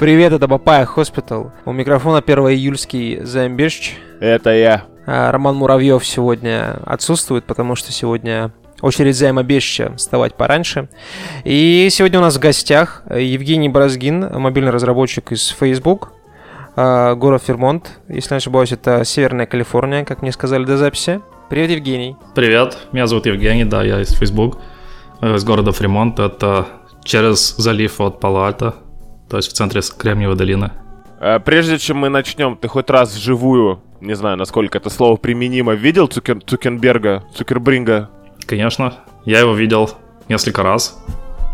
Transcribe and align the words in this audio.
Привет, 0.00 0.32
это 0.32 0.48
Бапая 0.48 0.86
Хоспитал. 0.86 1.52
У 1.66 1.72
микрофона 1.72 2.22
1 2.26 2.38
июльский 2.38 3.20
Замбешч. 3.22 3.96
Это 4.18 4.48
я. 4.48 4.84
А, 5.04 5.30
Роман 5.30 5.56
Муравьев 5.56 6.06
сегодня 6.06 6.80
отсутствует, 6.86 7.44
потому 7.44 7.74
что 7.74 7.92
сегодня 7.92 8.50
очередь 8.80 9.14
Займа 9.14 9.42
Бешча 9.42 9.92
вставать 9.98 10.36
пораньше. 10.36 10.88
И 11.44 11.86
сегодня 11.90 12.18
у 12.18 12.22
нас 12.22 12.36
в 12.36 12.40
гостях 12.40 13.02
Евгений 13.14 13.68
Бразгин, 13.68 14.40
мобильный 14.40 14.70
разработчик 14.70 15.32
из 15.32 15.48
Facebook, 15.48 16.14
а, 16.76 17.14
город 17.14 17.42
Фермонт. 17.46 18.00
Если 18.08 18.32
не 18.32 18.38
ошибаюсь, 18.38 18.72
это 18.72 19.04
Северная 19.04 19.44
Калифорния, 19.44 20.06
как 20.06 20.22
мне 20.22 20.32
сказали 20.32 20.64
до 20.64 20.78
записи. 20.78 21.20
Привет, 21.50 21.68
Евгений. 21.72 22.16
Привет, 22.34 22.78
меня 22.92 23.06
зовут 23.06 23.26
Евгений, 23.26 23.66
да, 23.66 23.82
я 23.82 24.00
из 24.00 24.14
Facebook, 24.14 24.60
э, 25.20 25.34
из 25.34 25.44
города 25.44 25.72
Фремонт. 25.72 26.18
Это 26.18 26.68
через 27.04 27.54
залив 27.58 28.00
от 28.00 28.18
Пало-Альто, 28.18 28.76
то 29.30 29.36
есть 29.36 29.48
в 29.48 29.52
центре 29.52 29.80
Кремниевой 29.96 30.36
долины. 30.36 30.72
А, 31.20 31.38
Прежде 31.38 31.78
чем 31.78 31.98
мы 31.98 32.08
начнем, 32.08 32.56
ты 32.56 32.68
хоть 32.68 32.90
раз 32.90 33.14
вживую, 33.14 33.80
не 34.00 34.14
знаю, 34.14 34.36
насколько 34.36 34.78
это 34.78 34.90
слово 34.90 35.16
применимо, 35.16 35.74
видел 35.74 36.08
Цукер... 36.08 36.40
Цукерберга, 36.44 37.22
Цукербринга? 37.34 38.10
Конечно, 38.46 38.94
я 39.24 39.40
его 39.40 39.54
видел 39.54 39.90
несколько 40.28 40.62
раз. 40.62 40.98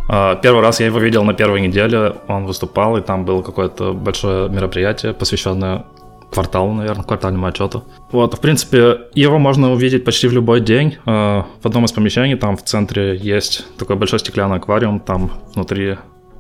А, 0.08 0.36
Первый 0.36 0.62
раз 0.62 0.80
я 0.80 0.86
его 0.86 0.98
видел 0.98 1.24
на 1.24 1.34
первой 1.34 1.60
неделе, 1.60 2.14
он 2.28 2.46
выступал, 2.46 2.96
и 2.96 3.02
там 3.02 3.24
было 3.24 3.42
какое-то 3.42 3.92
большое 3.92 4.48
мероприятие, 4.48 5.12
посвященное 5.12 5.84
кварталу, 6.32 6.72
наверное, 6.72 7.04
квартальному 7.04 7.46
отчету. 7.46 7.84
Вот, 8.10 8.34
в 8.34 8.40
принципе, 8.40 9.00
его 9.14 9.38
можно 9.38 9.72
увидеть 9.72 10.04
почти 10.04 10.28
в 10.28 10.32
любой 10.32 10.60
день. 10.60 10.96
Э, 11.06 11.42
В 11.62 11.66
одном 11.66 11.84
из 11.84 11.92
помещений, 11.92 12.36
там 12.36 12.56
в 12.56 12.62
центре 12.62 13.16
есть 13.16 13.64
такой 13.78 13.96
большой 13.96 14.18
стеклянный 14.18 14.56
аквариум, 14.56 15.00
там 15.00 15.30
внутри 15.54 15.96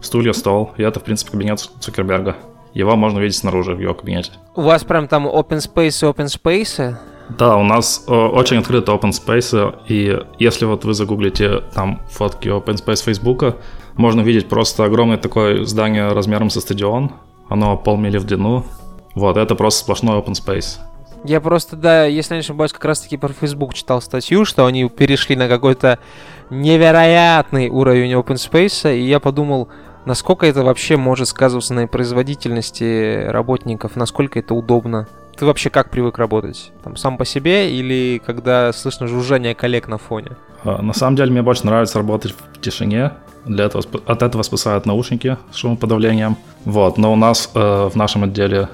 стулья, 0.06 0.32
стол, 0.32 0.72
и 0.76 0.82
это, 0.82 1.00
в 1.00 1.04
принципе, 1.04 1.32
кабинет 1.32 1.58
Цукерберга. 1.58 2.36
Его 2.72 2.96
можно 2.96 3.18
увидеть 3.18 3.36
снаружи 3.36 3.74
в 3.74 3.80
его 3.80 3.94
кабинете. 3.94 4.32
У 4.54 4.62
вас 4.62 4.84
прям 4.84 5.08
там 5.08 5.26
open 5.26 5.58
space 5.58 6.06
и 6.06 6.10
open 6.10 6.26
space? 6.26 6.96
Да, 7.28 7.56
у 7.56 7.64
нас 7.64 8.04
э, 8.06 8.12
очень 8.12 8.58
открыто 8.58 8.92
open 8.92 9.10
space, 9.10 9.74
и 9.88 10.18
если 10.38 10.64
вот 10.64 10.84
вы 10.84 10.94
загуглите 10.94 11.60
там 11.74 12.00
фотки 12.08 12.48
open 12.48 12.76
space 12.76 13.02
Фейсбука, 13.04 13.56
можно 13.96 14.22
увидеть 14.22 14.48
просто 14.48 14.84
огромное 14.84 15.16
такое 15.16 15.64
здание 15.64 16.08
размером 16.12 16.50
со 16.50 16.60
стадион, 16.60 17.12
оно 17.48 17.76
полмили 17.76 18.18
в 18.18 18.24
длину, 18.24 18.64
вот, 19.14 19.38
это 19.38 19.54
просто 19.54 19.80
сплошной 19.80 20.18
open 20.18 20.34
space. 20.34 20.78
Я 21.24 21.40
просто, 21.40 21.74
да, 21.74 22.04
если 22.04 22.34
я 22.34 22.36
не 22.36 22.44
ошибаюсь, 22.44 22.72
как 22.72 22.84
раз-таки 22.84 23.16
про 23.16 23.32
Facebook 23.32 23.74
читал 23.74 24.00
статью, 24.00 24.44
что 24.44 24.66
они 24.66 24.88
перешли 24.88 25.34
на 25.34 25.48
какой-то 25.48 25.98
невероятный 26.50 27.68
уровень 27.68 28.12
open 28.12 28.36
space, 28.36 28.96
и 28.96 29.02
я 29.02 29.18
подумал, 29.18 29.68
насколько 30.06 30.46
это 30.46 30.64
вообще 30.64 30.96
может 30.96 31.28
сказываться 31.28 31.74
на 31.74 31.86
производительности 31.86 33.26
работников, 33.26 33.96
насколько 33.96 34.38
это 34.38 34.54
удобно. 34.54 35.06
Ты 35.36 35.44
вообще 35.44 35.68
как 35.68 35.90
привык 35.90 36.16
работать? 36.16 36.72
Там 36.82 36.96
сам 36.96 37.18
по 37.18 37.26
себе 37.26 37.70
или 37.70 38.22
когда 38.24 38.72
слышно 38.72 39.06
жужжание 39.06 39.54
коллег 39.54 39.86
на 39.88 39.98
фоне? 39.98 40.30
А, 40.64 40.80
На 40.80 40.94
самом 40.94 41.16
деле 41.16 41.30
мне 41.30 41.42
больше 41.42 41.66
нравится 41.66 41.98
работать 41.98 42.32
в 42.32 42.60
тишине. 42.60 43.12
Для 43.44 43.66
этого, 43.66 43.84
от 44.06 44.22
этого 44.22 44.42
спасают 44.42 44.86
наушники 44.86 45.36
с 45.52 45.56
шумоподавлением. 45.56 46.36
Вот, 46.64 46.96
но 46.96 47.12
у 47.12 47.16
нас 47.16 47.50
э, 47.54 47.58
в 47.92 47.94
нашем 47.94 48.24
отделе, 48.24 48.68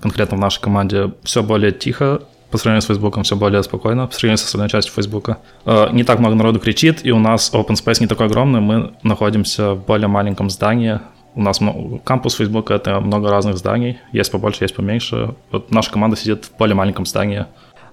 конкретно 0.00 0.36
в 0.36 0.40
нашей 0.40 0.60
команде, 0.60 1.12
все 1.22 1.42
более 1.42 1.70
тихо. 1.70 2.22
По 2.50 2.58
сравнению 2.58 2.82
с 2.82 2.86
Фейсбуком 2.86 3.24
все 3.24 3.36
более 3.36 3.62
спокойно, 3.62 4.06
по 4.06 4.14
сравнению 4.14 4.38
с 4.38 4.44
остальной 4.44 4.68
частью 4.68 4.94
Фейсбука. 4.94 5.38
Э, 5.64 5.88
не 5.92 6.04
так 6.04 6.18
много 6.20 6.34
народу 6.34 6.60
кричит, 6.60 7.04
и 7.04 7.10
у 7.10 7.18
нас 7.18 7.52
open 7.52 7.74
space 7.74 8.00
не 8.00 8.06
такой 8.06 8.26
огромный. 8.26 8.60
Мы 8.60 8.92
находимся 9.02 9.74
в 9.74 9.84
более 9.84 10.08
маленьком 10.08 10.50
здании. 10.50 11.00
У 11.34 11.42
нас 11.42 11.60
кампус 12.04 12.36
Фейсбука— 12.36 12.74
это 12.76 13.00
много 13.00 13.30
разных 13.30 13.58
зданий. 13.58 13.98
Есть 14.12 14.32
побольше, 14.32 14.64
есть 14.64 14.74
поменьше. 14.74 15.34
Вот 15.50 15.70
наша 15.70 15.90
команда 15.90 16.16
сидит 16.16 16.46
в 16.46 16.56
более 16.56 16.74
маленьком 16.74 17.04
здании. 17.04 17.44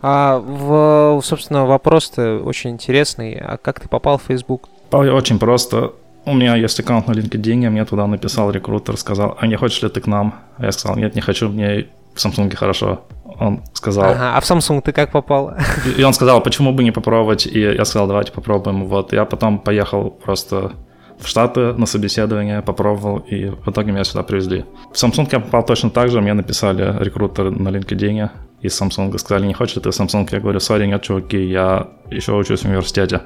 А, 0.01 0.37
в, 0.37 1.21
собственно, 1.23 1.65
вопрос-то 1.65 2.39
очень 2.43 2.71
интересный. 2.71 3.35
А 3.35 3.57
как 3.57 3.79
ты 3.79 3.89
попал 3.89 4.17
в 4.17 4.23
Facebook? 4.23 4.69
Очень 4.91 5.39
просто. 5.39 5.93
У 6.25 6.33
меня 6.33 6.55
есть 6.55 6.79
аккаунт 6.79 7.07
на 7.07 7.13
LinkedIn, 7.13 7.69
мне 7.69 7.83
туда 7.83 8.07
написал 8.07 8.49
рекрутер, 8.51 8.97
сказал, 8.97 9.37
а 9.39 9.47
не 9.47 9.57
хочешь 9.57 9.81
ли 9.81 9.89
ты 9.89 9.99
к 9.99 10.07
нам? 10.07 10.35
А 10.57 10.65
я 10.65 10.71
сказал, 10.71 10.95
нет, 10.95 11.15
не 11.15 11.21
хочу, 11.21 11.49
мне 11.49 11.87
в 12.13 12.17
Samsung 12.17 12.55
хорошо. 12.55 13.01
Он 13.39 13.61
сказал, 13.73 14.11
Ага, 14.11 14.37
а 14.37 14.39
в 14.39 14.43
Samsung 14.43 14.81
ты 14.81 14.91
как 14.91 15.11
попал? 15.11 15.53
и 15.97 16.03
он 16.03 16.13
сказал, 16.13 16.41
почему 16.41 16.73
бы 16.73 16.83
не 16.83 16.91
попробовать? 16.91 17.45
И 17.45 17.59
я 17.59 17.85
сказал, 17.85 18.07
давайте 18.07 18.31
попробуем. 18.31 18.85
Вот, 18.85 19.13
я 19.13 19.25
потом 19.25 19.59
поехал 19.59 20.09
просто 20.09 20.73
в 21.19 21.27
Штаты 21.27 21.73
на 21.73 21.85
собеседование, 21.85 22.61
попробовал, 22.61 23.19
и 23.19 23.45
в 23.45 23.69
итоге 23.69 23.91
меня 23.91 24.03
сюда 24.03 24.23
привезли. 24.23 24.65
В 24.91 24.95
Samsung 24.95 25.27
я 25.31 25.39
попал 25.39 25.65
точно 25.65 25.89
так 25.89 26.09
же, 26.09 26.21
мне 26.21 26.33
написали 26.33 26.95
рекрутер 27.03 27.51
на 27.51 27.69
LinkedIn 27.69 28.29
из 28.61 28.81
Samsung, 28.81 29.17
сказали, 29.17 29.45
не 29.45 29.53
хочешь 29.53 29.81
ты 29.81 29.89
Samsung? 29.89 30.27
Я 30.31 30.39
говорю, 30.39 30.59
сори, 30.59 30.85
нет, 30.85 31.01
чуваки, 31.01 31.37
я 31.37 31.87
еще 32.09 32.33
учусь 32.33 32.61
в 32.61 32.65
университете. 32.65 33.21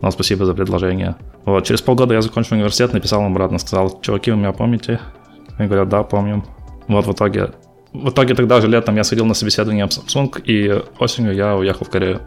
Но 0.00 0.10
спасибо 0.10 0.44
за 0.44 0.54
предложение. 0.54 1.14
Вот, 1.44 1.64
через 1.64 1.80
полгода 1.80 2.14
я 2.14 2.22
закончил 2.22 2.56
университет, 2.56 2.92
написал 2.92 3.20
им 3.20 3.32
обратно, 3.32 3.58
сказал, 3.58 4.00
чуваки, 4.00 4.32
вы 4.32 4.36
меня 4.36 4.52
помните? 4.52 5.00
Они 5.58 5.68
говорят, 5.68 5.88
да, 5.88 6.02
помним. 6.02 6.44
Вот 6.88 7.06
в 7.06 7.12
итоге, 7.12 7.52
в 7.92 8.08
итоге 8.08 8.34
тогда 8.34 8.60
же 8.60 8.68
летом 8.68 8.96
я 8.96 9.04
сходил 9.04 9.26
на 9.26 9.34
собеседование 9.34 9.86
в 9.86 9.90
Samsung, 9.90 10.42
и 10.44 10.82
осенью 10.98 11.34
я 11.34 11.56
уехал 11.56 11.84
в 11.84 11.90
Корею. 11.90 12.20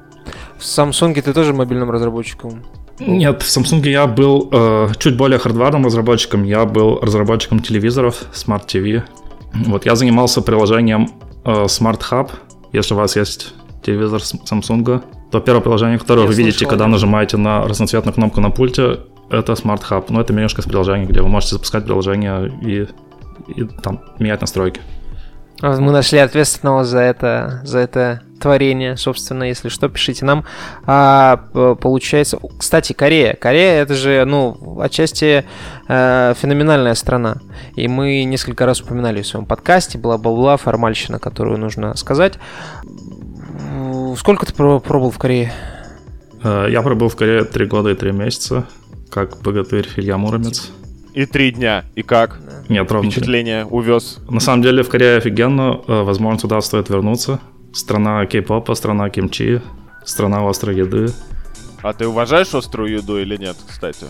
В 0.58 0.62
Samsung 0.62 1.22
ты 1.22 1.34
тоже 1.34 1.54
мобильным 1.54 1.92
разработчиком? 1.92 2.64
Нет, 3.00 3.42
в 3.42 3.46
Samsung 3.46 3.88
я 3.90 4.08
был 4.08 4.50
э, 4.52 4.90
чуть 5.00 5.18
более 5.18 5.38
хардварным 5.38 5.86
разработчиком. 5.86 6.44
Я 6.44 6.66
был 6.66 7.00
разработчиком 7.02 7.60
телевизоров 7.60 8.24
Smart 8.34 8.66
TV. 8.68 9.04
Вот 9.68 9.86
я 9.86 9.96
занимался 9.96 10.42
приложением 10.42 11.10
э, 11.44 11.66
Smart 11.66 12.02
Hub. 12.10 12.30
Если 12.72 12.94
у 12.94 12.98
вас 12.98 13.16
есть 13.16 13.54
телевизор 13.84 14.22
Samsung, 14.22 15.04
то 15.32 15.40
первое 15.40 15.62
приложение, 15.62 16.00
которое 16.00 16.22
Я 16.22 16.28
вы 16.28 16.34
видите, 16.34 16.60
слышал, 16.60 16.70
когда 16.70 16.86
да. 16.86 16.92
нажимаете 16.92 17.38
на 17.38 17.64
разноцветную 17.64 18.14
кнопку 18.14 18.40
на 18.40 18.50
пульте, 18.50 19.00
это 19.30 19.54
Smart 19.54 19.82
Hub. 19.90 20.06
Но 20.10 20.22
это 20.22 20.32
менюшка 20.32 20.62
с 20.62 20.66
приложений, 20.66 21.08
где 21.08 21.22
вы 21.22 21.28
можете 21.28 21.56
запускать 21.56 21.86
приложение 21.86 22.52
и, 22.62 22.88
и 23.52 23.64
там 23.82 24.02
менять 24.20 24.42
настройки. 24.42 24.80
Мы 25.62 25.92
нашли 25.92 26.20
ответственного 26.20 26.84
за 26.84 27.00
это, 27.00 27.62
за 27.64 27.80
это 27.80 28.22
творение, 28.42 28.98
собственно, 28.98 29.44
если 29.44 29.70
что, 29.70 29.88
пишите 29.88 30.26
нам. 30.26 30.44
А, 30.86 31.38
получается, 31.82 32.38
кстати, 32.58 32.94
Корея. 32.94 33.34
Корея 33.36 33.82
это 33.82 33.96
же, 33.96 34.26
ну, 34.26 34.80
отчасти 34.82 35.46
э, 35.88 36.34
феноменальная 36.38 36.94
страна. 36.96 37.38
И 37.76 37.88
мы 37.88 38.24
несколько 38.26 38.66
раз 38.66 38.82
упоминали 38.82 39.22
в 39.22 39.28
своем 39.28 39.46
подкасте, 39.46 39.98
бла-бла-бла, 39.98 40.58
формальщина, 40.58 41.20
которую 41.20 41.58
нужно 41.58 41.96
сказать. 41.96 42.34
Сколько 44.18 44.46
ты 44.46 44.54
про- 44.54 44.80
пробовал 44.80 45.12
в 45.12 45.18
Корее? 45.18 45.54
Э, 46.44 46.68
я 46.70 46.82
пробыл 46.82 47.08
в 47.08 47.16
Корее 47.16 47.46
три 47.46 47.66
года 47.66 47.90
и 47.92 47.96
три 47.96 48.12
месяца, 48.12 48.66
как 49.10 49.42
богатырь 49.42 49.88
Илья 49.96 50.18
Муромец. 50.18 50.70
И 51.16 51.26
три 51.26 51.52
дня. 51.52 51.86
И 51.96 52.04
как? 52.04 52.40
Нет, 52.68 52.92
ровно 52.92 53.10
три. 53.10 53.20
Впечатление 53.20 53.66
увез. 53.66 54.20
На 54.30 54.42
самом 54.42 54.62
деле 54.62 54.84
в 54.84 54.90
Корее 54.90 55.18
офигенно, 55.18 55.80
э, 55.88 56.02
возможно, 56.04 56.40
туда 56.40 56.60
стоит 56.62 56.90
вернуться. 56.90 57.40
Страна 57.74 58.26
кей-попа, 58.26 58.76
страна 58.76 59.10
кимчи, 59.10 59.62
страна 60.04 60.48
острой 60.48 60.76
еды. 60.76 61.08
А 61.82 61.94
ты 61.94 62.08
уважаешь 62.08 62.54
острую 62.54 62.92
еду 62.92 63.18
или 63.18 63.38
нет, 63.38 63.56
кстати? 63.68 64.08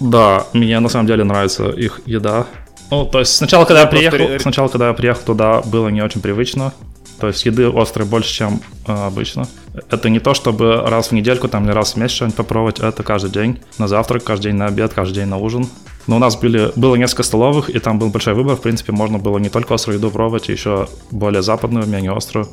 Да, 0.00 0.46
мне 0.52 0.80
на 0.80 0.88
самом 0.88 1.06
деле 1.06 1.22
нравится 1.22 1.70
их 1.70 2.00
еда. 2.06 2.46
Ну, 2.90 3.04
то 3.04 3.20
есть 3.20 3.36
сначала, 3.36 3.64
когда 3.64 3.82
я 3.82 3.86
Просто 3.86 4.10
приехал, 4.10 4.32
ре- 4.32 4.40
сначала, 4.40 4.68
когда 4.68 4.88
я 4.88 4.94
приехал 4.94 5.22
туда, 5.24 5.60
было 5.62 5.88
не 5.88 6.02
очень 6.02 6.20
привычно. 6.20 6.72
То 7.20 7.26
есть 7.28 7.44
еды 7.46 7.70
острой 7.72 8.06
больше, 8.06 8.32
чем 8.32 8.60
э, 8.86 8.92
обычно. 8.92 9.46
Это 9.90 10.08
не 10.08 10.18
то, 10.20 10.34
чтобы 10.34 10.82
раз 10.86 11.08
в 11.08 11.12
недельку 11.12 11.48
там 11.48 11.64
или 11.64 11.72
раз 11.72 11.92
в 11.94 11.96
месяц 11.96 12.14
что-нибудь 12.16 12.36
попробовать, 12.36 12.78
это 12.80 13.02
каждый 13.02 13.30
день. 13.30 13.60
На 13.78 13.86
завтрак, 13.88 14.24
каждый 14.24 14.44
день 14.44 14.56
на 14.56 14.66
обед, 14.66 14.94
каждый 14.94 15.14
день 15.16 15.26
на 15.26 15.36
ужин. 15.36 15.68
Но 16.08 16.16
у 16.16 16.18
нас 16.18 16.36
были, 16.36 16.72
было 16.74 16.96
несколько 16.96 17.22
столовых, 17.22 17.68
и 17.68 17.78
там 17.78 17.98
был 17.98 18.08
большой 18.08 18.32
выбор. 18.32 18.56
В 18.56 18.62
принципе, 18.62 18.92
можно 18.92 19.18
было 19.18 19.38
не 19.38 19.50
только 19.50 19.74
острую 19.74 19.98
еду 19.98 20.10
пробовать, 20.10 20.48
еще 20.48 20.88
более 21.10 21.42
западную, 21.42 21.86
менее 21.86 22.12
острую. 22.12 22.48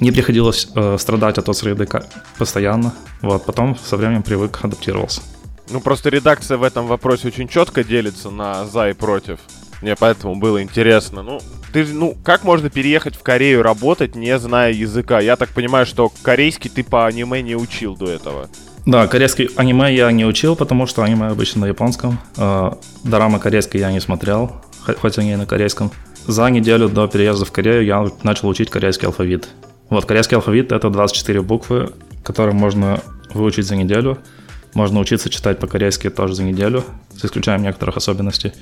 Не 0.00 0.10
приходилось 0.10 0.66
э, 0.74 0.96
страдать 0.98 1.36
от 1.36 1.46
острой 1.48 1.74
еды 1.74 1.86
постоянно. 2.38 2.94
Вот, 3.20 3.44
потом 3.44 3.76
со 3.76 3.98
временем 3.98 4.22
привык, 4.22 4.58
адаптировался. 4.62 5.20
Ну, 5.68 5.80
просто 5.80 6.08
редакция 6.08 6.56
в 6.56 6.62
этом 6.62 6.86
вопросе 6.86 7.28
очень 7.28 7.48
четко 7.48 7.84
делится 7.84 8.30
на 8.30 8.64
за 8.64 8.88
и 8.88 8.92
против. 8.94 9.40
Мне 9.82 9.94
поэтому 9.94 10.36
было 10.36 10.62
интересно. 10.62 11.22
Ну, 11.22 11.40
ты, 11.74 11.84
ну, 11.84 12.16
как 12.24 12.44
можно 12.44 12.70
переехать 12.70 13.14
в 13.14 13.22
Корею 13.22 13.62
работать, 13.62 14.14
не 14.14 14.38
зная 14.38 14.72
языка? 14.72 15.20
Я 15.20 15.36
так 15.36 15.50
понимаю, 15.50 15.84
что 15.84 16.10
корейский 16.22 16.70
ты 16.70 16.82
по 16.82 17.06
аниме 17.06 17.42
не 17.42 17.56
учил 17.56 17.94
до 17.94 18.06
этого. 18.06 18.48
Да, 18.86 19.06
корейский 19.06 19.50
аниме 19.56 19.94
я 19.94 20.10
не 20.10 20.24
учил, 20.24 20.56
потому 20.56 20.86
что 20.86 21.02
аниме 21.02 21.28
обычно 21.28 21.62
на 21.62 21.66
японском. 21.66 22.18
Э, 22.36 22.72
Дорамы 23.04 23.38
корейские 23.38 23.80
я 23.82 23.92
не 23.92 24.00
смотрел, 24.00 24.52
хо- 24.84 24.94
хоть 24.94 25.18
они 25.18 25.32
и 25.32 25.36
на 25.36 25.46
корейском. 25.46 25.90
За 26.26 26.48
неделю 26.48 26.88
до 26.88 27.06
переезда 27.06 27.44
в 27.44 27.52
Корею 27.52 27.84
я 27.84 28.06
начал 28.22 28.48
учить 28.48 28.70
корейский 28.70 29.06
алфавит. 29.06 29.48
Вот, 29.90 30.04
корейский 30.06 30.36
алфавит— 30.36 30.72
это 30.72 30.90
24 30.90 31.42
буквы, 31.42 31.92
которые 32.22 32.54
можно 32.54 33.00
выучить 33.34 33.66
за 33.66 33.76
неделю. 33.76 34.18
Можно 34.74 35.00
учиться 35.00 35.28
читать 35.30 35.58
по-корейски 35.58 36.10
тоже 36.10 36.34
за 36.34 36.44
неделю, 36.44 36.84
с 37.16 37.24
исключением 37.24 37.62
некоторых 37.62 37.96
особенностей. 37.96 38.52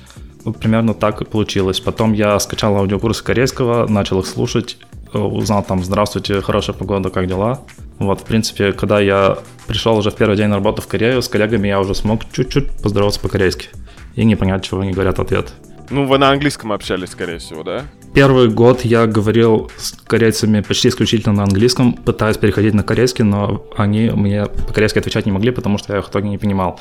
примерно 0.59 0.93
так 0.93 1.21
и 1.21 1.25
получилось. 1.25 1.79
Потом 1.79 2.13
я 2.13 2.39
скачал 2.39 2.75
аудиокурсы 2.77 3.23
корейского, 3.23 3.87
начал 3.87 4.19
их 4.21 4.25
слушать, 4.25 4.77
узнал 5.13 5.63
там 5.63 5.83
«Здравствуйте, 5.83 6.41
хорошая 6.41 6.75
погода, 6.75 7.09
как 7.09 7.27
дела?» 7.27 7.61
Вот, 7.99 8.21
в 8.21 8.23
принципе, 8.23 8.71
когда 8.71 8.99
я 8.99 9.37
пришел 9.67 9.97
уже 9.97 10.09
в 10.09 10.15
первый 10.15 10.37
день 10.37 10.47
на 10.47 10.55
работу 10.55 10.81
в 10.81 10.87
Корею, 10.87 11.21
с 11.21 11.27
коллегами 11.27 11.67
я 11.67 11.79
уже 11.79 11.93
смог 11.93 12.21
чуть-чуть 12.31 12.71
поздороваться 12.81 13.19
по-корейски 13.19 13.67
и 14.15 14.23
не 14.23 14.35
понять, 14.35 14.63
чего 14.63 14.81
они 14.81 14.91
говорят 14.91 15.19
ответ. 15.19 15.53
Ну, 15.89 16.05
вы 16.05 16.17
на 16.17 16.29
английском 16.29 16.71
общались, 16.71 17.09
скорее 17.09 17.39
всего, 17.39 17.63
да? 17.63 17.83
Первый 18.13 18.47
год 18.49 18.85
я 18.85 19.05
говорил 19.05 19.71
с 19.77 19.91
корейцами 19.91 20.61
почти 20.61 20.87
исключительно 20.89 21.33
на 21.33 21.43
английском, 21.43 21.93
пытаясь 21.93 22.37
переходить 22.37 22.73
на 22.73 22.83
корейский, 22.83 23.23
но 23.23 23.65
они 23.75 24.09
мне 24.09 24.45
по-корейски 24.45 24.99
отвечать 24.99 25.25
не 25.25 25.31
могли, 25.31 25.51
потому 25.51 25.77
что 25.77 25.93
я 25.93 25.99
их 25.99 26.05
в 26.05 26.09
итоге 26.09 26.29
не 26.29 26.37
понимал. 26.37 26.79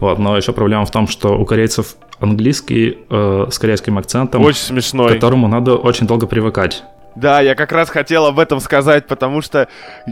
Вот, 0.00 0.18
но 0.18 0.36
еще 0.36 0.52
проблема 0.52 0.84
в 0.84 0.90
том, 0.90 1.06
что 1.06 1.38
у 1.38 1.44
корейцев 1.44 1.94
английский 2.18 2.98
э, 3.08 3.46
с 3.50 3.58
корейским 3.58 3.98
акцентом, 3.98 4.42
Очень 4.42 4.62
смешной. 4.62 5.10
к 5.10 5.14
которому 5.14 5.46
надо 5.46 5.76
очень 5.76 6.06
долго 6.06 6.26
привыкать. 6.26 6.82
Да, 7.14 7.40
я 7.40 7.54
как 7.54 7.72
раз 7.72 7.90
хотел 7.90 8.26
об 8.26 8.38
этом 8.38 8.60
сказать, 8.60 9.06
потому 9.06 9.42
что 9.42 9.68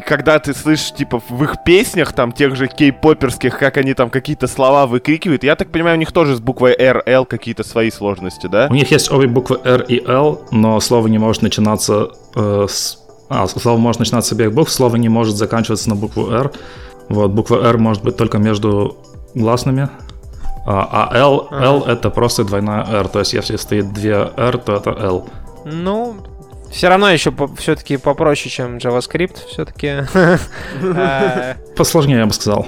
когда 0.06 0.38
ты 0.38 0.54
слышишь, 0.54 0.92
типа, 0.92 1.22
в 1.28 1.44
их 1.44 1.64
песнях, 1.64 2.12
там, 2.12 2.32
тех 2.32 2.56
же 2.56 2.66
кей-поперских, 2.66 3.58
как 3.58 3.76
они 3.76 3.94
там 3.94 4.10
какие-то 4.10 4.46
слова 4.46 4.86
выкрикивают, 4.86 5.44
я 5.44 5.56
так 5.56 5.70
понимаю, 5.70 5.96
у 5.96 5.98
них 5.98 6.12
тоже 6.12 6.36
с 6.36 6.40
буквой 6.40 6.74
R, 6.78 7.02
L 7.06 7.24
какие-то 7.24 7.64
свои 7.64 7.90
сложности, 7.90 8.46
да? 8.46 8.68
У 8.70 8.74
них 8.74 8.90
есть 8.90 9.10
обе 9.10 9.28
буквы 9.28 9.60
R 9.64 9.82
и 9.82 10.04
L, 10.06 10.42
но 10.50 10.78
слово 10.80 11.06
не 11.08 11.18
может 11.18 11.42
начинаться 11.42 12.10
э, 12.36 12.66
с... 12.68 12.98
А, 13.28 13.46
слово 13.46 13.78
может 13.78 14.00
начинаться 14.00 14.30
с 14.30 14.32
обеих 14.32 14.52
букв, 14.52 14.70
слово 14.70 14.96
не 14.96 15.08
может 15.08 15.36
заканчиваться 15.36 15.88
на 15.88 15.94
букву 15.94 16.30
R. 16.30 16.50
Вот, 17.08 17.30
буква 17.30 17.64
R 17.64 17.78
может 17.78 18.02
быть 18.02 18.16
только 18.16 18.38
между 18.38 18.98
гласными, 19.34 19.88
а, 20.66 21.08
а 21.10 21.16
L, 21.16 21.48
Ага. 21.50 21.64
L 21.64 21.84
это 21.84 22.10
просто 22.10 22.44
двойная 22.44 22.84
R, 22.84 23.08
то 23.08 23.20
есть 23.20 23.32
если 23.32 23.56
стоит 23.56 23.92
две 23.92 24.30
R, 24.36 24.58
то 24.58 24.76
это 24.76 24.90
L. 24.90 25.26
Ну, 25.64 26.16
все 26.70 26.88
равно 26.88 27.10
еще 27.10 27.32
все-таки 27.58 27.96
попроще, 27.96 28.50
чем 28.50 28.76
JavaScript. 28.78 29.36
Все-таки. 29.48 30.04
Посложнее, 31.76 32.18
я 32.18 32.26
бы 32.26 32.32
сказал. 32.32 32.66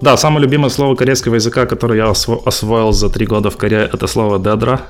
Да, 0.00 0.16
самое 0.16 0.42
любимое 0.42 0.70
слово 0.70 0.96
корейского 0.96 1.36
языка, 1.36 1.66
которое 1.66 1.98
я 1.98 2.06
осво- 2.10 2.42
освоил 2.44 2.92
за 2.92 3.08
три 3.08 3.24
года 3.24 3.50
в 3.50 3.56
Корее, 3.56 3.88
это 3.92 4.06
слово 4.08 4.38
«дедра». 4.38 4.80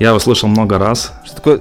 Я 0.00 0.08
его 0.08 0.18
слышал 0.18 0.48
много 0.48 0.78
раз. 0.78 1.12
Что 1.24 1.36
такое 1.36 1.60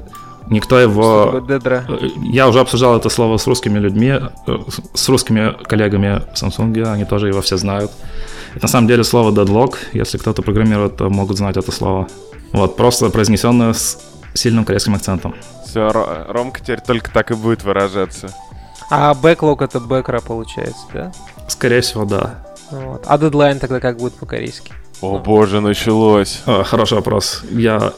Никто 0.50 0.76
что 0.76 0.80
его... 0.80 1.26
такое 1.26 1.42
дедра? 1.42 1.86
Э, 1.88 2.08
Я 2.32 2.48
уже 2.48 2.60
обсуждал 2.60 2.98
это 2.98 3.10
слово 3.10 3.38
с 3.38 3.48
русскими 3.48 3.80
людьми, 3.80 4.10
э, 4.48 4.58
с 4.94 5.10
русскими 5.10 5.54
коллегами 5.64 6.22
в 6.34 6.42
Samsung, 6.42 6.84
они 6.94 7.06
тоже 7.06 7.28
его 7.30 7.42
все 7.42 7.58
знают. 7.58 7.92
Это 8.56 8.66
на 8.66 8.68
самом 8.68 8.88
деле 8.88 9.04
слово 9.04 9.32
deadlock, 9.32 9.76
если 9.94 10.18
кто-то 10.18 10.42
программирует, 10.42 10.98
то 10.98 11.10
могут 11.10 11.38
знать 11.38 11.58
это 11.58 11.72
слово. 11.72 12.08
Вот, 12.52 12.76
просто 12.76 13.10
произнесенное 13.10 13.74
с 13.74 13.98
сильным 14.36 14.66
корейским 14.66 14.94
акцентом. 14.96 15.36
Все, 15.66 15.90
Ромка 16.30 16.60
теперь 16.62 16.82
только 16.82 17.12
так 17.12 17.32
и 17.32 17.34
будет 17.34 17.64
выражаться. 17.64 18.30
А 18.90 19.14
бэклог 19.14 19.62
это 19.62 19.80
бэкра 19.80 20.22
получается, 20.22 20.86
да? 20.94 21.12
Скорее 21.48 21.82
всего, 21.82 22.06
да. 22.06 22.46
Вот. 22.70 23.04
А 23.08 23.18
дедлайн 23.18 23.60
тогда 23.60 23.80
как 23.80 23.98
будет 23.98 24.14
по-корейски? 24.16 24.74
О 25.02 25.18
боже, 25.20 25.62
началось. 25.62 26.42
Э, 26.48 26.64
Хороший 26.64 26.96
вопрос. 26.96 27.44
Я... 27.50 27.94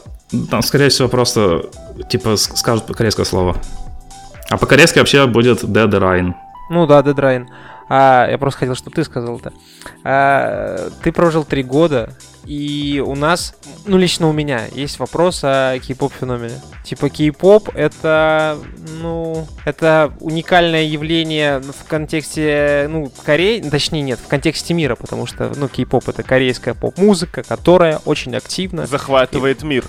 Там, 0.49 0.61
скорее 0.61 0.89
всего, 0.89 1.07
просто, 1.07 1.69
типа, 2.09 2.35
скажут 2.35 2.85
корейское 2.85 3.25
слово. 3.25 3.55
А 4.49 4.57
по-корейски 4.57 4.99
вообще 4.99 5.25
будет 5.25 5.63
deadline. 5.63 6.33
Ну 6.69 6.85
да, 6.85 7.01
дедлайн. 7.01 7.49
А, 7.89 8.27
я 8.29 8.37
просто 8.37 8.61
хотел, 8.61 8.75
чтобы 8.75 8.95
ты 8.95 9.03
сказал 9.03 9.37
это. 9.37 9.53
А, 10.03 10.89
ты 11.03 11.11
прожил 11.11 11.43
три 11.43 11.63
года, 11.63 12.13
и 12.45 13.03
у 13.05 13.15
нас, 13.15 13.55
ну 13.85 13.97
лично 13.97 14.27
у 14.27 14.33
меня, 14.33 14.61
есть 14.73 14.99
вопрос 14.99 15.41
о 15.43 15.77
кей-поп 15.79 16.13
феномене. 16.13 16.61
Типа 16.83 17.09
кей-поп 17.09 17.69
это, 17.75 18.57
ну, 19.01 19.47
это 19.65 20.13
уникальное 20.21 20.83
явление 20.83 21.59
в 21.59 21.85
контексте, 21.87 22.87
ну, 22.89 23.11
Кореи, 23.25 23.61
точнее 23.61 24.01
нет, 24.01 24.19
в 24.19 24.27
контексте 24.27 24.73
мира, 24.73 24.95
потому 24.95 25.25
что, 25.25 25.51
ну, 25.55 25.67
кей-поп 25.67 26.07
это 26.07 26.23
корейская 26.23 26.73
поп-музыка, 26.73 27.43
которая 27.43 27.99
очень 28.05 28.35
активно 28.35 28.87
Захватывает 28.87 29.63
мир. 29.63 29.83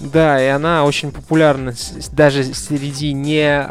Да, 0.00 0.42
и 0.42 0.46
она 0.46 0.84
очень 0.84 1.10
популярна 1.10 1.74
даже 2.12 2.44
среди 2.44 3.12
не 3.12 3.68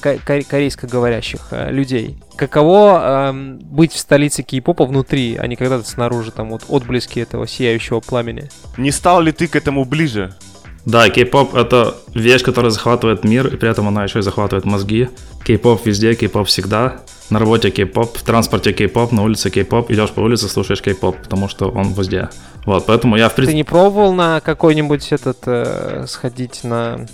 ко- 0.00 0.18
корейскоговорящих 0.44 1.48
а, 1.50 1.70
людей. 1.70 2.18
Каково 2.36 3.28
ам, 3.28 3.58
быть 3.58 3.92
в 3.92 3.98
столице 3.98 4.42
кей-попа 4.42 4.84
внутри, 4.84 5.36
а 5.36 5.46
не 5.46 5.56
когда-то 5.56 5.88
снаружи, 5.88 6.30
там 6.30 6.50
вот 6.50 6.64
отблески 6.68 7.20
этого 7.20 7.46
сияющего 7.46 8.00
пламени? 8.00 8.50
Не 8.76 8.90
стал 8.90 9.22
ли 9.22 9.32
ты 9.32 9.46
к 9.48 9.56
этому 9.56 9.84
ближе? 9.84 10.34
Да, 10.84 11.08
кей-поп— 11.08 11.54
это 11.54 11.96
вещь, 12.14 12.42
которая 12.42 12.70
захватывает 12.70 13.22
мир, 13.24 13.46
и 13.46 13.56
при 13.56 13.70
этом 13.70 13.86
она 13.86 14.02
еще 14.02 14.18
и 14.18 14.22
захватывает 14.22 14.64
мозги. 14.64 15.08
Кей-поп 15.44 15.86
везде, 15.86 16.14
кей-поп 16.14 16.48
всегда. 16.48 17.02
На 17.30 17.38
работе 17.38 17.70
кей-поп, 17.70 18.18
в 18.18 18.22
транспорте 18.22 18.72
кей-поп, 18.72 19.12
на 19.12 19.22
улице 19.22 19.48
кей-поп. 19.48 19.90
Идешь 19.90 20.10
по 20.10 20.20
улице, 20.20 20.48
слушаешь 20.48 20.82
кей-поп, 20.82 21.16
потому 21.22 21.48
что 21.48 21.70
он 21.70 21.92
везде. 21.92 22.28
Вот, 22.64 22.86
поэтому 22.86 23.16
я 23.16 23.28
в 23.28 23.32
Ты 23.32 23.36
принципе... 23.36 23.56
не 23.56 23.64
пробовал 23.64 24.12
на 24.12 24.40
какой-нибудь 24.40 25.12
этот 25.12 25.38
э, 25.46 26.04
сходить 26.06 26.62
на, 26.64 27.06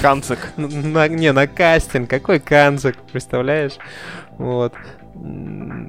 Канцик. 0.00 0.38
на- 0.56 1.08
не 1.08 1.32
на 1.32 1.46
кастинг? 1.46 2.10
Какой 2.10 2.40
канцик, 2.40 2.96
представляешь? 3.12 3.74
Вот. 4.38 4.72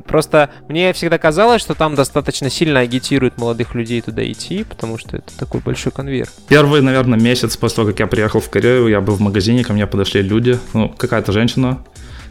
Просто 0.05 0.49
мне 0.67 0.93
всегда 0.93 1.17
казалось, 1.17 1.61
что 1.61 1.73
там 1.73 1.95
достаточно 1.95 2.49
сильно 2.49 2.81
агитируют 2.81 3.37
молодых 3.37 3.73
людей 3.73 4.01
туда 4.01 4.29
идти, 4.29 4.63
потому 4.63 4.97
что 4.99 5.17
это 5.17 5.35
такой 5.39 5.61
большой 5.61 5.91
конвейер. 5.91 6.27
Первый, 6.47 6.81
наверное, 6.81 7.17
месяц 7.17 7.57
после 7.57 7.77
того, 7.77 7.87
как 7.89 7.99
я 7.99 8.07
приехал 8.07 8.41
в 8.41 8.49
Корею, 8.49 8.87
я 8.89 9.01
был 9.01 9.15
в 9.15 9.21
магазине, 9.21 9.63
ко 9.63 9.73
мне 9.73 9.87
подошли 9.87 10.21
люди, 10.21 10.59
ну, 10.73 10.89
какая-то 10.89 11.31
женщина, 11.31 11.79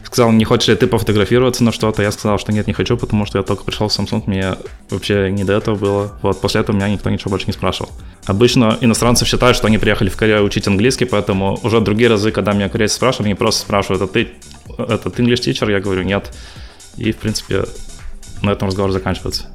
сказала, 0.05 0.31
не 0.31 0.43
хочешь 0.45 0.67
ли 0.67 0.75
ты 0.75 0.87
пофотографироваться 0.87 1.63
на 1.63 1.71
что-то? 1.71 2.01
Я 2.01 2.11
сказал, 2.11 2.37
что 2.37 2.51
нет, 2.51 2.67
не 2.67 2.73
хочу, 2.73 2.97
потому 2.97 3.25
что 3.25 3.37
я 3.37 3.43
только 3.43 3.63
пришел 3.63 3.87
в 3.87 3.91
Samsung, 3.91 4.23
мне 4.25 4.55
вообще 4.89 5.31
не 5.31 5.43
до 5.43 5.53
этого 5.53 5.75
было. 5.75 6.11
Вот, 6.21 6.41
после 6.41 6.61
этого 6.61 6.75
меня 6.75 6.89
никто 6.89 7.09
ничего 7.09 7.31
больше 7.31 7.47
не 7.47 7.53
спрашивал. 7.53 7.89
Обычно 8.25 8.77
иностранцы 8.81 9.25
считают, 9.25 9.55
что 9.57 9.67
они 9.67 9.77
приехали 9.77 10.09
в 10.09 10.17
Корею 10.17 10.43
учить 10.43 10.67
английский, 10.67 11.05
поэтому 11.05 11.59
уже 11.63 11.79
другие 11.81 12.09
разы, 12.09 12.31
когда 12.31 12.53
меня 12.53 12.69
корейцы 12.69 12.95
спрашивают, 12.95 13.25
они 13.27 13.35
просто 13.35 13.61
спрашивают, 13.61 14.01
а 14.01 14.07
ты 14.07 14.29
этот 14.77 15.19
English 15.19 15.41
teacher? 15.41 15.71
Я 15.71 15.79
говорю, 15.79 16.03
нет. 16.03 16.33
И, 16.97 17.11
в 17.11 17.17
принципе, 17.17 17.63
на 18.41 18.51
этом 18.51 18.67
разговор 18.67 18.91
заканчивается. 18.91 19.47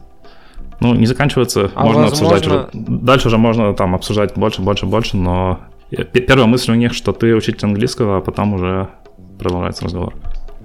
Ну, 0.80 0.94
не 0.94 1.06
заканчивается, 1.06 1.70
А 1.74 1.84
можно 1.84 2.02
возможно- 2.02 2.06
обсуждать 2.36 2.46
уже. 2.46 2.68
Дальше 2.72 3.28
уже 3.28 3.38
можно 3.38 3.74
там 3.74 3.94
обсуждать 3.94 4.34
больше, 4.36 4.62
больше, 4.62 4.86
больше, 4.86 5.16
но 5.16 5.60
первая 6.12 6.46
мысль 6.46 6.72
у 6.72 6.74
них, 6.74 6.94
что 6.94 7.12
ты 7.12 7.34
учитель 7.34 7.66
английского, 7.66 8.18
а 8.18 8.20
потом 8.20 8.54
уже 8.54 8.88
продолжается 9.38 9.84
разговор. 9.84 10.14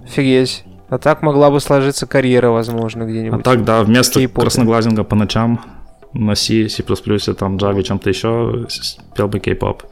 Офигеть. 0.06 0.64
А 0.90 0.98
так 0.98 1.22
могла 1.24 1.50
бы 1.50 1.60
сложиться 1.60 2.06
карьера, 2.06 2.50
возможно, 2.50 3.06
А 3.06 3.08
где-нибудь. 3.08 3.44
так, 3.44 3.64
да, 3.64 3.82
вместо 3.84 4.20
Кей-попе. 4.20 4.42
красноглазинга 4.42 5.04
по 5.04 5.16
ночам 5.16 5.60
на 6.14 6.36
C, 6.36 6.70
C++, 6.70 6.84
там, 7.34 7.58
Java, 7.58 7.82
чем-то 7.82 8.10
еще, 8.10 8.68
пел 9.16 9.28
бы 9.28 9.40
кей-поп. 9.40 9.84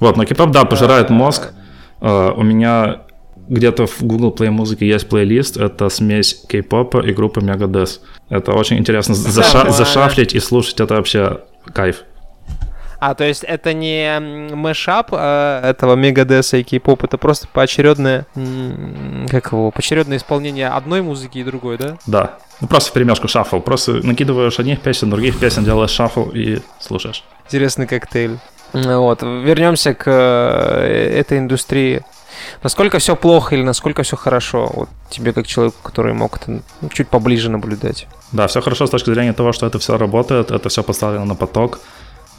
Вот, 0.00 0.16
но 0.16 0.24
кей-поп, 0.24 0.50
да, 0.50 0.64
пожирает 0.64 1.08
мозг. 1.10 1.52
Э, 2.00 2.30
У 2.36 2.42
меня 2.42 3.02
где-то 3.48 3.86
в 3.86 4.02
Google 4.02 4.34
Play 4.34 4.50
музыке 4.50 4.86
есть 4.86 5.08
плейлист, 5.08 5.56
это 5.56 5.88
смесь 5.88 6.44
кей-попа 6.48 6.98
и 7.00 7.12
группы 7.14 7.40
Megadeth. 7.40 8.00
Это 8.28 8.52
очень 8.52 8.78
интересно 8.78 9.14
заша- 9.14 9.70
зашафлить 9.70 10.34
и 10.34 10.40
слушать, 10.40 10.80
это 10.80 10.94
вообще 10.96 11.40
кайф. 11.72 12.04
А, 13.04 13.16
то 13.16 13.24
есть 13.24 13.42
это 13.42 13.72
не 13.72 14.04
м, 14.04 14.56
мэшап 14.56 15.08
а, 15.10 15.68
этого 15.68 15.96
Мегадеса 15.96 16.58
и 16.58 16.62
кей-поп, 16.62 17.02
это 17.02 17.18
просто 17.18 17.48
поочередное, 17.52 18.26
как 19.28 19.50
его, 19.50 19.72
поочередное 19.72 20.18
исполнение 20.18 20.68
одной 20.68 21.02
музыки 21.02 21.38
и 21.38 21.42
другой, 21.42 21.78
да? 21.78 21.96
Да. 22.06 22.38
Ну, 22.60 22.68
просто 22.68 22.90
в 22.90 22.92
перемешку 22.92 23.26
шаффл. 23.26 23.58
Просто 23.58 23.94
накидываешь 24.06 24.60
одних 24.60 24.80
песен, 24.80 25.10
других 25.10 25.40
песен, 25.40 25.64
делаешь 25.64 25.90
шаффл 25.90 26.30
и 26.30 26.60
слушаешь. 26.78 27.24
Интересный 27.46 27.88
коктейль. 27.88 28.38
Вот, 28.72 29.22
вернемся 29.22 29.94
к 29.94 30.04
э, 30.06 31.18
этой 31.18 31.38
индустрии. 31.38 32.04
Насколько 32.62 33.00
все 33.00 33.16
плохо 33.16 33.56
или 33.56 33.64
насколько 33.64 34.04
все 34.04 34.16
хорошо? 34.16 34.70
Вот 34.72 34.88
тебе 35.10 35.32
как 35.32 35.48
человеку, 35.48 35.78
который 35.82 36.14
мог 36.14 36.36
это 36.36 36.62
ну, 36.80 36.88
чуть 36.88 37.08
поближе 37.08 37.50
наблюдать. 37.50 38.06
Да, 38.30 38.46
все 38.46 38.60
хорошо 38.60 38.86
с 38.86 38.90
точки 38.90 39.12
зрения 39.12 39.32
того, 39.32 39.52
что 39.52 39.66
это 39.66 39.80
все 39.80 39.98
работает, 39.98 40.52
это 40.52 40.68
все 40.68 40.84
поставлено 40.84 41.24
на 41.24 41.34
поток. 41.34 41.80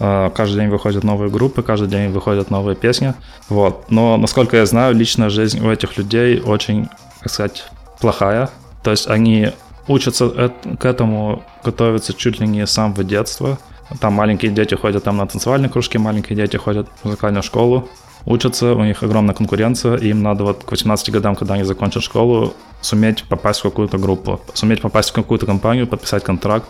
Э, 0.04 0.30
Каждый 0.36 0.60
день 0.60 0.70
выходят 0.70 1.04
новые 1.04 1.32
группы, 1.32 1.64
каждый 1.64 1.88
день 1.88 2.12
выходят 2.12 2.52
новые 2.52 2.76
песни. 2.76 3.14
Вот. 3.48 3.90
Но, 3.90 4.18
насколько 4.18 4.58
я 4.58 4.66
знаю, 4.66 4.94
личная 4.94 5.30
жизнь 5.30 5.66
у 5.66 5.72
этих 5.72 5.98
людей 5.98 6.42
очень, 6.42 6.90
как 7.22 7.32
сказать, 7.32 7.64
плохая. 8.02 8.50
То 8.84 8.92
есть 8.92 9.08
они 9.08 9.52
учатся 9.88 10.52
к 10.80 10.86
этому, 10.86 11.44
готовятся 11.64 12.14
чуть 12.14 12.40
ли 12.42 12.48
не 12.48 12.68
с 12.68 12.72
самого 12.72 13.04
детства. 13.06 13.58
Там 14.02 14.14
маленькие 14.14 14.52
дети 14.52 14.76
ходят 14.76 15.04
там 15.04 15.18
на 15.18 15.26
танцевальные 15.26 15.70
кружки, 15.70 15.98
маленькие 15.98 16.36
дети 16.36 16.58
ходят 16.58 16.88
в 17.02 17.06
музыкальную 17.06 17.44
школу, 17.44 17.88
учатся, 18.26 18.74
у 18.74 18.84
них 18.84 19.04
огромная 19.04 19.36
конкуренция, 19.36 19.98
им 19.98 20.24
надо 20.24 20.44
вот 20.44 20.64
к 20.64 20.72
18 20.72 21.12
годам, 21.12 21.36
когда 21.36 21.54
они 21.54 21.64
закончат 21.64 22.04
школу, 22.04 22.54
суметь 22.82 23.24
попасть 23.26 23.60
в 23.60 23.64
какую-то 23.64 23.98
группу, 23.98 24.42
суметь 24.54 24.82
попасть 24.82 25.12
в 25.12 25.14
какую-то 25.14 25.46
компанию, 25.46 25.88
подписать 25.88 26.24
контракт. 26.24 26.68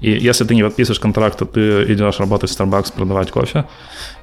И 0.00 0.10
если 0.10 0.44
ты 0.44 0.54
не 0.54 0.62
подписываешь 0.62 1.00
контракт, 1.00 1.38
то 1.38 1.44
ты 1.44 1.92
идешь 1.92 2.18
работать 2.18 2.50
в 2.50 2.58
Starbucks, 2.58 2.92
продавать 2.94 3.30
кофе. 3.30 3.64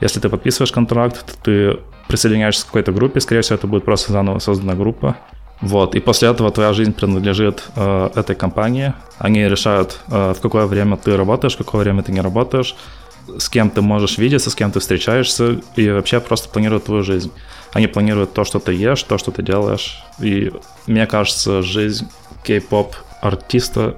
Если 0.01 0.19
ты 0.19 0.29
подписываешь 0.29 0.71
контракт, 0.71 1.25
то 1.25 1.33
ты 1.43 1.79
присоединяешься 2.07 2.63
к 2.63 2.67
какой-то 2.67 2.91
группе, 2.91 3.19
скорее 3.19 3.41
всего, 3.41 3.55
это 3.55 3.67
будет 3.67 3.85
просто 3.85 4.11
заново 4.11 4.39
создана 4.39 4.73
группа. 4.73 5.17
Вот, 5.61 5.95
и 5.95 5.99
после 5.99 6.29
этого 6.29 6.51
твоя 6.51 6.71
жизнь 6.73 6.93
принадлежит 6.93 7.63
э, 7.75 8.09
этой 8.15 8.35
компании. 8.35 8.93
Они 9.17 9.47
решают, 9.47 9.99
э, 10.07 10.33
в 10.37 10.41
какое 10.41 10.67
время 10.67 10.97
ты 10.97 11.17
работаешь, 11.17 11.55
в 11.55 11.57
какое 11.57 11.81
время 11.81 12.03
ты 12.03 12.11
не 12.11 12.21
работаешь, 12.21 12.75
с 13.37 13.49
кем 13.49 13.71
ты 13.71 13.81
можешь 13.81 14.19
видеться, 14.19 14.51
с 14.51 14.55
кем 14.55 14.71
ты 14.71 14.79
встречаешься, 14.79 15.59
и 15.75 15.89
вообще 15.89 16.19
просто 16.19 16.49
планируют 16.49 16.85
твою 16.85 17.03
жизнь. 17.03 17.31
Они 17.73 17.87
планируют 17.87 18.33
то, 18.33 18.43
что 18.43 18.59
ты 18.59 18.73
ешь, 18.73 19.01
то, 19.03 19.17
что 19.17 19.31
ты 19.31 19.41
делаешь. 19.41 20.03
И 20.19 20.51
мне 20.85 21.07
кажется, 21.07 21.63
жизнь 21.63 22.07
кей-поп 22.43 22.95
артиста 23.21 23.97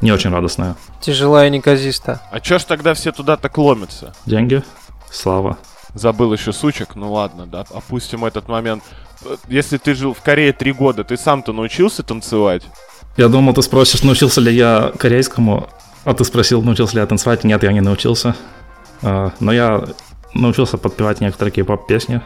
не 0.00 0.12
очень 0.12 0.30
радостная. 0.30 0.76
Тяжелая 1.00 1.48
и 1.48 1.50
неказиста. 1.50 2.22
А 2.30 2.40
чё 2.40 2.58
ж 2.58 2.64
тогда 2.64 2.94
все 2.94 3.12
туда 3.12 3.36
так 3.36 3.56
ломятся? 3.58 4.14
Деньги, 4.26 4.62
слава. 5.10 5.58
Забыл 5.94 6.32
еще 6.32 6.52
сучек, 6.52 6.94
ну 6.94 7.12
ладно, 7.12 7.46
да, 7.46 7.64
опустим 7.70 8.24
этот 8.24 8.48
момент. 8.48 8.82
Если 9.48 9.76
ты 9.76 9.94
жил 9.94 10.14
в 10.14 10.22
Корее 10.22 10.52
три 10.52 10.72
года, 10.72 11.04
ты 11.04 11.16
сам-то 11.16 11.52
научился 11.52 12.02
танцевать? 12.02 12.62
Я 13.16 13.28
думал, 13.28 13.54
ты 13.54 13.62
спросишь, 13.62 14.02
научился 14.02 14.40
ли 14.40 14.54
я 14.54 14.92
корейскому, 14.98 15.68
а 16.04 16.14
ты 16.14 16.24
спросил, 16.24 16.62
научился 16.62 16.94
ли 16.94 17.00
я 17.00 17.06
танцевать. 17.06 17.44
Нет, 17.44 17.62
я 17.62 17.72
не 17.72 17.80
научился. 17.80 18.36
А, 19.02 19.32
но 19.40 19.52
я 19.52 19.84
научился 20.32 20.78
подпевать 20.78 21.20
некоторые 21.20 21.52
кей-поп 21.52 21.86
песни. 21.86 22.22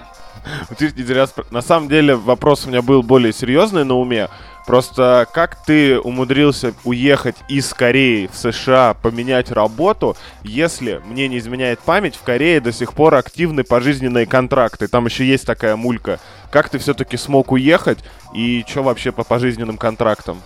На 1.51 1.63
самом 1.63 1.89
деле 1.89 2.17
вопрос 2.17 2.67
у 2.67 2.69
меня 2.69 2.83
был 2.83 3.03
более 3.03 3.33
серьезный 3.33 3.85
на 3.85 3.95
уме. 3.95 4.29
Просто 4.67 5.27
как 5.33 5.63
ты 5.65 5.99
умудрился 5.99 6.73
уехать 6.85 7.37
из 7.49 7.73
Кореи 7.75 8.31
в 8.33 8.37
США, 8.37 8.95
поменять 8.95 9.51
работу, 9.51 10.17
если, 10.43 11.03
мне 11.05 11.29
не 11.29 11.39
изменяет 11.39 11.81
память, 11.81 12.17
в 12.17 12.23
Корее 12.23 12.61
до 12.61 12.73
сих 12.73 12.95
пор 12.95 13.15
активны 13.15 13.63
пожизненные 13.63 14.27
контракты. 14.27 14.89
Там 14.89 15.05
еще 15.07 15.27
есть 15.27 15.47
такая 15.47 15.77
мулька. 15.77 16.19
Как 16.51 16.71
ты 16.71 16.79
все-таки 16.79 17.17
смог 17.17 17.53
уехать 17.53 17.99
и 18.35 18.65
что 18.67 18.83
вообще 18.83 19.13
по 19.13 19.23
пожизненным 19.23 19.77
контрактам? 19.77 20.41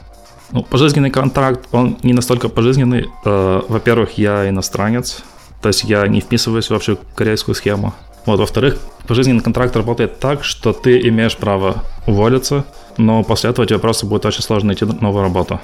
Ну, 0.50 0.62
пожизненный 0.62 1.10
контракт, 1.10 1.68
он 1.72 1.98
не 2.02 2.14
настолько 2.14 2.48
пожизненный. 2.48 3.08
Э, 3.24 3.60
во-первых, 3.68 4.16
я 4.16 4.48
иностранец, 4.48 5.22
то 5.60 5.68
есть 5.68 5.84
я 5.84 6.06
не 6.08 6.20
вписываюсь 6.20 6.70
в 6.70 6.96
корейскую 7.14 7.54
схему. 7.54 7.94
Вот, 8.24 8.40
во-вторых, 8.40 8.78
пожизненный 9.06 9.42
контракт 9.42 9.76
работает 9.76 10.18
так, 10.18 10.44
что 10.44 10.72
ты 10.72 10.98
имеешь 11.08 11.36
право 11.36 11.84
уволиться, 12.06 12.66
но 12.98 13.22
после 13.22 13.50
этого 13.50 13.66
тебе 13.66 13.78
просто 13.78 14.06
будет 14.06 14.26
очень 14.26 14.42
сложно 14.42 14.68
найти 14.68 14.84
новую 14.84 15.22
работу. 15.22 15.60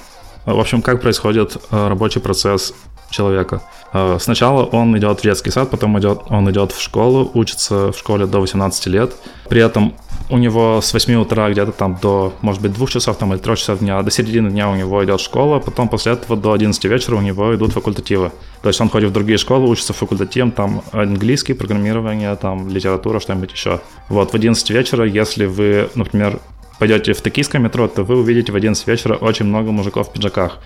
В 0.47 0.61
общем, 0.61 0.83
как 0.83 1.01
происходит 1.01 1.57
э, 1.71 1.89
рабочий 1.89 2.21
процесс 2.21 2.75
человека? 3.09 3.63
Э, 3.95 4.19
сначала 4.21 4.65
он 4.65 4.97
идет 4.99 5.21
в 5.21 5.23
детский 5.23 5.51
сад, 5.51 5.71
потом 5.71 5.99
идет, 5.99 6.21
он 6.29 6.51
идет 6.51 6.73
в 6.73 6.81
школу, 6.83 7.31
учится 7.33 7.93
в 7.93 7.99
школе 7.99 8.27
до 8.27 8.41
18 8.41 8.87
лет. 8.87 9.15
При 9.49 9.63
этом 9.63 9.95
у 10.29 10.39
него 10.39 10.81
с 10.83 10.93
8 10.93 11.15
утра 11.15 11.51
где-то 11.51 11.73
там 11.73 11.99
до, 12.01 12.35
может 12.43 12.61
быть, 12.61 12.73
2 12.73 12.87
часов 12.89 13.17
там, 13.17 13.33
или 13.33 13.41
3 13.41 13.57
часов 13.57 13.79
дня, 13.79 14.03
до 14.03 14.11
середины 14.11 14.51
дня 14.51 14.71
у 14.71 14.75
него 14.75 15.03
идет 15.05 15.21
школа, 15.21 15.61
потом 15.61 15.89
после 15.89 16.13
этого 16.13 16.37
до 16.37 16.53
11 16.53 16.85
вечера 16.85 17.17
у 17.17 17.21
него 17.21 17.55
идут 17.55 17.73
факультативы. 17.73 18.31
То 18.63 18.69
есть 18.69 18.81
он 18.81 18.91
ходит 18.91 19.11
в 19.11 19.13
другие 19.13 19.39
школы, 19.39 19.67
учится 19.69 19.93
факультативом, 19.93 20.51
там 20.51 20.83
английский, 20.93 21.55
программирование, 21.55 22.37
там 22.37 22.69
литература, 22.69 23.21
что-нибудь 23.21 23.53
еще. 23.53 23.81
Вот, 24.09 24.33
в 24.33 24.35
11 24.35 24.71
вечера, 24.71 25.07
если 25.07 25.47
вы, 25.47 25.89
например, 25.95 26.39
пойдете 26.79 27.13
в 27.13 27.21
токийское 27.21 27.61
метро, 27.61 27.89
то 27.89 28.03
вы 28.03 28.19
увидите 28.19 28.53
в 28.53 28.57
11 28.57 28.87
вечера 28.87 29.15
очень 29.15 29.47
много 29.47 29.71
мужиков 29.71 30.09
в 30.09 30.13
пиджаках. 30.13 30.59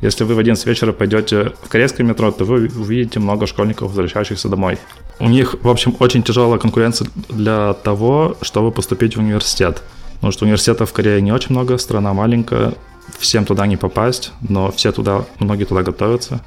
Если 0.00 0.24
вы 0.24 0.34
в 0.34 0.38
11 0.38 0.64
вечера 0.66 0.92
пойдете 0.92 1.52
в 1.62 1.68
корейское 1.68 2.06
метро, 2.06 2.30
то 2.30 2.44
вы 2.44 2.68
увидите 2.68 3.20
много 3.20 3.46
школьников, 3.46 3.88
возвращающихся 3.88 4.48
домой. 4.48 4.78
У 5.18 5.28
них, 5.28 5.56
в 5.62 5.68
общем, 5.68 5.94
очень 5.98 6.22
тяжелая 6.22 6.58
конкуренция 6.58 7.08
для 7.28 7.74
того, 7.74 8.36
чтобы 8.40 8.72
поступить 8.72 9.16
в 9.16 9.20
университет. 9.20 9.82
Потому 10.14 10.32
что 10.32 10.44
университетов 10.44 10.90
в 10.90 10.92
Корее 10.94 11.20
не 11.20 11.32
очень 11.32 11.50
много, 11.50 11.76
страна 11.76 12.14
маленькая, 12.14 12.74
всем 13.18 13.44
туда 13.44 13.66
не 13.66 13.76
попасть, 13.76 14.32
но 14.48 14.70
все 14.70 14.92
туда, 14.92 15.26
многие 15.38 15.64
туда 15.64 15.82
готовятся. 15.82 16.40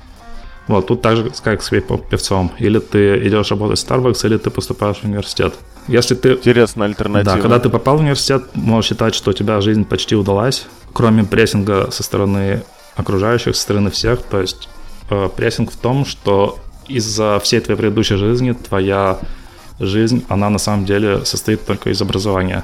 Вот, 0.67 0.88
тут 0.88 1.01
так 1.01 1.17
же, 1.17 1.32
как 1.43 1.62
с 1.62 1.70
певцом. 1.70 2.51
Или 2.58 2.79
ты 2.79 3.27
идешь 3.27 3.51
работать 3.51 3.79
в 3.79 3.89
Starbucks, 3.89 4.25
или 4.25 4.38
ты 4.38 4.50
поступаешь 4.50 4.98
в 4.98 5.03
университет. 5.03 5.53
Если 5.88 6.15
ты... 6.15 6.34
Интересная 6.34 6.88
альтернатива. 6.88 7.36
Да, 7.36 7.41
когда 7.41 7.60
ты 7.60 7.70
попал 7.70 7.98
в 7.98 8.00
университет, 8.00 8.43
можешь 8.53 8.89
считать, 8.89 9.13
что 9.13 9.32
у 9.32 9.34
тебя 9.34 9.60
жизнь 9.60 9.84
почти 9.84 10.15
удалась, 10.15 10.65
кроме 10.93 11.25
прессинга 11.25 11.91
со 11.91 12.03
стороны 12.03 12.63
окружающих, 12.96 13.55
со 13.55 13.62
стороны 13.62 13.91
всех. 13.91 14.22
То 14.24 14.39
есть 14.39 14.70
э, 15.10 15.29
прессинг 15.36 15.72
в 15.72 15.77
том, 15.77 16.05
что 16.05 16.60
из-за 16.88 17.39
всей 17.43 17.60
твоей 17.60 17.77
предыдущей 17.77 18.15
жизни 18.15 18.53
твоя 18.53 19.20
жизнь, 19.79 20.24
она 20.29 20.50
на 20.50 20.60
самом 20.60 20.86
деле 20.86 21.25
состоит 21.25 21.65
только 21.65 21.89
из 21.89 22.01
образования. 22.01 22.63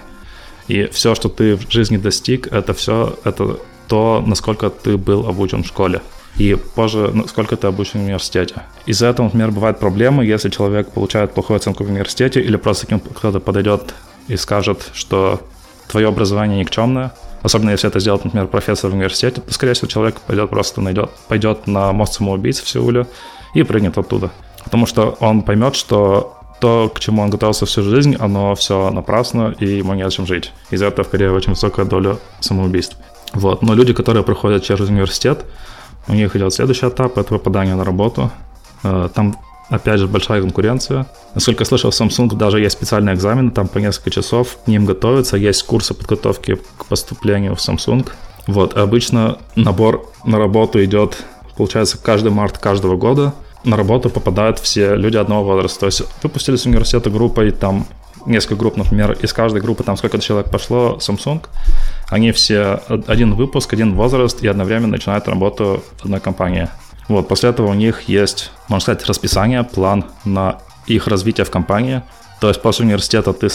И 0.67 0.85
все, 0.85 1.15
что 1.15 1.29
ты 1.29 1.55
в 1.55 1.69
жизни 1.69 1.97
достиг, 1.97 2.47
это 2.47 2.73
все, 2.73 3.17
это 3.23 3.59
то, 3.87 4.23
насколько 4.25 4.69
ты 4.69 4.97
был 4.97 5.27
обучен 5.27 5.63
в 5.63 5.67
школе. 5.67 6.01
И 6.37 6.55
позже, 6.55 7.11
насколько 7.13 7.57
ты 7.57 7.67
обучен 7.67 7.99
в 7.99 8.03
университете. 8.03 8.63
Из-за 8.85 9.07
этого, 9.07 9.25
например, 9.25 9.51
бывают 9.51 9.79
проблемы, 9.79 10.25
если 10.25 10.49
человек 10.49 10.89
получает 10.91 11.33
плохую 11.33 11.57
оценку 11.57 11.83
в 11.83 11.89
университете, 11.89 12.39
или 12.39 12.55
просто 12.55 12.87
к 12.87 12.91
нему 12.91 13.01
кто-то 13.01 13.39
подойдет 13.39 13.93
и 14.27 14.37
скажет, 14.37 14.89
что 14.93 15.41
твое 15.87 16.07
образование 16.07 16.59
никчемное, 16.59 17.11
Особенно 17.41 17.71
если 17.71 17.87
это 17.87 17.99
сделает, 17.99 18.25
например, 18.25 18.47
профессор 18.47 18.89
в 18.89 18.93
университете, 18.93 19.41
то, 19.41 19.53
скорее 19.53 19.73
всего, 19.73 19.87
человек 19.87 20.19
пойдет 20.21 20.49
просто 20.49 20.81
найдет, 20.81 21.09
пойдет 21.27 21.67
на 21.67 21.91
мост 21.93 22.13
самоубийц 22.15 22.61
в 22.61 22.67
Сеуле 22.67 23.07
и 23.53 23.63
прыгнет 23.63 23.97
оттуда. 23.97 24.31
Потому 24.63 24.85
что 24.85 25.17
он 25.19 25.43
поймет, 25.43 25.75
что 25.75 26.35
то, 26.59 26.91
к 26.93 26.99
чему 26.99 27.21
он 27.21 27.29
готовился 27.29 27.65
всю 27.65 27.83
жизнь, 27.83 28.17
оно 28.19 28.55
все 28.55 28.91
напрасно, 28.91 29.55
и 29.59 29.65
ему 29.65 29.93
не 29.93 30.01
о 30.01 30.09
чем 30.09 30.27
жить. 30.27 30.51
Из-за 30.69 30.87
этого 30.87 31.05
в 31.05 31.09
Корее 31.09 31.31
очень 31.31 31.51
высокая 31.51 31.85
доля 31.85 32.17
самоубийств. 32.41 32.97
Вот. 33.33 33.61
Но 33.61 33.73
люди, 33.73 33.93
которые 33.93 34.23
проходят 34.23 34.63
через 34.63 34.89
университет, 34.89 35.45
у 36.07 36.13
них 36.13 36.35
идет 36.35 36.53
следующий 36.53 36.87
этап, 36.87 37.17
это 37.17 37.29
попадание 37.29 37.75
на 37.75 37.83
работу. 37.83 38.31
Э, 38.83 39.09
там 39.13 39.37
опять 39.69 39.99
же, 39.99 40.07
большая 40.07 40.41
конкуренция. 40.41 41.05
Насколько 41.35 41.61
я 41.61 41.65
слышал, 41.65 41.91
в 41.91 41.93
Samsung 41.93 42.35
даже 42.35 42.59
есть 42.59 42.73
специальные 42.73 43.15
экзамены, 43.15 43.51
там 43.51 43.67
по 43.67 43.77
несколько 43.77 44.09
часов 44.09 44.57
к 44.65 44.67
ним 44.67 44.85
готовятся, 44.85 45.37
есть 45.37 45.63
курсы 45.63 45.93
подготовки 45.93 46.57
к 46.77 46.85
поступлению 46.85 47.55
в 47.55 47.59
Samsung. 47.59 48.07
Вот, 48.47 48.77
обычно 48.77 49.37
набор 49.55 50.09
на 50.25 50.39
работу 50.39 50.83
идет, 50.83 51.23
получается, 51.55 51.97
каждый 51.97 52.31
март 52.31 52.57
каждого 52.57 52.97
года. 52.97 53.33
На 53.63 53.77
работу 53.77 54.09
попадают 54.09 54.57
все 54.57 54.95
люди 54.95 55.17
одного 55.17 55.43
возраста. 55.43 55.81
То 55.81 55.85
есть 55.87 56.03
выпустились 56.23 56.61
с 56.61 56.65
университета 56.65 57.09
группой, 57.09 57.51
там 57.51 57.85
несколько 58.25 58.55
групп, 58.55 58.77
например, 58.77 59.17
из 59.21 59.33
каждой 59.33 59.61
группы 59.61 59.83
там 59.83 59.97
сколько 59.97 60.19
человек 60.19 60.49
пошло 60.49 60.97
Samsung, 60.99 61.45
они 62.09 62.31
все 62.31 62.81
один 63.07 63.35
выпуск, 63.35 63.73
один 63.73 63.93
возраст 63.93 64.41
и 64.43 64.47
одновременно 64.47 64.87
начинают 64.87 65.27
работу 65.27 65.83
в 65.99 66.05
одной 66.05 66.19
компании. 66.19 66.67
Вот, 67.07 67.27
после 67.27 67.49
этого 67.49 67.67
у 67.67 67.73
них 67.73 68.03
есть, 68.03 68.51
можно 68.67 68.81
сказать, 68.81 69.05
расписание, 69.05 69.63
план 69.63 70.05
на 70.25 70.59
их 70.85 71.07
развитие 71.07 71.45
в 71.45 71.51
компании. 71.51 72.01
То 72.39 72.47
есть 72.47 72.61
после 72.61 72.85
университета 72.85 73.33
ты, 73.33 73.47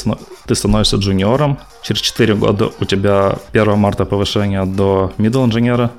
ты 0.47 0.55
становишься 0.55 0.97
джуниором, 0.97 1.59
через 1.83 2.01
4 2.01 2.35
года 2.35 2.71
у 2.81 2.85
тебя 2.85 3.39
1 3.53 3.79
марта 3.79 4.05
повышение 4.05 4.67
до 4.67 5.13
middle 5.19 5.45
инженера, 5.45 5.91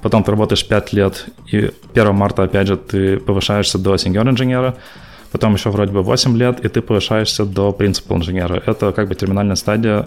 потом 0.00 0.24
ты 0.24 0.30
работаешь 0.30 0.66
5 0.66 0.92
лет, 0.92 1.26
и 1.46 1.70
1 1.94 2.14
марта 2.14 2.44
опять 2.44 2.68
же 2.68 2.76
ты 2.76 3.18
повышаешься 3.18 3.78
до 3.78 3.94
senior 3.94 4.28
инженера, 4.28 4.76
потом 5.32 5.54
еще 5.54 5.70
вроде 5.70 5.92
бы 5.92 6.02
8 6.02 6.36
лет, 6.36 6.64
и 6.64 6.68
ты 6.68 6.80
повышаешься 6.82 7.44
до 7.44 7.72
принципал 7.72 8.18
инженера. 8.18 8.62
Это 8.66 8.92
как 8.92 9.08
бы 9.08 9.14
терминальная 9.14 9.56
стадия. 9.56 10.06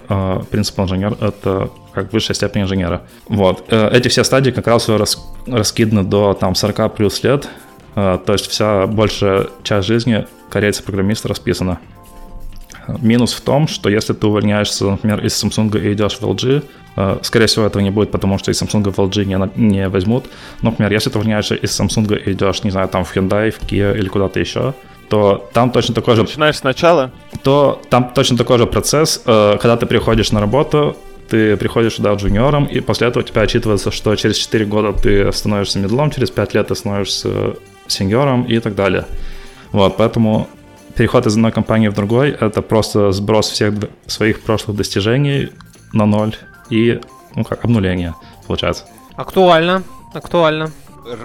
Принципал 0.50 0.86
инженер— 0.86 1.18
это 1.22 1.70
как 1.96 2.14
высшая 2.14 2.34
степень 2.34 2.64
инженера. 2.64 3.02
Вот. 3.28 3.64
Э, 3.70 3.90
эти 3.92 4.10
все 4.10 4.24
стадии 4.24 4.52
как 4.52 4.68
раз 4.68 4.88
рас, 4.90 5.18
раскиданы 5.48 6.04
до 6.04 6.34
там 6.34 6.54
40 6.54 6.94
плюс 6.96 7.24
лет, 7.24 7.48
э, 7.96 8.20
то 8.24 8.34
есть 8.34 8.48
вся 8.48 8.86
большая 8.86 9.48
часть 9.64 9.88
жизни 9.88 10.28
корейца-программиста 10.50 11.30
расписана. 11.30 11.80
Минус 13.02 13.34
в 13.34 13.42
том, 13.42 13.68
что 13.68 13.90
если 13.90 14.14
ты 14.14 14.28
увольняешься, 14.28 14.86
например, 14.86 15.26
из 15.26 15.44
Samsung 15.44 15.76
и 15.82 15.94
идешь 15.94 16.20
в 16.20 16.24
LG, 16.24 16.64
э, 16.98 17.18
скорее 17.24 17.48
всего, 17.48 17.66
этого 17.66 17.82
не 17.82 17.90
будет, 17.90 18.12
потому 18.12 18.38
что 18.38 18.52
из 18.52 18.62
Samsung 18.62 18.92
в 18.92 19.00
LG 19.00 19.26
не, 19.26 19.50
не 19.56 19.90
возьмут. 19.90 20.26
Но, 20.62 20.70
например, 20.70 20.92
если 20.92 21.10
ты 21.10 21.18
увольняешься 21.18 21.56
из 21.56 21.80
Samsung 21.80 22.16
и 22.16 22.34
идешь, 22.34 22.64
не 22.64 22.72
знаю, 22.72 22.90
там 22.90 23.04
в 23.04 23.16
Hyundai, 23.16 23.50
в 23.50 23.60
Kia 23.62 23.98
или 23.98 24.08
куда-то 24.08 24.40
еще, 24.40 24.74
то 25.10 25.50
там 25.54 25.72
точно 25.72 25.94
такой 25.94 26.16
же... 26.16 26.24
Начинаешь 26.24 26.58
сначала? 26.58 27.12
То 27.44 27.82
там 27.90 28.12
точно 28.14 28.38
такой 28.38 28.58
же 28.58 28.66
процесс. 28.66 29.22
Когда 29.24 29.78
ты 29.78 29.86
приходишь 29.86 30.32
на 30.32 30.40
работу, 30.40 30.96
ты 31.30 31.58
приходишь 31.58 31.96
сюда 31.96 32.14
джуниором, 32.14 32.66
и 32.66 32.80
после 32.82 33.08
этого 33.08 33.24
у 33.24 33.26
тебя 33.26 33.42
отчитывается, 33.42 33.92
что 33.92 34.16
через 34.16 34.38
4 34.38 34.66
года 34.66 34.94
ты 34.94 35.32
становишься 35.32 35.80
медлом, 35.80 36.12
через 36.12 36.30
5 36.30 36.54
лет 36.54 36.68
ты 36.68 36.76
становишься 36.76 37.56
сеньором 37.88 38.44
и 38.44 38.60
так 38.60 38.76
далее. 38.76 39.06
Вот, 39.72 39.98
поэтому 39.98 40.48
переход 40.96 41.26
из 41.26 41.34
одной 41.34 41.52
компании 41.52 41.88
в 41.88 41.94
другой— 41.94 42.30
это 42.40 42.62
просто 42.62 43.12
сброс 43.12 43.50
всех 43.50 43.74
своих 44.06 44.42
прошлых 44.42 44.78
достижений 44.78 45.50
на 45.94 46.06
ноль 46.06 46.36
и, 46.70 47.00
ну 47.36 47.44
как, 47.44 47.66
обнуление, 47.66 48.14
получается. 48.48 48.86
Актуально, 49.16 49.84
актуально. 50.14 50.72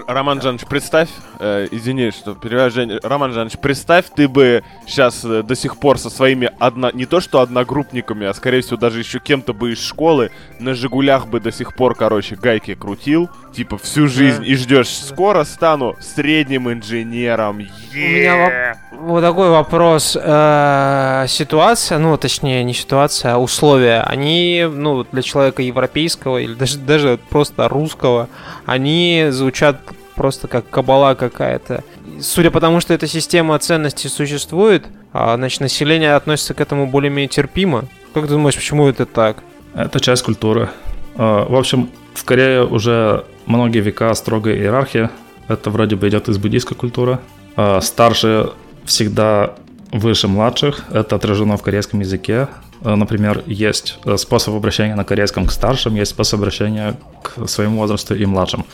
Роман 0.07 0.41
Жанович, 0.41 0.65
представь, 0.67 1.09
э, 1.39 1.67
извини, 1.71 2.11
что 2.11 2.35
перевожу, 2.35 2.75
Жень, 2.75 2.99
Роман 3.01 3.33
Жанович, 3.33 3.57
представь, 3.57 4.05
ты 4.15 4.27
бы 4.27 4.63
сейчас 4.85 5.25
э, 5.25 5.41
до 5.41 5.55
сих 5.55 5.77
пор 5.77 5.97
со 5.97 6.09
своими 6.09 6.51
одно, 6.59 6.91
не 6.91 7.05
то 7.05 7.19
что 7.19 7.41
одногруппниками, 7.41 8.27
а 8.27 8.33
скорее 8.33 8.61
всего 8.61 8.77
даже 8.77 8.99
еще 8.99 9.19
кем-то 9.19 9.53
бы 9.53 9.71
из 9.73 9.83
школы 9.83 10.31
на 10.59 10.75
Жигулях 10.75 11.27
бы 11.27 11.39
до 11.39 11.51
сих 11.51 11.73
пор, 11.75 11.95
короче, 11.95 12.35
гайки 12.35 12.75
крутил, 12.75 13.29
типа 13.53 13.77
всю 13.79 14.07
жизнь, 14.07 14.43
и 14.45 14.55
ждешь, 14.55 14.89
скоро 14.89 15.43
стану 15.43 15.95
средним 15.99 16.71
инженером. 16.71 17.67
У 17.91 17.95
меня 17.95 18.77
вот 18.91 19.21
такой 19.21 19.49
вопрос. 19.49 20.15
Э, 20.21 21.25
ситуация, 21.27 21.97
ну, 21.97 22.15
точнее, 22.17 22.63
не 22.63 22.73
ситуация, 22.73 23.33
а 23.33 23.37
условия, 23.39 24.01
они, 24.01 24.67
ну, 24.71 25.05
для 25.11 25.23
человека 25.23 25.63
европейского 25.63 26.37
или 26.37 26.53
даже, 26.53 26.77
даже 26.77 27.19
просто 27.29 27.67
русского, 27.67 28.29
они 28.65 29.27
звучат 29.29 29.70
просто 30.15 30.47
как 30.47 30.69
кабала 30.69 31.15
какая-то. 31.15 31.83
Судя 32.19 32.51
по 32.51 32.59
тому, 32.59 32.79
что 32.79 32.93
эта 32.93 33.07
система 33.07 33.57
ценностей 33.59 34.07
существует, 34.07 34.85
а, 35.13 35.35
значит, 35.35 35.61
население 35.61 36.15
относится 36.15 36.53
к 36.53 36.61
этому 36.61 36.87
более-менее 36.87 37.27
терпимо. 37.27 37.85
Как 38.13 38.23
ты 38.23 38.29
думаешь, 38.29 38.55
почему 38.55 38.87
это 38.87 39.05
так? 39.05 39.37
Это 39.73 39.99
часть 39.99 40.23
культуры. 40.23 40.69
А, 41.15 41.45
в 41.47 41.55
общем, 41.55 41.89
в 42.13 42.23
Корее 42.23 42.65
уже 42.65 43.25
многие 43.45 43.79
века 43.79 44.13
строгая 44.13 44.55
иерархия. 44.55 45.09
Это 45.47 45.69
вроде 45.69 45.95
бы 45.95 46.07
идет 46.07 46.29
из 46.29 46.37
буддийской 46.37 46.77
культуры. 46.77 47.19
А, 47.55 47.81
старшие 47.81 48.51
всегда 48.85 49.55
выше 49.91 50.27
младших. 50.27 50.85
Это 50.91 51.15
отражено 51.15 51.57
в 51.57 51.61
корейском 51.61 51.99
языке. 51.99 52.47
Например, 52.81 53.43
есть 53.45 53.99
способ 54.17 54.55
обращения 54.55 54.95
на 54.95 55.03
корейском 55.03 55.45
к 55.45 55.51
старшим, 55.51 55.95
есть 55.95 56.11
способ 56.11 56.39
обращения 56.39 56.95
к 57.21 57.47
своему 57.47 57.79
возрасту 57.79 58.15
и 58.15 58.25
младшим. 58.25 58.65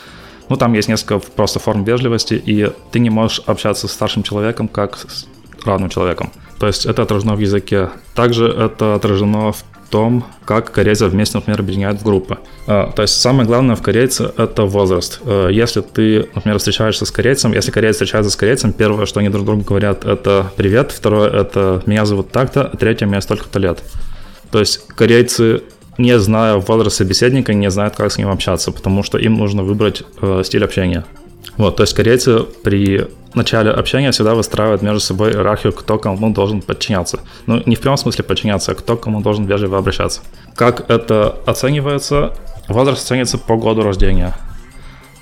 Ну, 0.49 0.55
там 0.55 0.73
есть 0.73 0.87
несколько 0.87 1.19
просто 1.19 1.59
форм 1.59 1.83
вежливости, 1.83 2.33
и 2.33 2.71
ты 2.91 2.99
не 2.99 3.09
можешь 3.09 3.41
общаться 3.45 3.87
с 3.87 3.91
старшим 3.91 4.23
человеком 4.23 4.67
как 4.67 4.97
с 4.97 5.27
равным 5.65 5.89
человеком. 5.89 6.31
То 6.59 6.67
есть 6.67 6.85
это 6.85 7.03
отражено 7.03 7.35
в 7.35 7.39
языке. 7.39 7.89
Также 8.15 8.47
это 8.47 8.95
отражено 8.95 9.51
в 9.51 9.63
том, 9.89 10.25
как 10.45 10.71
корейцев 10.71 11.11
вместе, 11.11 11.37
например, 11.37 11.61
объединяют 11.61 12.01
в 12.01 12.03
группы. 12.03 12.37
А, 12.65 12.91
то 12.91 13.03
есть 13.03 13.19
самое 13.19 13.47
главное 13.47 13.75
в 13.75 13.81
корейце– 13.81 14.31
это 14.37 14.63
возраст. 14.63 15.21
А, 15.23 15.49
если 15.49 15.81
ты, 15.81 16.29
например, 16.35 16.57
встречаешься 16.57 17.05
с 17.05 17.11
корейцем, 17.11 17.53
если 17.53 17.71
корейец 17.71 17.95
встречается 17.95 18.31
с 18.31 18.35
корейцем, 18.35 18.73
первое, 18.73 19.05
что 19.05 19.19
они 19.19 19.29
друг 19.29 19.45
другу 19.45 19.63
говорят, 19.63 20.05
это 20.05 20.51
«привет», 20.55 20.91
второе– 20.91 21.29
это 21.41 21.81
«меня 21.85 22.05
зовут 22.05 22.31
так-то», 22.31 22.63
а 22.65 22.77
третье– 22.77 23.05
«мне 23.07 23.21
столько-то 23.21 23.59
лет». 23.59 23.81
То 24.51 24.59
есть 24.59 24.87
корейцы 24.87 25.63
не 25.97 26.17
зная 26.19 26.55
возраст 26.55 26.97
собеседника, 26.97 27.53
не 27.53 27.69
знают, 27.69 27.95
как 27.95 28.11
с 28.11 28.17
ним 28.17 28.29
общаться, 28.29 28.71
потому 28.71 29.03
что 29.03 29.17
им 29.17 29.35
нужно 29.35 29.63
выбрать 29.63 30.03
э, 30.21 30.41
стиль 30.43 30.63
общения. 30.63 31.05
Вот, 31.57 31.75
то 31.75 31.83
есть 31.83 31.93
корейцы 31.93 32.43
при 32.63 33.07
начале 33.33 33.71
общения 33.71 34.11
всегда 34.11 34.35
выстраивают 34.35 34.81
между 34.81 34.99
собой 34.99 35.31
иерархию, 35.31 35.73
кто 35.73 35.97
кому 35.97 36.31
должен 36.31 36.61
подчиняться. 36.61 37.19
Ну, 37.45 37.61
не 37.65 37.75
в 37.75 37.79
прямом 37.79 37.97
смысле 37.97 38.23
подчиняться, 38.23 38.73
а 38.73 38.75
кто 38.75 38.95
кому 38.95 39.21
должен 39.21 39.45
вежливо 39.45 39.77
обращаться. 39.77 40.21
Как 40.55 40.89
это 40.89 41.35
оценивается? 41.45 42.33
Возраст 42.67 43.03
оценивается 43.03 43.37
по 43.37 43.55
году 43.55 43.81
рождения. 43.81 44.35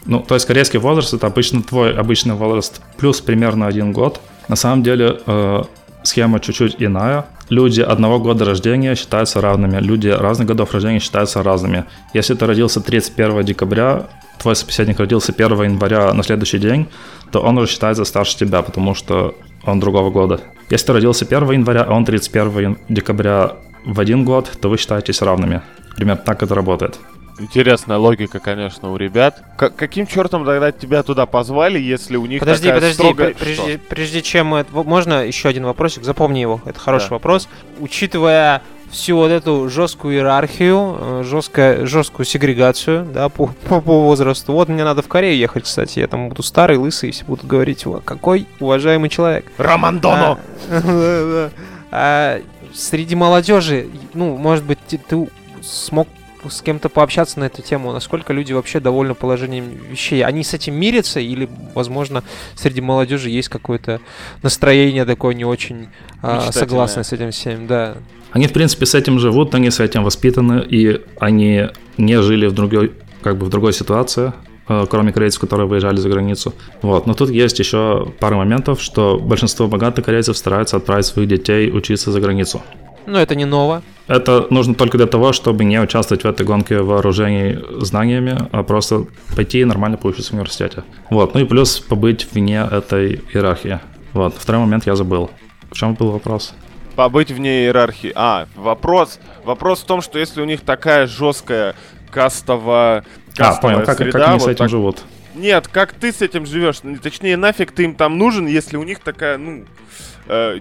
Ну, 0.06 0.20
то 0.20 0.36
есть 0.36 0.46
корейский 0.46 0.80
возраст 0.80 1.14
это 1.14 1.28
обычно 1.28 1.64
твой 1.64 1.94
обычный 1.96 2.36
возраст 2.36 2.82
плюс 2.98 3.22
примерно 3.22 3.68
один 3.68 3.92
год. 3.92 4.20
На 4.48 4.56
самом 4.56 4.84
деле 4.84 5.20
э, 5.26 5.64
схема 6.06 6.40
чуть-чуть 6.40 6.76
иная. 6.80 7.26
Люди 7.50 7.82
одного 7.82 8.20
года 8.20 8.46
рождения 8.46 8.96
считаются 8.96 9.42
равными, 9.42 9.80
люди 9.80 10.08
разных 10.08 10.48
годов 10.48 10.74
рождения 10.74 11.00
считаются 11.00 11.44
разными. 11.44 11.86
Если 12.14 12.34
ты 12.34 12.46
родился 12.46 12.82
31 12.82 13.44
декабря, 13.44 14.08
твой 14.40 14.56
собеседник 14.56 15.00
родился 15.00 15.32
1 15.32 15.64
января 15.64 16.14
на 16.14 16.24
следующий 16.24 16.60
день, 16.60 16.88
то 17.32 17.42
он 17.42 17.58
уже 17.58 17.72
считается 17.72 18.06
старше 18.06 18.38
тебя, 18.38 18.62
потому 18.62 18.96
что 18.96 19.36
он 19.64 19.80
другого 19.80 20.10
года. 20.10 20.40
Если 20.70 20.88
ты 20.88 20.94
родился 20.94 21.26
1 21.26 21.52
января, 21.52 21.84
а 21.84 21.94
он 21.94 22.06
31 22.06 22.78
декабря 22.90 23.54
в 23.86 24.00
один 24.00 24.26
год, 24.26 24.52
то 24.60 24.70
вы 24.70 24.78
считаетесь 24.78 25.22
равными. 25.22 25.62
Примерно 25.96 26.22
так 26.24 26.44
это 26.44 26.56
работает. 26.56 27.00
Интересная 27.38 27.98
логика, 27.98 28.40
конечно, 28.40 28.92
у 28.92 28.98
ребят. 28.98 29.42
К- 29.58 29.70
каким 29.70 30.08
чертом 30.08 30.46
тогда 30.46 30.72
тебя 30.72 31.04
туда 31.04 31.26
позвали, 31.26 31.80
если 31.80 32.16
у 32.16 32.26
них 32.26 32.40
Подожди, 32.40 32.68
такая 32.68 32.80
подожди, 32.80 32.96
строгая... 32.96 33.34
прежде, 33.34 33.78
прежде 33.78 34.22
чем 34.22 34.48
мы... 34.48 34.66
Можно 34.72 35.26
еще 35.26 35.50
один 35.50 35.66
вопросик? 35.66 36.04
Запомни 36.04 36.40
его, 36.40 36.62
это 36.66 36.80
хороший 36.80 37.10
Да. 37.10 37.16
вопрос. 37.16 37.50
Учитывая 37.80 38.62
всю 38.90 39.18
вот 39.18 39.32
эту 39.32 39.68
жесткую 39.70 40.16
иерархию, 40.16 40.98
э, 41.00 41.24
жесткая, 41.26 41.86
жесткую 41.86 42.26
сегрегацию, 42.26 43.04
да, 43.06 43.28
по, 43.28 43.48
по, 43.68 43.82
по 43.82 44.00
возрасту. 44.02 44.54
Вот 44.54 44.70
мне 44.70 44.86
надо 44.86 45.02
в 45.02 45.08
Корею 45.10 45.36
ехать, 45.38 45.66
кстати, 45.66 46.00
я 46.00 46.08
там 46.08 46.30
буду 46.30 46.42
старый, 46.44 46.78
лысый, 46.78 47.10
и 47.10 47.12
все 47.12 47.26
будут 47.26 47.46
говорить, 47.46 47.86
«О, 47.86 48.00
какой 48.06 48.48
уважаемый 48.62 49.10
человек. 49.10 49.52
Романдоно! 49.58 50.40
А. 50.70 51.50
А 51.98 52.42
среди 52.74 53.16
молодежи, 53.16 53.88
ну, 54.14 54.36
может 54.36 54.66
быть, 54.66 54.80
ты, 54.88 54.98
ты 54.98 55.30
смог 55.62 56.10
с 56.50 56.62
кем-то 56.62 56.90
пообщаться 56.90 57.40
на 57.40 57.46
эту 57.46 57.62
тему, 57.62 57.92
насколько 57.92 58.34
люди 58.34 58.54
вообще 58.54 58.80
довольны 58.80 59.16
положением 59.16 59.66
вещей. 59.90 60.24
Они 60.24 60.44
с 60.44 60.54
этим 60.54 60.76
мирятся 60.76 61.20
или, 61.20 61.50
возможно, 61.74 62.24
среди 62.56 62.82
молодежи 62.82 63.30
есть 63.30 63.50
какое-то 63.50 64.00
настроение 64.44 65.06
такое 65.06 65.34
не 65.34 65.46
очень 65.46 65.88
а, 66.22 66.52
согласное 66.52 67.04
с 67.04 67.14
этим 67.14 67.32
всем, 67.32 67.68
да. 67.68 67.96
Они, 68.32 68.48
в 68.48 68.54
принципе, 68.54 68.86
с 68.86 68.96
этим 68.96 69.20
живут, 69.20 69.56
они 69.56 69.72
с 69.72 69.80
этим 69.80 70.04
воспитаны, 70.04 70.62
и 70.68 71.02
они 71.20 71.70
не 71.98 72.22
жили 72.22 72.48
в 72.48 72.54
другой, 72.54 72.92
как 73.22 73.38
бы 73.38 73.46
в 73.46 73.50
другой 73.50 73.72
ситуации, 73.72 74.34
э, 74.68 74.86
кроме 74.90 75.14
корейцев, 75.14 75.40
которые 75.40 75.68
выезжали 75.68 75.98
за 75.98 76.10
границу. 76.10 76.54
Вот. 76.82 77.08
Но 77.08 77.14
тут 77.14 77.30
есть 77.30 77.60
еще 77.60 78.12
пара 78.20 78.36
моментов, 78.36 78.82
что 78.82 79.18
большинство 79.18 79.68
богатых 79.68 80.06
корейцев 80.06 80.38
стараются 80.38 80.78
отправить 80.78 81.06
своих 81.06 81.30
детей 81.30 81.72
учиться 81.72 82.12
за 82.12 82.20
границу. 82.20 82.62
Но 83.06 83.20
это 83.20 83.36
не 83.36 83.46
ново. 83.46 83.82
Это 84.08 84.48
нужно 84.50 84.76
только 84.76 84.98
для 84.98 85.08
того, 85.08 85.34
чтобы 85.34 85.64
не 85.66 85.80
участвовать 85.80 86.24
в 86.24 86.28
этой 86.28 86.46
гонке 86.46 86.80
вооружений 86.80 87.58
знаниями, 87.82 88.38
а 88.52 88.64
просто 88.64 89.06
пойти 89.36 89.62
и 89.62 89.66
нормально 89.66 89.98
поучиться 89.98 90.32
в 90.32 90.34
университете. 90.36 90.84
Вот. 91.10 91.34
Ну 91.34 91.42
и 91.42 91.46
плюс 91.46 91.80
побыть 91.80 92.28
вне 92.32 92.68
этой 92.72 93.22
иерархии. 93.34 93.80
Вот. 94.14 94.36
Второй 94.38 94.62
момент 94.62 94.86
я 94.86 94.96
забыл. 94.96 95.30
В 95.72 95.76
чем 95.76 95.94
был 95.96 96.12
вопрос? 96.12 96.54
Побыть 96.96 97.32
вне 97.32 97.64
иерархии. 97.64 98.12
А, 98.16 98.48
вопрос, 98.56 99.20
вопрос 99.44 99.82
в 99.82 99.86
том, 99.86 100.02
что 100.02 100.18
если 100.20 100.42
у 100.42 100.46
них 100.46 100.62
такая 100.62 101.08
жесткая 101.08 101.76
кастовая, 102.10 103.04
А, 103.34 103.38
кастовая 103.38 103.76
понял, 103.76 103.86
как, 103.86 103.98
среда, 103.98 104.20
как 104.20 104.30
они 104.30 104.40
с 104.40 104.44
вот 104.44 104.50
этим 104.52 104.58
так- 104.60 104.70
живут? 104.70 105.04
Нет, 105.36 105.68
как 105.68 105.92
ты 105.92 106.14
с 106.14 106.22
этим 106.22 106.46
живешь? 106.46 106.78
Ну, 106.84 106.96
Точнее, 106.98 107.36
нафиг 107.36 107.74
ты 107.74 107.84
им 107.84 107.96
там 107.96 108.18
нужен, 108.18 108.48
если 108.48 108.78
у 108.78 108.84
них 108.84 109.00
такая, 109.00 109.38
ну, 109.38 109.66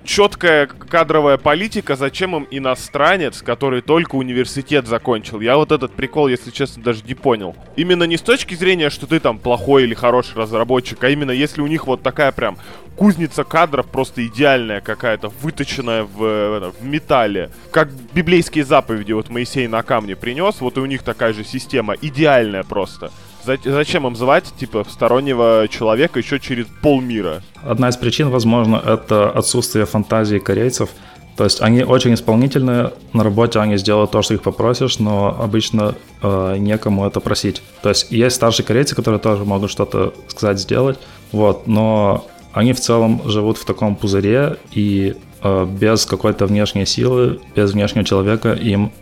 четкая 0.05 0.67
кадровая 0.67 1.39
политика, 1.39 1.97
зачем 1.97 2.37
им 2.37 2.47
иностранец, 2.51 3.43
который 3.43 3.81
только 3.81 4.17
университет 4.17 4.87
закончил? 4.87 5.41
Я 5.41 5.57
вот 5.57 5.73
этот 5.73 5.93
прикол, 5.93 6.29
если 6.29 6.51
честно, 6.51 6.83
даже 6.83 7.03
не 7.05 7.15
понял. 7.15 7.57
Именно 7.77 8.05
не 8.05 8.17
с 8.17 8.21
точки 8.21 8.55
зрения, 8.55 8.91
что 8.91 9.07
ты 9.07 9.21
там 9.21 9.39
плохой 9.39 9.85
или 9.85 9.95
хороший 9.95 10.37
разработчик, 10.37 11.03
а 11.05 11.09
именно 11.09 11.31
если 11.31 11.61
у 11.61 11.67
них 11.67 11.87
вот 11.87 12.03
такая 12.03 12.33
прям 12.33 12.59
кузница 12.97 13.45
кадров 13.45 13.87
просто 13.87 14.27
идеальная 14.27 14.81
какая-то, 14.81 15.29
выточенная 15.29 16.05
в, 16.05 16.23
э, 16.23 16.73
в 16.79 16.85
металле. 16.85 17.51
Как 17.71 17.91
библейские 18.13 18.65
заповеди 18.65 19.13
вот 19.13 19.31
Моисей 19.31 19.67
на 19.67 19.83
камне 19.83 20.17
принес, 20.17 20.61
вот 20.61 20.77
и 20.77 20.81
у 20.81 20.87
них 20.87 21.03
такая 21.03 21.33
же 21.33 21.45
система, 21.45 21.95
идеальная 22.01 22.63
просто. 22.63 23.11
За- 23.45 23.59
Зачем 23.63 24.07
им 24.07 24.17
звать, 24.17 24.53
типа, 24.59 24.85
стороннего 24.89 25.67
человека 25.69 26.19
еще 26.19 26.41
через 26.41 26.67
полмира? 26.83 27.43
Одна 27.63 27.89
из 27.89 27.97
причин, 27.97 28.31
возможно, 28.31 28.77
это 28.85 29.31
отсутствие 29.31 29.85
фантазии 29.87 30.39
корейцев. 30.39 30.91
То 31.37 31.45
есть 31.45 31.61
они 31.61 31.83
очень 31.83 32.15
исполнительные, 32.15 32.93
на 33.13 33.25
работе 33.25 33.59
они 33.59 33.77
сделают 33.77 34.13
то, 34.13 34.23
что 34.23 34.35
их 34.35 34.43
попросишь, 34.43 35.01
но 35.01 35.37
обычно 35.39 35.97
э, 36.23 36.57
некому 36.59 37.07
это 37.07 37.19
просить. 37.19 37.61
То 37.83 37.89
есть 37.89 38.13
есть 38.13 38.37
старшие 38.37 38.65
корейцы, 38.65 38.95
которые 38.95 39.19
тоже 39.19 39.45
могут 39.45 39.71
что-то 39.71 40.15
сказать, 40.29 40.61
сделать, 40.61 40.99
вот, 41.33 41.67
но 41.67 42.25
они 42.53 42.73
в 42.73 42.79
целом 42.79 43.21
живут 43.29 43.59
в 43.59 43.65
таком 43.65 43.97
пузыре, 43.97 44.59
и 44.71 45.17
э, 45.43 45.67
без 45.67 46.07
какой-то 46.07 46.47
внешней 46.47 46.87
силы, 46.87 47.41
без 47.57 47.73
внешнего 47.73 48.05
человека 48.05 48.53
им 48.53 48.93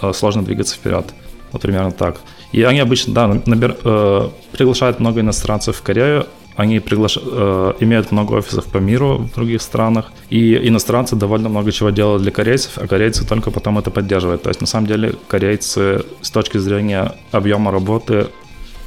э, 0.00 0.12
сложно 0.14 0.44
двигаться 0.44 0.76
вперед. 0.76 1.06
Вот 1.50 1.62
примерно 1.62 1.90
так. 1.90 2.20
И 2.52 2.62
они 2.62 2.80
обычно, 2.80 3.14
да, 3.14 3.26
набер- 3.28 3.78
э, 3.84 4.28
приглашают 4.52 5.00
много 5.00 5.20
иностранцев 5.20 5.76
в 5.76 5.82
Корею, 5.82 6.26
они 6.56 6.80
приглаш... 6.80 7.18
э, 7.22 7.72
имеют 7.80 8.12
много 8.12 8.34
офисов 8.34 8.66
по 8.66 8.78
миру 8.78 9.18
в 9.18 9.34
других 9.34 9.62
странах, 9.62 10.12
и 10.28 10.56
иностранцы 10.68 11.16
довольно 11.16 11.48
много 11.48 11.72
чего 11.72 11.90
делают 11.90 12.22
для 12.22 12.32
корейцев, 12.32 12.72
а 12.76 12.86
корейцы 12.86 13.26
только 13.26 13.50
потом 13.50 13.78
это 13.78 13.90
поддерживают. 13.90 14.42
То 14.42 14.50
есть 14.50 14.60
на 14.60 14.66
самом 14.66 14.86
деле 14.86 15.14
корейцы 15.28 16.04
с 16.20 16.30
точки 16.30 16.58
зрения 16.58 17.14
объема 17.30 17.70
работы 17.70 18.26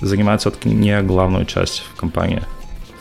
занимают 0.02 0.41
все-таки 0.41 0.69
не 0.69 1.02
главную 1.02 1.45
часть 1.45 1.84
в 1.93 1.95
компании. 1.95 2.43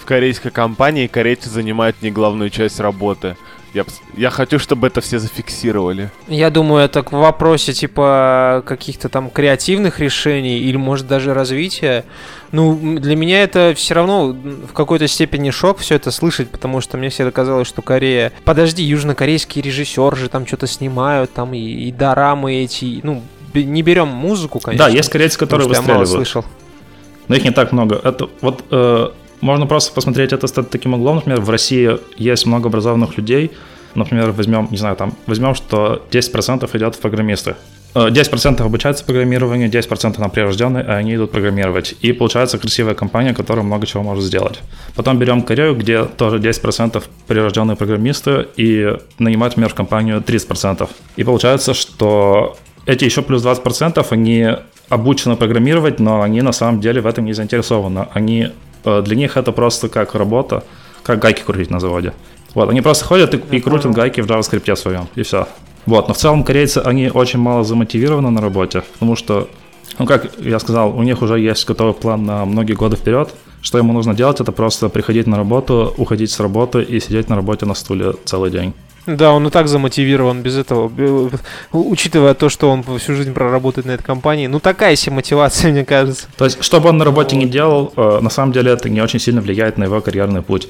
В 0.00 0.04
корейской 0.04 0.50
компании 0.50 1.06
корейцы 1.06 1.50
занимают 1.50 2.00
не 2.02 2.10
главную 2.10 2.50
часть 2.50 2.80
работы. 2.80 3.36
Я, 3.74 3.86
я 4.16 4.28
хочу, 4.28 4.58
чтобы 4.58 4.86
это 4.86 5.00
все 5.00 5.18
зафиксировали. 5.18 6.10
Я 6.28 6.50
думаю, 6.50 6.84
это 6.84 7.02
к 7.02 7.12
вопросе 7.12 7.72
типа 7.72 8.62
каких-то 8.66 9.08
там 9.08 9.30
креативных 9.30 9.98
решений 9.98 10.58
или 10.58 10.76
может 10.76 11.06
даже 11.06 11.32
развития. 11.32 12.04
Ну, 12.50 12.98
для 12.98 13.16
меня 13.16 13.42
это 13.42 13.72
все 13.74 13.94
равно 13.94 14.28
в 14.28 14.74
какой-то 14.74 15.08
степени 15.08 15.50
шок 15.50 15.78
все 15.78 15.94
это 15.94 16.10
слышать, 16.10 16.50
потому 16.50 16.82
что 16.82 16.98
мне 16.98 17.08
всегда 17.08 17.30
казалось, 17.30 17.66
что 17.66 17.80
Корея... 17.80 18.32
Подожди, 18.44 18.82
южнокорейские 18.82 19.62
режиссеры 19.62 20.16
же 20.16 20.28
там 20.28 20.46
что-то 20.46 20.66
снимают, 20.66 21.32
там 21.32 21.54
и, 21.54 21.58
и 21.58 21.92
дорамы 21.92 22.56
эти, 22.56 23.00
ну, 23.02 23.22
не 23.54 23.82
берем 23.82 24.08
музыку, 24.08 24.60
конечно. 24.60 24.86
Да, 24.86 24.92
есть 24.94 25.08
корейцы, 25.08 25.38
которые 25.38 25.66
выстреливают. 25.66 26.08
Я 26.08 26.14
мало 26.14 26.24
слышал. 26.24 26.44
Но 27.28 27.36
их 27.36 27.44
не 27.44 27.52
так 27.52 27.72
много. 27.72 27.98
Это 28.02 28.28
вот 28.42 28.64
э, 28.70 29.10
можно 29.42 29.66
просто 29.66 29.92
посмотреть 29.92 30.32
это 30.32 30.46
стать 30.46 30.70
таким 30.70 30.94
углом. 30.94 31.16
Например, 31.16 31.40
в 31.40 31.50
России 31.50 31.98
есть 32.16 32.46
много 32.46 32.68
образованных 32.68 33.18
людей. 33.18 33.50
Например, 33.94 34.30
возьмем, 34.30 34.68
не 34.70 34.78
знаю, 34.78 34.96
там, 34.96 35.12
возьмем, 35.26 35.54
что 35.54 36.02
10% 36.10 36.76
идет 36.76 36.94
в 36.94 37.00
программисты. 37.00 37.56
10% 37.94 38.60
э, 38.60 38.64
обучаются 38.64 39.04
программированию, 39.04 39.68
10% 39.68 40.18
на 40.18 40.28
прирожденные, 40.30 40.82
а 40.84 40.96
они 40.96 41.14
идут 41.14 41.32
программировать. 41.32 41.94
И 42.00 42.12
получается 42.12 42.56
красивая 42.56 42.94
компания, 42.94 43.34
которая 43.34 43.64
много 43.64 43.86
чего 43.86 44.02
может 44.02 44.24
сделать. 44.24 44.60
Потом 44.94 45.18
берем 45.18 45.42
Корею, 45.42 45.76
где 45.76 46.04
тоже 46.04 46.38
10% 46.38 47.02
прирожденные 47.26 47.76
программисты, 47.76 48.46
и 48.56 48.96
нанимают, 49.18 49.56
например, 49.56 49.70
в 49.70 49.74
компанию 49.74 50.22
30%. 50.26 50.88
И 51.16 51.24
получается, 51.24 51.74
что 51.74 52.56
эти 52.86 53.04
еще 53.04 53.22
плюс 53.22 53.44
20% 53.44 54.06
они 54.10 54.48
обучены 54.88 55.36
программировать, 55.36 56.00
но 56.00 56.22
они 56.22 56.42
на 56.42 56.52
самом 56.52 56.80
деле 56.80 57.00
в 57.00 57.06
этом 57.06 57.24
не 57.24 57.32
заинтересованы. 57.32 58.06
Они, 58.12 58.48
для 58.84 59.16
них 59.16 59.36
это 59.36 59.52
просто 59.52 59.88
как 59.88 60.14
работа, 60.14 60.64
как 61.02 61.18
гайки 61.18 61.42
крутить 61.42 61.70
на 61.70 61.80
заводе. 61.80 62.12
Вот, 62.54 62.68
они 62.68 62.80
просто 62.80 63.04
ходят 63.04 63.34
и, 63.34 63.56
и 63.56 63.60
крутят 63.60 63.92
гайки 63.92 64.20
в 64.20 64.26
JavaScript 64.26 64.76
своем, 64.76 65.08
и 65.14 65.22
все. 65.22 65.46
Вот, 65.86 66.08
но 66.08 66.14
в 66.14 66.16
целом 66.18 66.44
корейцы, 66.44 66.78
они 66.78 67.10
очень 67.10 67.38
мало 67.38 67.64
замотивированы 67.64 68.30
на 68.30 68.40
работе, 68.40 68.82
потому 68.92 69.16
что, 69.16 69.48
ну, 69.98 70.06
как 70.06 70.38
я 70.38 70.58
сказал, 70.58 70.96
у 70.96 71.02
них 71.02 71.22
уже 71.22 71.40
есть 71.40 71.66
готовый 71.66 71.94
план 71.94 72.24
на 72.24 72.44
многие 72.44 72.74
годы 72.74 72.96
вперед. 72.96 73.30
Что 73.62 73.78
ему 73.78 73.92
нужно 73.92 74.12
делать, 74.12 74.40
это 74.40 74.50
просто 74.50 74.88
приходить 74.88 75.28
на 75.28 75.36
работу, 75.36 75.94
уходить 75.96 76.32
с 76.32 76.40
работы 76.40 76.82
и 76.82 76.98
сидеть 76.98 77.28
на 77.28 77.36
работе 77.36 77.64
на 77.64 77.74
стуле 77.74 78.14
целый 78.24 78.50
день. 78.50 78.74
Да, 79.06 79.32
он 79.32 79.46
и 79.46 79.50
так 79.50 79.66
замотивирован 79.68 80.42
без 80.42 80.56
этого, 80.56 80.90
учитывая 81.72 82.34
то, 82.34 82.48
что 82.48 82.70
он 82.70 82.84
всю 82.98 83.14
жизнь 83.14 83.32
проработает 83.32 83.86
на 83.86 83.92
этой 83.92 84.04
компании. 84.04 84.46
Ну, 84.46 84.60
такая 84.60 84.94
себе 84.96 85.16
мотивация, 85.16 85.70
мне 85.72 85.84
кажется. 85.84 86.26
То 86.36 86.44
есть, 86.44 86.62
что 86.62 86.80
бы 86.80 86.88
он 86.88 86.98
на 86.98 87.04
работе 87.04 87.36
не 87.36 87.46
делал, 87.46 87.92
э, 87.96 88.20
на 88.20 88.30
самом 88.30 88.52
деле 88.52 88.72
это 88.72 88.88
не 88.88 89.00
очень 89.00 89.18
сильно 89.18 89.40
влияет 89.40 89.76
на 89.76 89.84
его 89.84 90.00
карьерный 90.00 90.42
путь. 90.42 90.68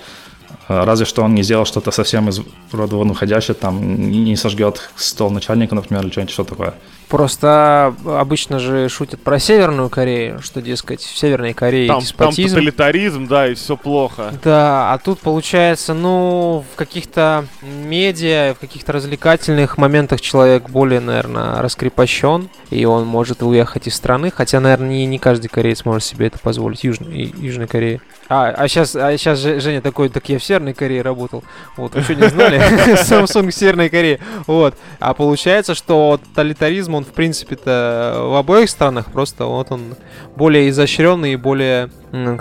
Э, 0.69 0.85
разве 0.85 1.05
что 1.05 1.23
он 1.23 1.35
не 1.35 1.43
сделал 1.43 1.67
что-то 1.67 1.91
совсем 1.91 2.29
из 2.31 2.41
рода 2.73 2.97
вон 2.97 3.11
уходящее, 3.11 3.55
там 3.55 4.11
не 4.11 4.37
сожгет 4.37 4.91
стол 4.97 5.31
начальника, 5.31 5.75
например, 5.75 6.03
или 6.05 6.11
что-нибудь 6.11 6.33
что 6.33 6.45
такое. 6.45 6.75
Просто 7.13 7.95
обычно 8.07 8.59
же 8.59 8.89
шутят 8.89 9.21
про 9.21 9.39
Северную 9.39 9.91
Корею, 9.91 10.41
что, 10.41 10.63
дескать, 10.63 11.03
в 11.03 11.19
Северной 11.19 11.53
Корее 11.53 11.87
там, 11.87 12.01
деспотизм. 12.01 12.55
Там 12.55 12.65
тоталитаризм, 12.65 13.27
да, 13.27 13.49
и 13.49 13.55
все 13.55 13.77
плохо. 13.77 14.33
Да, 14.43 14.95
а 14.95 14.97
тут 14.97 15.19
получается, 15.19 15.93
ну, 15.93 16.65
в 16.73 16.75
каких-то 16.75 17.45
медиа, 17.61 18.55
в 18.55 18.61
каких-то 18.61 18.93
развлекательных 18.93 19.77
моментах 19.77 20.23
человек 20.23 20.71
более, 20.71 21.01
наверное, 21.01 21.61
раскрепощен, 21.61 22.49
и 22.71 22.87
он 22.87 23.07
может 23.07 23.43
уехать 23.43 23.89
из 23.89 23.95
страны, 23.95 24.33
хотя, 24.35 24.61
наверное, 24.61 24.89
не, 24.89 25.05
не 25.05 25.19
каждый 25.19 25.49
кореец 25.49 25.85
может 25.85 26.05
себе 26.05 26.29
это 26.29 26.39
позволить, 26.39 26.83
Южной, 26.83 27.35
Южной 27.37 27.67
Корее. 27.67 28.01
А, 28.31 28.49
а 28.49 28.69
сейчас, 28.69 28.97
а 28.97 29.15
сейчас 29.19 29.39
Женя 29.39 29.83
такой, 29.83 30.09
так 30.09 30.27
я 30.31 30.39
в 30.39 30.45
Северной 30.45 30.73
Корее 30.73 31.03
работал. 31.03 31.45
Вот, 31.77 31.95
вы 31.95 32.01
что 32.01 32.15
не 32.15 32.29
знали? 32.31 32.59
Samsung 32.95 33.51
в 33.51 33.55
Северной 33.55 33.91
Корее. 33.91 34.21
Вот. 34.47 34.75
А 35.01 35.13
получается, 35.13 35.75
что 35.75 36.19
тоталитаризм, 36.31 36.95
он 36.95 37.02
в 37.05 37.13
принципе-то 37.13 38.27
в 38.29 38.37
обоих 38.37 38.71
странах, 38.71 39.11
просто 39.13 39.45
вот 39.45 39.71
он 39.71 39.95
более 40.37 40.69
изощренный 40.71 41.35
и 41.35 41.37
более, 41.37 41.91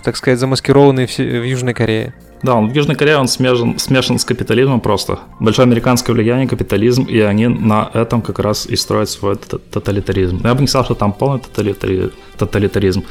так 0.04 0.16
сказать, 0.16 0.40
замаскированный 0.40 1.08
в, 1.08 1.20
Южной 1.20 1.74
Корее. 1.74 2.14
Да, 2.44 2.56
он 2.56 2.70
в 2.70 2.74
Южной 2.74 2.96
Корее 2.96 3.18
он 3.18 3.28
смешан, 3.28 3.78
смешан 3.78 4.18
с 4.18 4.26
капитализмом 4.26 4.82
просто. 4.82 5.20
Большое 5.40 5.68
американское 5.68 6.16
влияние, 6.16 6.48
капитализм, 6.48 7.04
и 7.04 7.20
они 7.20 7.48
на 7.48 7.90
этом 7.94 8.22
как 8.22 8.40
раз 8.40 8.66
и 8.66 8.76
строят 8.76 9.10
свой 9.10 9.36
тоталитаризм. 9.36 10.42
Я 10.44 10.56
бы 10.56 10.62
не 10.62 10.68
сказал, 10.68 10.86
что 10.86 10.96
там 10.96 11.14
полный 11.14 11.42
тоталитаризм, 12.38 13.04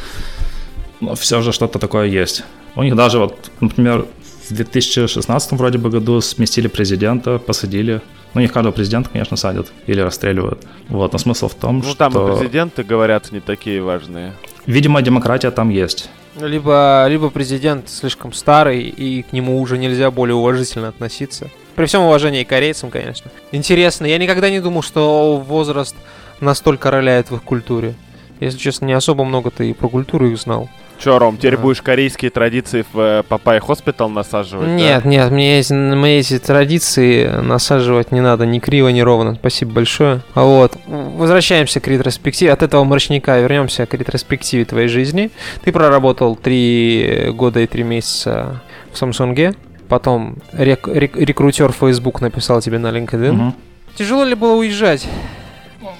но 1.01 1.15
все 1.15 1.43
же 1.43 1.53
что-то 1.53 1.79
такое 1.79 2.07
есть. 2.07 2.45
У 2.75 2.83
них 2.83 2.97
даже 2.97 3.19
вот, 3.19 3.51
например, 3.61 4.07
в 4.49 4.55
2016 4.55 5.53
вроде 5.53 5.79
бы 5.79 5.91
году 5.91 6.21
сместили 6.21 6.69
президента, 6.69 7.39
посадили. 7.39 8.01
Ну, 8.35 8.41
не 8.41 8.49
каждого 8.49 8.73
президента, 8.73 9.11
конечно, 9.11 9.37
садят 9.37 9.73
или 9.87 10.01
расстреливают. 10.01 10.65
Вот, 10.89 11.13
но 11.13 11.19
смысл 11.19 11.49
в 11.49 11.55
том, 11.55 11.79
ну, 11.79 11.83
что... 11.83 11.91
Ну, 11.91 11.97
там 11.97 12.13
и 12.13 12.39
президенты, 12.39 12.85
говорят, 12.85 13.33
не 13.33 13.41
такие 13.41 13.83
важные. 13.83 14.35
Видимо, 14.67 15.03
демократия 15.03 15.51
там 15.51 15.69
есть. 15.69 16.09
Либо, 16.41 17.07
либо 17.09 17.29
президент 17.31 17.89
слишком 17.89 18.33
старый, 18.33 18.83
и 18.83 19.23
к 19.23 19.33
нему 19.33 19.61
уже 19.61 19.79
нельзя 19.79 20.11
более 20.11 20.37
уважительно 20.37 20.89
относиться. 20.89 21.51
При 21.75 21.87
всем 21.87 22.03
уважении 22.03 22.45
к 22.45 22.49
корейцам, 22.49 22.91
конечно. 22.91 23.31
Интересно, 23.51 24.07
я 24.07 24.19
никогда 24.19 24.49
не 24.49 24.61
думал, 24.61 24.83
что 24.83 25.37
возраст 25.37 25.97
настолько 26.41 26.91
роляет 26.91 27.31
в 27.31 27.37
их 27.37 27.43
культуре. 27.43 27.95
Если 28.39 28.59
честно, 28.59 28.87
не 28.87 28.93
особо 28.93 29.25
много 29.25 29.51
ты 29.51 29.71
и 29.71 29.75
про 29.75 29.89
культуру 29.89 30.31
их 30.31 30.39
знал. 30.39 30.69
Че, 31.03 31.19
Ром, 31.19 31.39
теперь 31.39 31.57
да. 31.57 31.63
будешь 31.63 31.81
корейские 31.81 32.31
традиции 32.31 32.85
в 32.93 33.25
Papaya 33.29 33.57
э, 33.57 33.61
Hospital 33.61 34.11
насаживать? 34.11 34.69
Нет, 34.69 35.03
да? 35.03 35.09
нет, 35.09 35.31
мне 35.31 35.59
эти, 35.59 35.73
мне 35.73 36.19
эти 36.19 36.39
традиции 36.39 37.27
насаживать 37.27 38.13
не 38.13 38.21
надо 38.21 38.45
ни 38.45 38.59
криво, 38.59 38.89
ни 38.89 39.01
ровно. 39.01 39.35
Спасибо 39.37 39.73
большое. 39.73 40.21
Вот. 40.35 40.77
Возвращаемся 40.87 41.81
к 41.81 41.89
ретроспективе. 41.89 42.53
От 42.53 42.63
этого 42.63 42.85
мрачника 42.85 43.39
вернемся 43.41 43.87
к 43.87 43.95
ретроспективе 43.95 44.67
твоей 44.67 44.89
жизни. 44.89 45.31
Ты 45.65 45.73
проработал 45.73 46.37
три 46.37 47.31
года 47.33 47.61
и 47.61 47.67
три 47.67 47.83
месяца 47.83 48.61
в 48.93 48.99
Самсунге. 48.99 49.55
Потом 49.89 50.37
рек- 50.53 50.87
рек- 50.87 51.17
рекрутер 51.17 51.73
Facebook 51.73 52.21
написал 52.21 52.61
тебе 52.61 52.79
на 52.79 52.89
LinkedIn. 52.89 53.33
Угу. 53.33 53.55
Тяжело 53.97 54.25
ли 54.25 54.35
было 54.35 54.55
уезжать? 54.57 55.09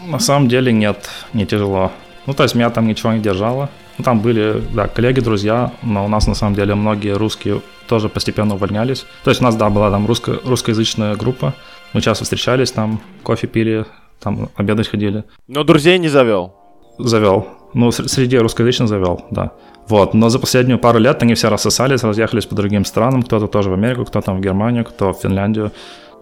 На 0.07 0.19
самом 0.19 0.49
деле 0.49 0.73
нет, 0.73 1.09
не 1.33 1.47
тяжело. 1.47 1.91
Ну, 2.31 2.35
то 2.35 2.45
есть 2.45 2.55
меня 2.55 2.71
там 2.71 2.87
ничего 2.87 3.13
не 3.13 3.19
держало. 3.19 3.71
Ну, 3.99 4.05
там 4.05 4.21
были, 4.21 4.63
да, 4.73 4.87
коллеги, 4.87 5.19
друзья, 5.19 5.73
но 5.83 6.05
у 6.05 6.09
нас 6.09 6.29
на 6.29 6.35
самом 6.35 6.55
деле 6.55 6.77
многие 6.77 7.17
русские 7.17 7.61
тоже 7.89 8.09
постепенно 8.09 8.55
увольнялись. 8.55 9.05
То 9.25 9.31
есть 9.31 9.41
у 9.41 9.45
нас, 9.45 9.57
да, 9.57 9.69
была 9.69 9.91
там 9.91 10.07
русско- 10.07 10.39
русскоязычная 10.47 11.17
группа. 11.17 11.55
Мы 11.93 12.01
часто 12.01 12.23
встречались 12.23 12.71
там, 12.71 13.01
кофе 13.25 13.49
пили, 13.49 13.85
там 14.21 14.49
обедать 14.55 14.87
ходили. 14.87 15.25
Но 15.49 15.65
друзей 15.65 15.99
не 15.99 16.07
завел? 16.07 16.55
Завел. 16.99 17.49
Ну, 17.75 17.91
среди 17.91 18.39
русскоязычных 18.39 18.89
завел, 18.89 19.25
да. 19.33 19.51
Вот, 19.89 20.15
но 20.15 20.29
за 20.29 20.39
последнюю 20.39 20.79
пару 20.79 21.01
лет 21.01 21.21
они 21.25 21.35
все 21.35 21.49
рассосались, 21.49 22.05
разъехались 22.05 22.47
по 22.47 22.55
другим 22.55 22.85
странам, 22.85 23.25
кто-то 23.25 23.49
тоже 23.49 23.71
в 23.71 23.73
Америку, 23.73 24.05
кто-то 24.05 24.33
в 24.35 24.41
Германию, 24.41 24.85
кто 24.85 25.13
в 25.13 25.19
Финляндию. 25.21 25.73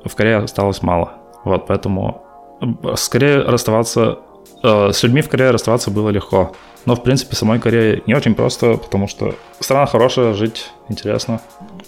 В 0.06 0.14
Корее 0.14 0.38
осталось 0.38 0.82
мало. 0.82 1.12
Вот, 1.44 1.66
поэтому 1.66 2.24
скорее 2.94 3.42
расставаться 3.42 4.20
э, 4.62 4.92
с 4.92 5.02
людьми 5.02 5.22
в 5.22 5.28
Корее 5.28 5.50
расставаться 5.50 5.90
было 5.90 6.10
легко. 6.10 6.52
Но, 6.86 6.94
в 6.94 7.02
принципе, 7.02 7.36
самой 7.36 7.58
Корее 7.58 8.02
не 8.06 8.14
очень 8.14 8.34
просто, 8.34 8.76
потому 8.76 9.08
что 9.08 9.34
страна 9.60 9.86
хорошая, 9.86 10.32
жить 10.32 10.70
интересно. 10.88 11.40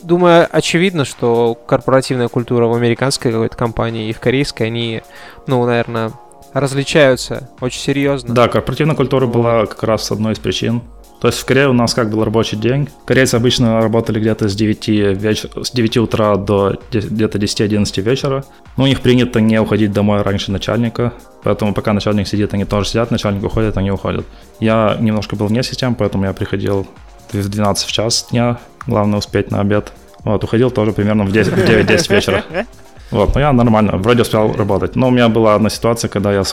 Думаю, 0.02 0.46
очевидно, 0.50 1.04
что 1.04 1.54
корпоративная 1.54 2.28
культура 2.28 2.66
в 2.66 2.74
американской 2.74 3.32
какой-то 3.32 3.56
компании 3.56 4.08
и 4.08 4.12
в 4.12 4.20
корейской, 4.20 4.64
они, 4.64 5.02
ну, 5.46 5.64
наверное, 5.64 6.12
различаются 6.52 7.48
очень 7.60 7.80
серьезно. 7.80 8.34
Да, 8.34 8.48
корпоративная 8.48 8.96
культура 8.96 9.26
была 9.26 9.66
как 9.66 9.82
раз 9.82 10.10
одной 10.10 10.32
из 10.32 10.38
причин. 10.38 10.82
То 11.20 11.28
есть 11.28 11.38
в 11.38 11.44
Корее 11.44 11.68
у 11.68 11.72
нас 11.74 11.92
как 11.92 12.10
был 12.10 12.24
рабочий 12.24 12.56
день. 12.56 12.88
Корейцы 13.04 13.34
обычно 13.34 13.80
работали 13.80 14.18
где-то 14.18 14.48
с 14.48 14.54
9, 14.54 14.88
веч... 14.88 15.44
с 15.62 15.70
9 15.70 15.96
утра 15.98 16.36
до 16.36 16.78
где-то 16.90 17.38
10-11 17.38 18.00
вечера. 18.00 18.44
Но 18.76 18.84
у 18.84 18.86
них 18.86 19.00
принято 19.00 19.40
не 19.40 19.60
уходить 19.60 19.92
домой 19.92 20.22
раньше 20.22 20.50
начальника. 20.50 21.12
Поэтому 21.42 21.74
пока 21.74 21.92
начальник 21.92 22.26
сидит, 22.26 22.54
они 22.54 22.64
тоже 22.64 22.88
сидят, 22.88 23.10
начальник 23.10 23.44
уходит, 23.44 23.76
они 23.76 23.90
уходят. 23.90 24.24
Я 24.60 24.96
немножко 24.98 25.36
был 25.36 25.46
вне 25.46 25.62
систем, 25.62 25.94
поэтому 25.94 26.24
я 26.24 26.32
приходил 26.32 26.86
в 27.32 27.48
12 27.48 27.86
в 27.86 27.92
час 27.92 28.28
дня. 28.30 28.58
Главное 28.86 29.18
успеть 29.18 29.50
на 29.50 29.60
обед. 29.60 29.92
Вот, 30.24 30.42
уходил 30.42 30.70
тоже 30.70 30.92
примерно 30.92 31.24
в 31.24 31.32
9-10 31.32 32.14
вечера. 32.14 32.44
Вот, 33.10 33.34
но 33.34 33.40
я 33.40 33.52
нормально, 33.52 33.96
вроде 33.96 34.22
успел 34.22 34.52
работать. 34.52 34.94
Но 34.94 35.08
у 35.08 35.10
меня 35.10 35.28
была 35.28 35.56
одна 35.56 35.68
ситуация, 35.68 36.08
когда 36.08 36.32
я 36.32 36.44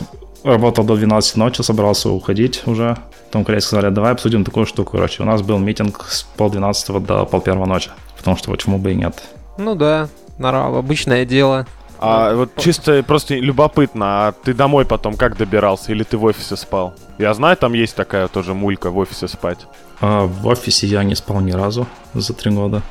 работал 0.47 0.83
до 0.83 0.95
12 0.95 1.35
ночи, 1.37 1.61
собрался 1.61 2.09
уходить 2.09 2.63
уже. 2.65 2.97
Потом 3.27 3.45
коллеги 3.45 3.63
сказали, 3.63 3.93
давай 3.93 4.13
обсудим 4.13 4.43
такую 4.43 4.65
штуку. 4.65 4.93
Короче, 4.93 5.23
у 5.23 5.25
нас 5.25 5.41
был 5.41 5.57
митинг 5.57 6.05
с 6.09 6.23
полдвенадцатого 6.23 6.99
до 6.99 7.25
пол 7.25 7.41
первого 7.41 7.65
ночи. 7.65 7.91
Потому 8.17 8.37
что 8.37 8.51
почему 8.51 8.77
бы 8.77 8.91
и 8.91 8.95
нет. 8.95 9.21
Ну 9.57 9.75
да, 9.75 10.09
обычное 10.39 11.25
дело. 11.25 11.67
А 11.99 12.35
вот 12.35 12.51
чисто 12.57 13.01
просто 13.03 13.35
любопытно, 13.35 14.27
а 14.27 14.31
ты 14.31 14.53
домой 14.53 14.85
потом 14.85 15.15
как 15.15 15.35
добирался 15.35 15.91
или 15.91 16.03
ты 16.03 16.17
в 16.17 16.23
офисе 16.25 16.55
спал? 16.55 16.93
Я 17.17 17.33
знаю, 17.33 17.57
там 17.57 17.73
есть 17.73 17.95
такая 17.95 18.27
тоже 18.27 18.53
мулька 18.53 18.91
в 18.91 18.97
офисе 18.97 19.27
спать. 19.27 19.65
А, 19.99 20.25
в 20.25 20.45
офисе 20.45 20.85
я 20.85 21.03
не 21.03 21.15
спал 21.15 21.41
ни 21.41 21.51
разу 21.51 21.87
за 22.13 22.33
три 22.33 22.51
года. 22.51 22.83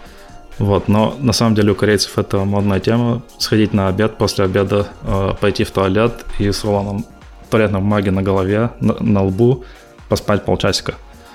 Вот, 0.59 0.89
но 0.89 1.15
на 1.21 1.33
самом 1.33 1.55
деле 1.55 1.73
у 1.73 1.75
корейцев 1.75 2.19
это 2.19 2.39
модная 2.39 2.81
тема. 2.81 3.23
Сходить 3.39 3.73
на 3.73 3.89
обед, 3.89 4.17
после 4.17 4.47
обеда 4.47 4.89
э, 5.03 5.35
пойти 5.41 5.65
в 5.65 5.71
туалет 5.71 6.25
и 6.39 6.51
с 6.51 6.65
рулоном 6.65 7.05
туалетной 7.51 7.81
бумаги 7.81 8.11
на 8.11 8.23
голове, 8.23 8.71
на, 8.81 8.97
на 9.01 9.25
лбу, 9.25 9.65
поспать 10.09 10.45
полчасика. 10.45 10.95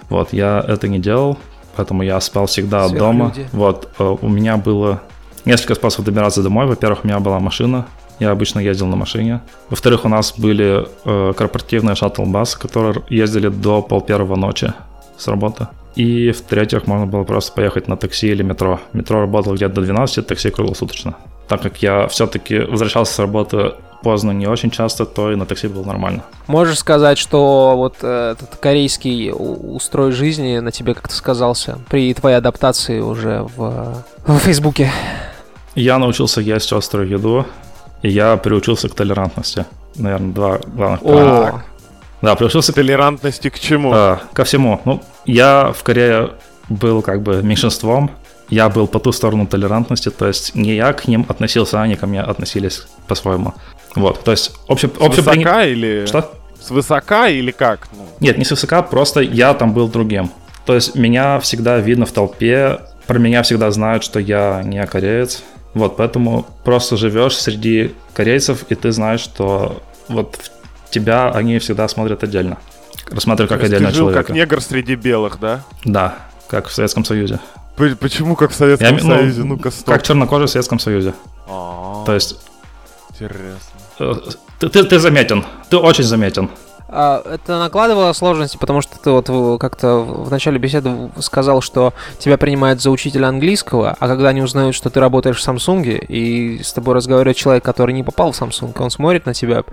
Вот, 0.10 0.34
я 0.34 0.64
это 0.68 0.88
не 0.88 1.00
делал, 1.00 1.38
поэтому 1.76 2.04
я 2.04 2.20
спал 2.20 2.46
всегда 2.46 2.86
от 2.86 2.98
дома. 2.98 3.34
Вот, 3.52 3.90
э, 4.00 4.18
у 4.22 4.28
меня 4.28 4.58
было 4.58 5.02
несколько 5.46 5.76
способов 5.76 6.06
добираться 6.06 6.44
домой. 6.44 6.66
Во-первых, 6.66 7.04
у 7.04 7.08
меня 7.08 7.20
была 7.20 7.40
машина, 7.40 7.86
я 8.20 8.32
обычно 8.32 8.60
ездил 8.60 8.88
на 8.88 8.96
машине. 8.96 9.42
Во-вторых, 9.70 10.06
у 10.06 10.10
нас 10.10 10.34
были 10.38 10.88
э, 11.06 11.34
корпоративные 11.34 11.96
шаттл-басы, 11.96 12.60
которые 12.60 13.02
ездили 13.10 13.48
до 13.48 13.82
пол 13.82 14.02
первого 14.02 14.36
ночи 14.36 14.74
с 15.18 15.28
работы. 15.28 15.68
И 15.96 16.32
в-третьих, 16.32 16.88
можно 16.88 17.06
было 17.06 17.24
просто 17.24 17.54
поехать 17.54 17.88
на 17.88 17.98
такси 17.98 18.28
или 18.28 18.44
метро. 18.44 18.80
Метро 18.94 19.22
работало 19.22 19.56
где-то 19.56 19.76
до 19.76 19.82
12, 19.82 20.28
такси 20.28 20.50
круглосуточно. 20.52 21.16
Так 21.52 21.64
как 21.64 21.84
я 21.84 22.08
все-таки 22.08 22.60
возвращался 22.60 23.14
с 23.14 23.20
работы 23.20 23.74
поздно 24.02 24.32
не 24.32 24.48
очень 24.48 24.72
часто, 24.72 25.06
то 25.06 25.34
и 25.34 25.36
на 25.36 25.46
такси 25.46 25.68
было 25.68 25.84
нормально. 25.84 26.24
Можешь 26.48 26.80
сказать, 26.80 27.18
что 27.18 27.74
вот 27.76 27.98
э, 28.04 28.36
этот 28.38 28.56
корейский 28.56 29.34
устрой 29.34 30.14
жизни 30.14 30.60
на 30.60 30.72
тебе 30.72 30.94
как-то 30.94 31.14
сказался 31.14 31.78
при 31.90 32.14
твоей 32.14 32.38
адаптации 32.38 33.02
уже 33.02 33.46
в, 33.58 34.02
в 34.26 34.38
Фейсбуке? 34.38 34.90
Я 35.76 35.98
научился 35.98 36.40
есть 36.40 36.72
острую 36.72 37.10
еду, 37.10 37.46
и 38.02 38.10
я 38.10 38.38
приучился 38.38 38.88
к 38.88 38.96
толерантности. 38.96 39.66
Наверное, 39.98 40.34
два 40.34 40.60
главных 40.66 41.02
О, 41.04 41.62
да, 42.22 42.36
приучился 42.36 42.72
к 42.72 42.76
толерантности 42.76 43.50
к 43.50 43.60
чему? 43.60 43.92
А, 43.94 44.22
ко 44.32 44.46
всему. 44.46 44.80
Ну, 44.86 45.04
я 45.26 45.74
в 45.78 45.84
Корее 45.84 46.30
был 46.70 47.02
как 47.02 47.22
бы 47.22 47.44
меньшинством, 47.44 48.10
я 48.52 48.70
был 48.70 48.88
по 48.88 49.00
ту 49.00 49.12
сторону 49.12 49.48
толерантности, 49.48 50.10
то 50.10 50.28
есть 50.28 50.54
не 50.56 50.76
я 50.76 50.94
к 50.94 51.08
ним 51.08 51.26
относился, 51.28 51.80
а 51.80 51.84
они 51.84 51.96
ко 51.96 52.06
мне 52.06 52.22
относились 52.22 52.84
по-своему. 53.08 53.54
Вот, 53.96 54.24
то 54.24 54.32
есть 54.32 54.52
обще, 54.68 54.88
с 54.90 55.18
высока 55.18 55.66
или... 55.66 56.06
Что? 56.06 56.32
С 56.62 56.70
высока 56.70 57.28
или 57.30 57.52
как? 57.52 57.88
Ну. 57.94 58.06
Нет, 58.20 58.38
не 58.38 58.46
с 58.46 58.52
высока, 58.52 58.84
просто 58.84 59.22
я 59.22 59.54
там 59.54 59.74
был 59.74 59.88
другим. 59.88 60.32
То 60.66 60.76
есть 60.76 60.96
меня 60.96 61.40
всегда 61.40 61.80
видно 61.80 62.06
в 62.06 62.12
толпе, 62.12 62.82
про 63.08 63.18
меня 63.18 63.42
всегда 63.42 63.72
знают, 63.72 64.04
что 64.04 64.20
я 64.20 64.62
не 64.64 64.86
кореец. 64.86 65.42
Вот, 65.74 65.96
поэтому 65.96 66.46
просто 66.66 66.98
живешь 66.98 67.38
среди 67.38 67.96
корейцев, 68.14 68.66
и 68.70 68.76
ты 68.76 68.92
знаешь, 68.92 69.22
что 69.22 69.82
вот 70.10 70.52
тебя 70.90 71.32
они 71.32 71.58
всегда 71.60 71.88
смотрят 71.88 72.24
отдельно. 72.24 72.58
Рассматривают 73.10 73.50
как 73.50 73.64
отдельного 73.64 73.94
человека. 73.94 74.24
как 74.24 74.36
негр 74.36 74.62
среди 74.62 74.96
белых, 74.96 75.40
да? 75.40 75.64
Да, 75.86 76.18
как 76.50 76.68
в 76.68 76.74
Советском 76.74 77.06
Союзе. 77.06 77.40
Почему 77.76 78.36
как 78.36 78.52
в 78.52 78.56
Советском 78.56 78.98
Я, 78.98 79.04
ну, 79.04 79.10
Союзе? 79.10 79.44
Ну-ка, 79.44 79.72
стоп. 79.72 79.88
Как 79.88 80.04
чернокожий 80.04 80.48
в 80.48 80.52
Советском 80.52 80.80
Союзе. 80.80 81.14
А-а-а. 81.48 82.06
То 82.06 82.14
есть... 82.14 82.38
Интересно. 83.10 83.58
Э, 84.00 84.16
ты, 84.60 84.70
ты, 84.70 84.84
ты 84.84 85.00
заметен. 85.00 85.46
Ты 85.70 85.78
очень 85.78 86.04
заметен. 86.04 86.50
А, 86.94 87.24
это 87.26 87.58
накладывало 87.58 88.12
сложности, 88.12 88.58
потому 88.58 88.82
что 88.82 89.00
ты 89.00 89.10
вот 89.12 89.62
как-то 89.62 90.00
в 90.00 90.30
начале 90.30 90.60
беседы 90.60 91.10
сказал, 91.20 91.62
что 91.62 91.94
тебя 92.20 92.38
принимают 92.38 92.82
за 92.82 92.92
учителя 92.92 93.30
английского, 93.30 93.96
а 93.98 94.08
когда 94.10 94.30
они 94.30 94.42
узнают, 94.42 94.76
что 94.76 94.90
ты 94.90 95.00
работаешь 95.00 95.42
в 95.42 95.48
Samsung, 95.48 96.06
и 96.06 96.62
с 96.62 96.74
тобой 96.74 96.96
разговаривает 96.96 97.38
человек, 97.38 97.64
который 97.64 97.94
не 97.94 98.04
попал 98.04 98.34
в 98.34 98.42
Samsung, 98.42 98.76
он 98.78 98.92
смотрит 98.92 99.26
на 99.26 99.34
тебя, 99.34 99.64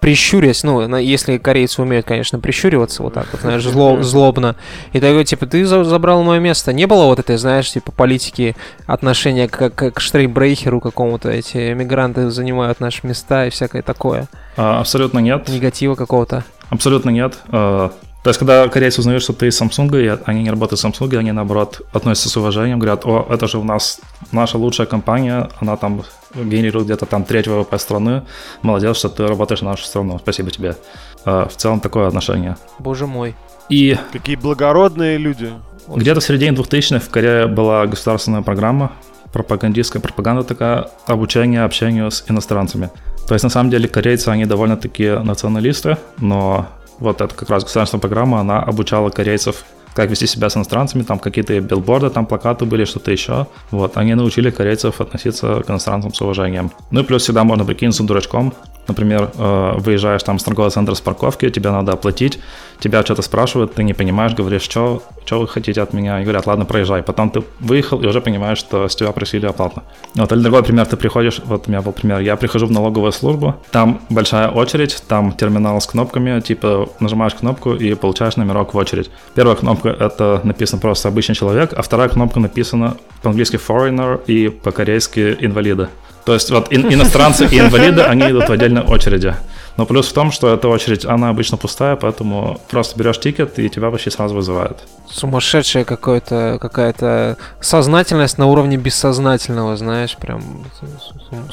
прищурясь, 0.00 0.64
ну, 0.64 0.96
если 0.98 1.38
корейцы 1.38 1.80
умеют, 1.80 2.04
конечно, 2.04 2.38
прищуриваться 2.38 3.02
вот 3.02 3.14
так 3.14 3.26
вот, 3.32 3.40
знаешь, 3.40 3.62
зло, 3.62 3.96
злобно, 4.02 4.54
и 4.92 5.00
такой, 5.00 5.24
типа, 5.24 5.46
ты 5.46 5.64
забрал 5.64 6.22
мое 6.22 6.40
место. 6.40 6.74
Не 6.74 6.86
было 6.86 7.06
вот 7.06 7.18
этой, 7.18 7.38
знаешь, 7.38 7.70
типа, 7.72 7.90
политики 7.90 8.54
отношения 8.86 9.48
к, 9.48 9.70
к, 9.70 9.92
к 9.92 10.00
штрейбрейхеру 10.00 10.80
какому-то, 10.82 11.30
эти 11.30 11.72
мигранты 11.72 12.28
занимают 12.28 12.80
наши 12.80 13.06
места 13.06 13.46
и 13.46 13.50
всякое 13.50 13.80
такое? 13.80 14.28
А, 14.58 14.80
абсолютно 14.80 15.20
нет. 15.20 15.48
Негатива 15.48 15.94
какого-то? 15.94 16.44
Абсолютно 16.70 17.10
нет. 17.10 17.38
Э, 17.48 17.90
то 18.26 18.30
есть, 18.30 18.40
когда 18.40 18.68
корейцы 18.68 19.00
узнают, 19.00 19.22
что 19.22 19.32
ты 19.32 19.46
из 19.46 19.60
Samsung, 19.60 20.02
и 20.02 20.18
они 20.24 20.42
не 20.42 20.50
работают 20.50 20.80
в 20.80 20.84
Samsung, 20.84 21.16
они, 21.16 21.30
наоборот, 21.30 21.82
относятся 21.92 22.28
с 22.28 22.36
уважением, 22.36 22.80
говорят, 22.80 23.06
о, 23.06 23.24
это 23.30 23.46
же 23.46 23.58
у 23.58 23.62
нас 23.62 24.00
наша 24.32 24.58
лучшая 24.58 24.88
компания, 24.88 25.48
она 25.60 25.76
там 25.76 26.02
генерирует 26.34 26.86
где-то 26.86 27.06
там 27.06 27.24
треть 27.24 27.46
ВВП 27.46 27.78
страны, 27.78 28.22
молодец, 28.62 28.96
что 28.96 29.10
ты 29.10 29.28
работаешь 29.28 29.62
на 29.62 29.70
нашу 29.70 29.84
страну, 29.84 30.18
спасибо 30.18 30.50
тебе. 30.50 30.76
Э, 31.24 31.46
в 31.48 31.56
целом 31.56 31.78
такое 31.78 32.08
отношение. 32.08 32.56
Боже 32.80 33.06
мой. 33.06 33.36
И... 33.68 33.96
Какие 34.12 34.34
благородные 34.34 35.18
люди. 35.18 35.52
Где-то 35.86 36.18
в 36.20 36.24
середине 36.24 36.56
2000-х 36.56 37.06
в 37.06 37.10
Корее 37.10 37.46
была 37.46 37.86
государственная 37.86 38.42
программа, 38.42 38.90
пропагандистская 39.32 40.02
пропаганда 40.02 40.42
такая, 40.42 40.88
обучение 41.06 41.62
общению 41.62 42.10
с 42.10 42.24
иностранцами. 42.28 42.90
То 43.26 43.34
есть, 43.34 43.42
на 43.42 43.50
самом 43.50 43.70
деле, 43.70 43.88
корейцы, 43.88 44.28
они 44.28 44.44
довольно-таки 44.44 45.18
националисты, 45.22 45.98
но 46.18 46.68
вот 46.98 47.20
эта 47.20 47.34
как 47.34 47.50
раз 47.50 47.64
государственная 47.64 48.00
программа, 48.00 48.40
она 48.40 48.60
обучала 48.60 49.10
корейцев 49.10 49.64
как 49.96 50.10
вести 50.10 50.26
себя 50.26 50.50
с 50.50 50.56
иностранцами, 50.56 51.02
там 51.02 51.18
какие-то 51.18 51.58
билборды, 51.60 52.10
там 52.10 52.26
плакаты 52.26 52.66
были, 52.66 52.84
что-то 52.84 53.10
еще. 53.10 53.46
Вот, 53.70 53.96
они 53.96 54.14
научили 54.14 54.50
корейцев 54.50 55.00
относиться 55.00 55.62
к 55.66 55.70
иностранцам 55.70 56.12
с 56.12 56.20
уважением. 56.20 56.70
Ну 56.90 57.00
и 57.00 57.02
плюс 57.02 57.22
всегда 57.22 57.44
можно 57.44 57.64
прикинуться 57.64 58.04
дурачком, 58.04 58.52
Например, 58.88 59.30
э, 59.36 59.72
выезжаешь 59.78 60.22
там 60.22 60.38
с 60.38 60.44
торгового 60.44 60.70
центра 60.70 60.94
с 60.94 61.00
парковки, 61.00 61.50
тебе 61.50 61.70
надо 61.70 61.92
оплатить, 61.92 62.38
тебя 62.78 63.02
что-то 63.02 63.22
спрашивают, 63.22 63.74
ты 63.74 63.82
не 63.82 63.94
понимаешь, 63.94 64.34
говоришь, 64.34 64.62
что, 64.62 65.02
что 65.24 65.40
вы 65.40 65.48
хотите 65.48 65.82
от 65.82 65.92
меня, 65.92 66.20
и 66.20 66.22
говорят, 66.22 66.46
ладно, 66.46 66.64
проезжай. 66.64 67.02
Потом 67.02 67.30
ты 67.30 67.42
выехал 67.58 68.00
и 68.00 68.06
уже 68.06 68.20
понимаешь, 68.20 68.58
что 68.58 68.88
с 68.88 68.94
тебя 68.94 69.10
просили 69.12 69.46
оплату. 69.46 69.82
Вот, 70.14 70.30
или 70.32 70.40
другой 70.40 70.62
пример, 70.62 70.86
ты 70.86 70.96
приходишь, 70.96 71.40
вот 71.44 71.66
у 71.66 71.70
меня 71.70 71.82
был 71.82 71.92
пример, 71.92 72.20
я 72.20 72.36
прихожу 72.36 72.66
в 72.66 72.70
налоговую 72.70 73.12
службу, 73.12 73.56
там 73.72 74.00
большая 74.08 74.48
очередь, 74.48 75.02
там 75.08 75.32
терминал 75.32 75.80
с 75.80 75.86
кнопками, 75.86 76.40
типа 76.40 76.88
нажимаешь 77.00 77.34
кнопку 77.34 77.74
и 77.74 77.94
получаешь 77.94 78.36
номерок 78.36 78.74
в 78.74 78.76
очередь. 78.76 79.10
Первая 79.34 79.56
кнопка 79.56 79.85
это 79.90 80.40
написано 80.44 80.80
просто 80.80 81.08
обычный 81.08 81.34
человек, 81.34 81.72
а 81.76 81.82
вторая 81.82 82.08
кнопка 82.08 82.40
написана 82.40 82.96
по-английски 83.22 83.56
foreigner 83.56 84.20
и 84.26 84.48
по-корейски 84.48 85.36
инвалиды. 85.40 85.88
То 86.24 86.34
есть 86.34 86.50
вот 86.50 86.72
ин- 86.72 86.92
иностранцы 86.92 87.46
и 87.46 87.58
инвалиды, 87.58 88.02
они 88.02 88.30
идут 88.30 88.48
в 88.48 88.52
отдельной 88.52 88.82
очереди. 88.82 89.34
Но 89.76 89.84
плюс 89.84 90.08
в 90.08 90.12
том, 90.12 90.32
что 90.32 90.52
эта 90.52 90.68
очередь, 90.68 91.04
она 91.04 91.28
обычно 91.28 91.56
пустая, 91.58 91.96
поэтому 91.96 92.60
просто 92.70 92.98
берешь 92.98 93.20
тикет, 93.20 93.58
и 93.58 93.68
тебя 93.68 93.90
почти 93.90 94.10
сразу 94.10 94.34
вызывают. 94.34 94.78
Сумасшедшая 95.10 95.84
какая-то 95.84 96.58
какая-то 96.60 97.36
сознательность 97.60 98.38
на 98.38 98.46
уровне 98.46 98.76
бессознательного, 98.76 99.76
знаешь, 99.76 100.16
прям 100.16 100.42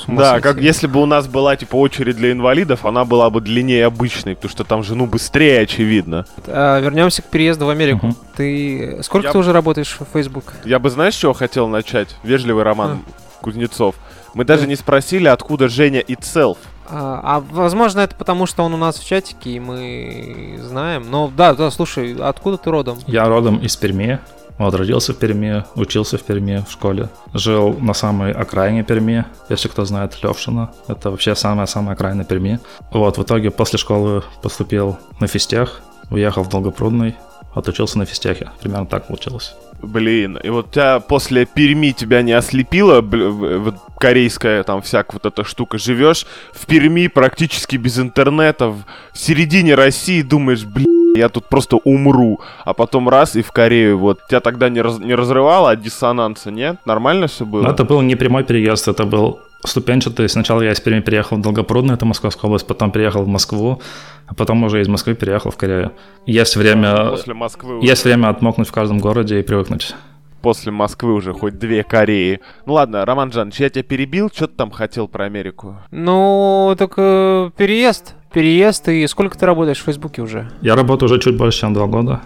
Да, 0.07 0.39
как 0.39 0.61
если 0.61 0.87
бы 0.87 1.01
у 1.01 1.05
нас 1.05 1.27
была, 1.27 1.55
типа, 1.55 1.75
очередь 1.75 2.15
для 2.15 2.31
инвалидов, 2.31 2.85
она 2.85 3.03
была 3.03 3.29
бы 3.29 3.41
длиннее 3.41 3.85
обычной, 3.85 4.35
потому 4.35 4.51
что 4.51 4.63
там 4.63 4.83
же, 4.83 4.95
ну, 4.95 5.05
быстрее, 5.05 5.61
очевидно. 5.61 6.25
А, 6.47 6.79
вернемся 6.79 7.21
к 7.21 7.25
переезду 7.25 7.65
в 7.65 7.69
Америку. 7.69 8.07
Угу. 8.07 8.15
Ты... 8.37 8.99
Сколько 9.03 9.27
Я... 9.27 9.31
ты 9.33 9.37
уже 9.37 9.51
работаешь 9.51 9.97
в 9.99 10.05
Facebook? 10.17 10.53
Я 10.63 10.79
бы, 10.79 10.89
знаешь, 10.89 11.13
с 11.13 11.17
чего 11.17 11.33
хотел 11.33 11.67
начать? 11.67 12.15
Вежливый 12.23 12.63
роман 12.63 13.03
а. 13.05 13.43
Кузнецов. 13.43 13.95
Мы 14.33 14.45
даже 14.45 14.67
не 14.67 14.75
спросили, 14.75 15.27
откуда 15.27 15.67
Женя 15.67 16.01
itself. 16.01 16.57
А, 16.89 17.19
а 17.23 17.39
возможно 17.39 18.01
это 18.01 18.15
потому, 18.15 18.45
что 18.45 18.63
он 18.63 18.73
у 18.73 18.77
нас 18.77 18.97
в 18.97 19.05
чатике, 19.05 19.51
и 19.51 19.59
мы 19.59 20.59
знаем. 20.61 21.09
Но 21.09 21.31
да, 21.35 21.53
да, 21.53 21.71
слушай, 21.71 22.15
откуда 22.19 22.57
ты 22.57 22.69
родом? 22.71 22.99
Я 23.07 23.27
родом 23.27 23.57
из 23.57 23.75
Перми. 23.75 24.19
Вот, 24.59 24.75
родился 24.75 25.13
в 25.13 25.17
Перми, 25.17 25.65
учился 25.75 26.17
в 26.17 26.23
Перми 26.23 26.63
в 26.67 26.71
школе. 26.71 27.09
Жил 27.33 27.73
на 27.79 27.93
самой 27.93 28.31
окраине 28.31 28.83
Перми, 28.83 29.25
если 29.49 29.67
кто 29.67 29.83
знает 29.83 30.21
Левшина. 30.21 30.71
Это 30.87 31.09
вообще 31.09 31.35
самая-самая 31.35 31.95
окраина 31.95 32.23
Перми. 32.23 32.59
Вот, 32.91 33.17
в 33.17 33.23
итоге 33.23 33.49
после 33.49 33.79
школы 33.79 34.23
поступил 34.41 34.97
на 35.19 35.27
физтех, 35.27 35.81
уехал 36.11 36.43
в 36.43 36.49
Долгопрудный, 36.49 37.15
отучился 37.55 37.97
на 37.97 38.05
физтехе. 38.05 38.51
Примерно 38.61 38.85
так 38.85 39.07
получилось. 39.07 39.55
Блин, 39.83 40.39
и 40.41 40.49
вот 40.49 40.71
тебя 40.71 41.01
после 41.01 41.45
Перми 41.45 41.91
тебя 41.91 42.21
не 42.21 42.31
ослепило, 42.31 43.01
вот 43.01 43.75
корейская 43.99 44.63
там 44.63 44.81
всякая 44.81 45.19
вот 45.21 45.25
эта 45.25 45.43
штука, 45.43 45.77
живешь 45.77 46.25
в 46.53 46.65
Перми 46.65 47.07
практически 47.07 47.75
без 47.75 47.99
интернета, 47.99 48.69
в 48.69 48.83
середине 49.13 49.75
России 49.75 50.21
думаешь, 50.21 50.63
блин, 50.63 51.15
я 51.15 51.27
тут 51.27 51.49
просто 51.49 51.75
умру, 51.83 52.39
а 52.63 52.73
потом 52.73 53.09
раз 53.09 53.35
и 53.35 53.41
в 53.41 53.51
Корею, 53.51 53.97
вот 53.97 54.19
тебя 54.29 54.39
тогда 54.39 54.69
не, 54.69 54.81
раз, 54.81 54.99
не 54.99 55.15
разрывало 55.15 55.71
от 55.71 55.81
диссонанса, 55.81 56.49
нет? 56.49 56.77
Нормально 56.85 57.27
все 57.27 57.45
было? 57.45 57.63
Ну, 57.63 57.69
это 57.69 57.83
был 57.83 58.01
не 58.01 58.15
прямой 58.15 58.45
переезд, 58.45 58.87
это 58.87 59.03
был 59.03 59.41
ступенчатый. 59.65 60.29
Сначала 60.29 60.61
я 60.61 60.71
из 60.71 60.79
Перми 60.79 60.99
переехал 60.99 61.37
в 61.37 61.41
Долгопрудный, 61.41 61.95
это 61.95 62.05
Московская 62.05 62.47
область, 62.47 62.67
потом 62.67 62.91
переехал 62.91 63.23
в 63.23 63.27
Москву, 63.27 63.81
а 64.27 64.33
потом 64.33 64.63
уже 64.63 64.81
из 64.81 64.87
Москвы 64.87 65.15
переехал 65.15 65.51
в 65.51 65.57
Корею. 65.57 65.91
Есть 66.25 66.55
время, 66.55 67.09
После 67.09 67.33
Москвы 67.33 67.79
есть 67.81 68.05
уже... 68.05 68.13
время 68.13 68.29
отмокнуть 68.29 68.67
в 68.67 68.71
каждом 68.71 68.99
городе 68.99 69.39
и 69.39 69.43
привыкнуть. 69.43 69.95
После 70.41 70.73
Москвы 70.73 71.13
уже 71.13 71.33
хоть 71.33 71.57
две 71.57 71.83
Кореи. 71.83 72.41
Ну 72.65 72.73
ладно, 72.73 73.05
Роман 73.05 73.31
Жанович, 73.31 73.61
я 73.61 73.69
тебя 73.69 73.83
перебил, 73.83 74.29
что 74.33 74.47
ты 74.47 74.55
там 74.55 74.71
хотел 74.71 75.07
про 75.07 75.25
Америку? 75.25 75.77
Ну, 75.91 76.75
так 76.77 76.93
э, 76.97 77.49
переезд. 77.55 78.15
Переезд, 78.33 78.89
и 78.89 79.07
сколько 79.07 79.37
ты 79.37 79.45
работаешь 79.45 79.79
в 79.79 79.83
Фейсбуке 79.83 80.21
уже? 80.21 80.49
Я 80.61 80.75
работаю 80.75 81.09
уже 81.09 81.21
чуть 81.21 81.37
больше, 81.37 81.61
чем 81.61 81.73
два 81.73 81.85
года. 81.85 82.21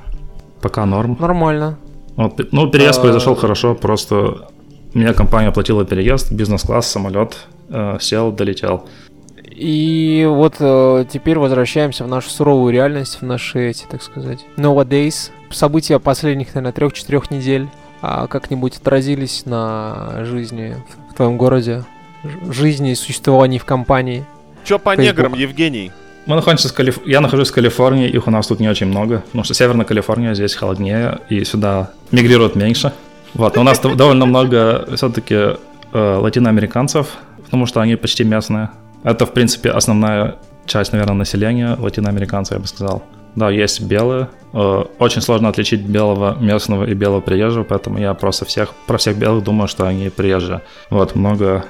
Пока 0.61 0.85
норм. 0.85 1.15
Нормально. 1.19 1.77
Вот, 2.15 2.51
ну, 2.51 2.71
переезд 2.71 2.97
а... 2.97 3.01
произошел 3.01 3.35
хорошо, 3.35 3.75
просто 3.75 4.47
Мне 4.93 5.13
компания 5.13 5.49
оплатила 5.49 5.85
переезд, 5.85 6.31
бизнес-класс, 6.31 6.87
самолет, 6.87 7.37
э, 7.69 7.97
сел, 7.99 8.31
долетел. 8.31 8.87
И 9.57 10.25
вот 10.29 10.55
э, 10.59 11.05
теперь 11.11 11.39
возвращаемся 11.39 12.03
в 12.03 12.07
нашу 12.07 12.29
суровую 12.29 12.71
реальность, 12.71 13.17
в 13.21 13.25
наши 13.25 13.69
эти, 13.69 13.85
так 13.89 14.03
сказать, 14.03 14.45
nowadays. 14.55 15.31
События 15.49 15.97
последних, 15.99 16.53
наверное, 16.53 16.73
трех-четырех 16.73 17.31
недель 17.31 17.67
а, 18.01 18.27
как-нибудь 18.27 18.77
отразились 18.77 19.45
на 19.45 20.23
жизни 20.25 20.75
в, 21.09 21.15
твоем 21.15 21.37
городе, 21.37 21.83
жизни 22.51 22.91
и 22.91 22.95
существовании 22.95 23.57
в 23.57 23.65
компании. 23.65 24.25
Чё 24.63 24.77
по 24.77 24.95
Facebook. 24.95 25.17
неграм, 25.17 25.33
Евгений? 25.33 25.91
Мы 26.27 26.35
находимся 26.35 26.67
в 26.69 26.73
Калиф... 26.73 26.99
Я 27.07 27.21
нахожусь 27.21 27.49
в 27.49 27.53
Калифорнии, 27.53 28.09
их 28.09 28.27
у 28.27 28.31
нас 28.31 28.45
тут 28.45 28.59
не 28.59 28.67
очень 28.67 28.85
много, 28.85 29.23
потому 29.27 29.43
что 29.43 29.53
Северная 29.53 29.85
Калифорния 29.85 30.35
здесь 30.35 30.53
холоднее, 30.53 31.19
и 31.29 31.43
сюда 31.43 31.91
мигрируют 32.11 32.55
меньше. 32.55 32.93
Вот, 33.37 33.55
но 33.55 33.61
у 33.61 33.63
нас 33.63 33.79
довольно 33.79 34.25
много 34.25 34.87
все-таки 34.95 35.55
латиноамериканцев, 35.93 37.07
потому 37.45 37.65
что 37.65 37.79
они 37.81 37.95
почти 37.95 38.23
местные. 38.23 38.69
Это, 39.03 39.25
в 39.25 39.31
принципе, 39.31 39.69
основная 39.69 40.35
часть, 40.65 40.91
наверное, 40.91 41.15
населения 41.15 41.75
латиноамериканцев, 41.79 42.53
я 42.55 42.59
бы 42.59 42.67
сказал. 42.67 43.03
Да, 43.35 43.49
есть 43.51 43.81
белые. 43.81 44.29
Э, 44.53 44.83
Очень 44.99 45.21
сложно 45.21 45.49
отличить 45.49 45.81
белого 45.81 46.35
местного 46.39 46.85
и 46.85 46.93
белого 46.93 47.21
приезжего, 47.21 47.63
поэтому 47.63 47.99
я 47.99 48.13
просто 48.15 48.45
всех, 48.45 48.73
про 48.87 48.97
всех 48.97 49.17
белых 49.17 49.43
думаю, 49.43 49.67
что 49.67 49.85
они 49.85 50.09
приезжие. 50.09 50.61
Вот, 50.89 51.15
много 51.15 51.63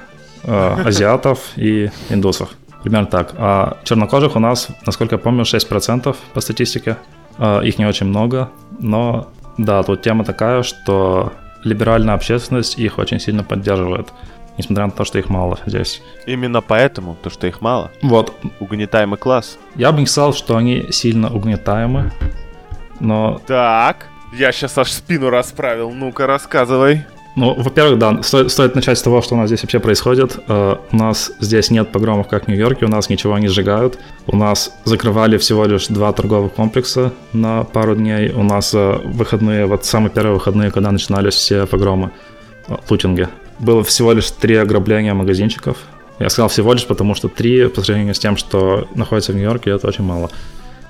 э, 0.44 0.74
азиатов 0.86 1.38
и 1.56 1.90
индусов. 2.08 2.48
Примерно 2.82 3.06
так. 3.06 3.34
А 3.36 3.76
чернокожих 3.84 4.34
у 4.36 4.38
нас, 4.38 4.68
насколько 4.86 5.16
я 5.16 5.18
помню, 5.18 5.42
6% 5.44 6.16
по 6.32 6.40
статистике. 6.40 6.96
Э, 7.38 7.60
Их 7.62 7.78
не 7.78 7.84
очень 7.86 8.06
много, 8.06 8.48
но 8.80 9.28
да, 9.58 9.82
тут 9.82 10.00
тема 10.02 10.24
такая, 10.24 10.62
что 10.62 11.32
либеральная 11.64 12.14
общественность 12.14 12.78
их 12.78 12.98
очень 12.98 13.20
сильно 13.20 13.44
поддерживает, 13.44 14.08
несмотря 14.56 14.86
на 14.86 14.92
то, 14.92 15.04
что 15.04 15.18
их 15.18 15.28
мало 15.28 15.58
здесь. 15.66 16.02
Именно 16.26 16.60
поэтому, 16.60 17.16
то 17.22 17.30
что 17.30 17.46
их 17.46 17.60
мало, 17.60 17.90
Вот, 18.02 18.34
угнетаемый 18.60 19.18
класс. 19.18 19.58
я 19.74 19.92
бы 19.92 20.00
не 20.00 20.06
сказал, 20.06 20.32
что 20.34 20.56
они 20.56 20.86
сильно 20.90 21.32
угнетаемы, 21.34 22.12
но, 23.00 23.40
Так, 23.46 24.06
я 24.32 24.52
сейчас 24.52 24.76
аж 24.78 24.90
спину 24.90 25.30
расправил. 25.30 25.90
Ну-ка, 25.90 26.26
рассказывай. 26.26 27.04
Ну, 27.38 27.54
во-первых, 27.54 27.98
да, 27.98 28.22
стоит, 28.22 28.50
стоит 28.50 28.74
начать 28.74 28.98
с 28.98 29.02
того, 29.02 29.22
что 29.22 29.34
у 29.34 29.38
нас 29.38 29.48
здесь 29.48 29.62
вообще 29.62 29.78
происходит. 29.78 30.38
Э, 30.48 30.76
у 30.90 30.96
нас 30.96 31.30
здесь 31.38 31.70
нет 31.70 31.92
погромов, 31.92 32.26
как 32.26 32.44
в 32.44 32.48
Нью-Йорке, 32.48 32.86
у 32.86 32.88
нас 32.88 33.08
ничего 33.08 33.38
не 33.38 33.48
сжигают. 33.48 33.98
У 34.26 34.36
нас 34.36 34.72
закрывали 34.84 35.38
всего 35.38 35.64
лишь 35.64 35.86
два 35.86 36.12
торговых 36.12 36.54
комплекса 36.54 37.12
на 37.32 37.62
пару 37.62 37.94
дней. 37.94 38.32
У 38.32 38.42
нас 38.42 38.74
э, 38.74 38.98
выходные, 39.04 39.66
вот 39.66 39.84
самые 39.84 40.10
первые 40.10 40.34
выходные, 40.34 40.72
когда 40.72 40.90
начинались 40.90 41.34
все 41.34 41.66
погромы, 41.66 42.10
э, 42.66 42.76
лутинги. 42.90 43.28
Было 43.60 43.84
всего 43.84 44.12
лишь 44.12 44.30
три 44.32 44.56
ограбления 44.56 45.14
магазинчиков. 45.14 45.76
Я 46.18 46.30
сказал 46.30 46.48
всего 46.48 46.72
лишь, 46.72 46.86
потому 46.86 47.14
что 47.14 47.28
три 47.28 47.68
по 47.68 47.82
сравнению 47.82 48.14
с 48.14 48.18
тем, 48.18 48.36
что 48.36 48.88
находится 48.96 49.32
в 49.32 49.36
Нью-Йорке, 49.36 49.70
это 49.70 49.86
очень 49.86 50.04
мало. 50.04 50.30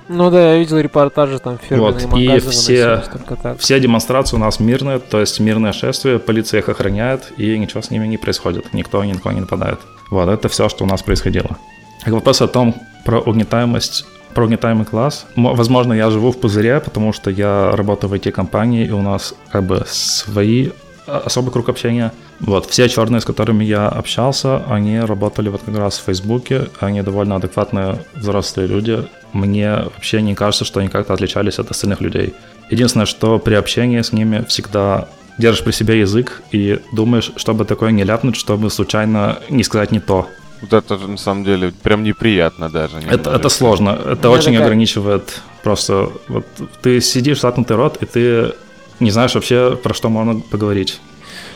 Ну 0.09 0.31
да, 0.31 0.53
я 0.53 0.57
видел 0.57 0.79
репортажи, 0.79 1.37
там 1.39 1.57
фирменные 1.59 1.91
Вот, 2.07 2.19
и 2.19 2.27
магазины 2.27 2.51
все- 2.51 3.03
только 3.11 3.35
так. 3.35 3.59
Все 3.59 3.79
демонстрации 3.79 4.35
у 4.35 4.39
нас 4.39 4.59
мирные, 4.59 4.99
то 4.99 5.19
есть 5.19 5.39
мирное 5.39 5.71
шествие, 5.71 6.17
полиция 6.19 6.59
их 6.61 6.67
охраняет, 6.69 7.31
и 7.37 7.57
ничего 7.57 7.81
с 7.81 7.91
ними 7.91 8.07
не 8.07 8.17
происходит, 8.17 8.73
никто 8.73 9.03
ни 9.03 9.13
на 9.13 9.19
кого 9.19 9.33
не 9.35 9.41
нападает. 9.41 9.79
Вот, 10.09 10.27
это 10.27 10.49
все, 10.49 10.67
что 10.67 10.83
у 10.83 10.87
нас 10.87 11.01
происходило. 11.03 11.57
К 12.03 12.09
вопросу 12.09 12.45
о 12.45 12.47
том, 12.47 12.73
про 13.05 13.19
угнетаемость, 13.19 14.05
про 14.33 14.45
угнетаемый 14.45 14.85
класс. 14.85 15.25
Мо- 15.35 15.53
Возможно, 15.53 15.93
я 15.93 16.09
живу 16.09 16.31
в 16.31 16.39
пузыре, 16.39 16.79
потому 16.79 17.13
что 17.13 17.29
я 17.29 17.71
работаю 17.73 18.09
в 18.09 18.13
IT-компании, 18.13 18.85
и 18.87 18.91
у 18.91 19.01
нас 19.01 19.35
как 19.51 19.63
бы 19.63 19.83
свои 19.87 20.69
особый 21.17 21.51
круг 21.51 21.69
общения. 21.69 22.11
Вот, 22.39 22.65
все 22.67 22.87
черные, 22.87 23.21
с 23.21 23.25
которыми 23.25 23.63
я 23.63 23.87
общался, 23.87 24.63
они 24.69 24.99
работали 24.99 25.49
вот 25.49 25.61
как 25.65 25.77
раз 25.77 25.99
в 25.99 26.03
Фейсбуке, 26.05 26.69
они 26.79 27.01
довольно 27.01 27.35
адекватные 27.35 28.03
взрослые 28.15 28.67
люди. 28.67 29.05
Мне 29.33 29.75
вообще 29.75 30.21
не 30.21 30.35
кажется, 30.35 30.65
что 30.65 30.79
они 30.79 30.89
как-то 30.89 31.13
отличались 31.13 31.59
от 31.59 31.69
остальных 31.71 32.01
людей. 32.01 32.33
Единственное, 32.69 33.05
что 33.05 33.39
при 33.39 33.55
общении 33.55 34.01
с 34.01 34.11
ними 34.11 34.45
всегда 34.47 35.07
держишь 35.37 35.63
при 35.63 35.71
себе 35.71 35.99
язык 35.99 36.41
и 36.51 36.79
думаешь, 36.93 37.31
чтобы 37.35 37.65
такое 37.65 37.91
не 37.91 38.03
ляпнуть, 38.03 38.35
чтобы 38.35 38.69
случайно 38.69 39.39
не 39.49 39.63
сказать 39.63 39.91
не 39.91 39.99
то. 39.99 40.27
Вот 40.61 40.73
это 40.73 40.97
же 40.97 41.07
на 41.07 41.17
самом 41.17 41.45
деле 41.45 41.71
прям 41.83 42.03
неприятно 42.03 42.69
даже. 42.69 42.97
Это, 42.97 43.05
немножечко. 43.05 43.31
это 43.31 43.49
сложно, 43.49 43.89
это 43.89 44.27
меня 44.27 44.31
очень 44.31 44.51
такая- 44.51 44.63
ограничивает 44.63 45.41
просто... 45.63 46.11
Вот 46.27 46.45
ты 46.81 46.99
сидишь, 47.01 47.39
заткнутый 47.39 47.77
рот, 47.77 47.97
и 48.01 48.05
ты 48.05 48.53
не 48.99 49.11
знаешь 49.11 49.35
вообще, 49.35 49.75
про 49.75 49.93
что 49.93 50.09
можно 50.09 50.39
поговорить. 50.39 50.99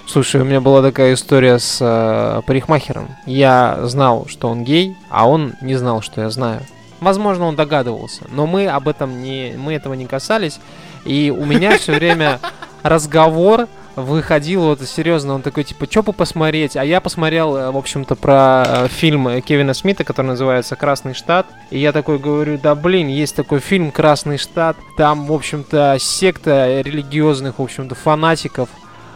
Слушай, 0.06 0.42
у 0.42 0.44
меня 0.44 0.60
была 0.60 0.82
такая 0.82 1.14
история 1.14 1.60
с 1.60 1.78
э, 1.80 2.42
парикмахером. 2.46 3.10
Я 3.26 3.80
знал, 3.84 4.28
что 4.28 4.50
он 4.50 4.64
гей, 4.64 4.96
а 5.10 5.28
он 5.28 5.54
не 5.62 5.76
знал, 5.76 6.02
что 6.02 6.22
я 6.22 6.30
знаю. 6.30 6.62
Возможно, 7.00 7.46
он 7.46 7.56
догадывался, 7.56 8.24
но 8.30 8.46
мы 8.46 8.68
об 8.68 8.88
этом 8.88 9.22
не, 9.22 9.56
мы 9.58 9.74
этого 9.74 9.94
не 9.94 10.06
касались. 10.06 10.60
И 11.06 11.34
у 11.36 11.46
меня 11.46 11.78
все 11.78 11.94
время 11.94 12.40
разговор 12.82 13.68
выходил 13.96 14.64
вот 14.64 14.82
серьезно, 14.82 15.34
он 15.34 15.42
такой 15.42 15.64
типа, 15.64 15.88
что 15.90 16.04
бы 16.04 16.14
посмотреть? 16.14 16.76
А 16.76 16.84
я 16.84 17.02
посмотрел, 17.02 17.56
э, 17.56 17.72
в 17.72 17.78
общем-то, 17.78 18.16
про 18.16 18.64
э, 18.66 18.88
фильм 18.88 19.42
Кевина 19.42 19.74
Смита, 19.74 20.04
который 20.04 20.28
называется 20.28 20.76
«Красный 20.76 21.14
штат». 21.14 21.46
И 21.70 21.80
я 21.80 21.92
такой 21.92 22.20
говорю, 22.20 22.58
да 22.58 22.76
блин, 22.76 23.08
есть 23.08 23.36
такой 23.36 23.60
фильм 23.60 23.92
«Красный 23.92 24.38
штат». 24.38 24.78
Там, 24.98 25.26
в 25.26 25.34
общем-то, 25.34 25.98
секта 26.00 26.82
религиозных, 26.82 27.60
в 27.60 27.62
общем-то, 27.62 27.96
фанатиков 27.96 28.70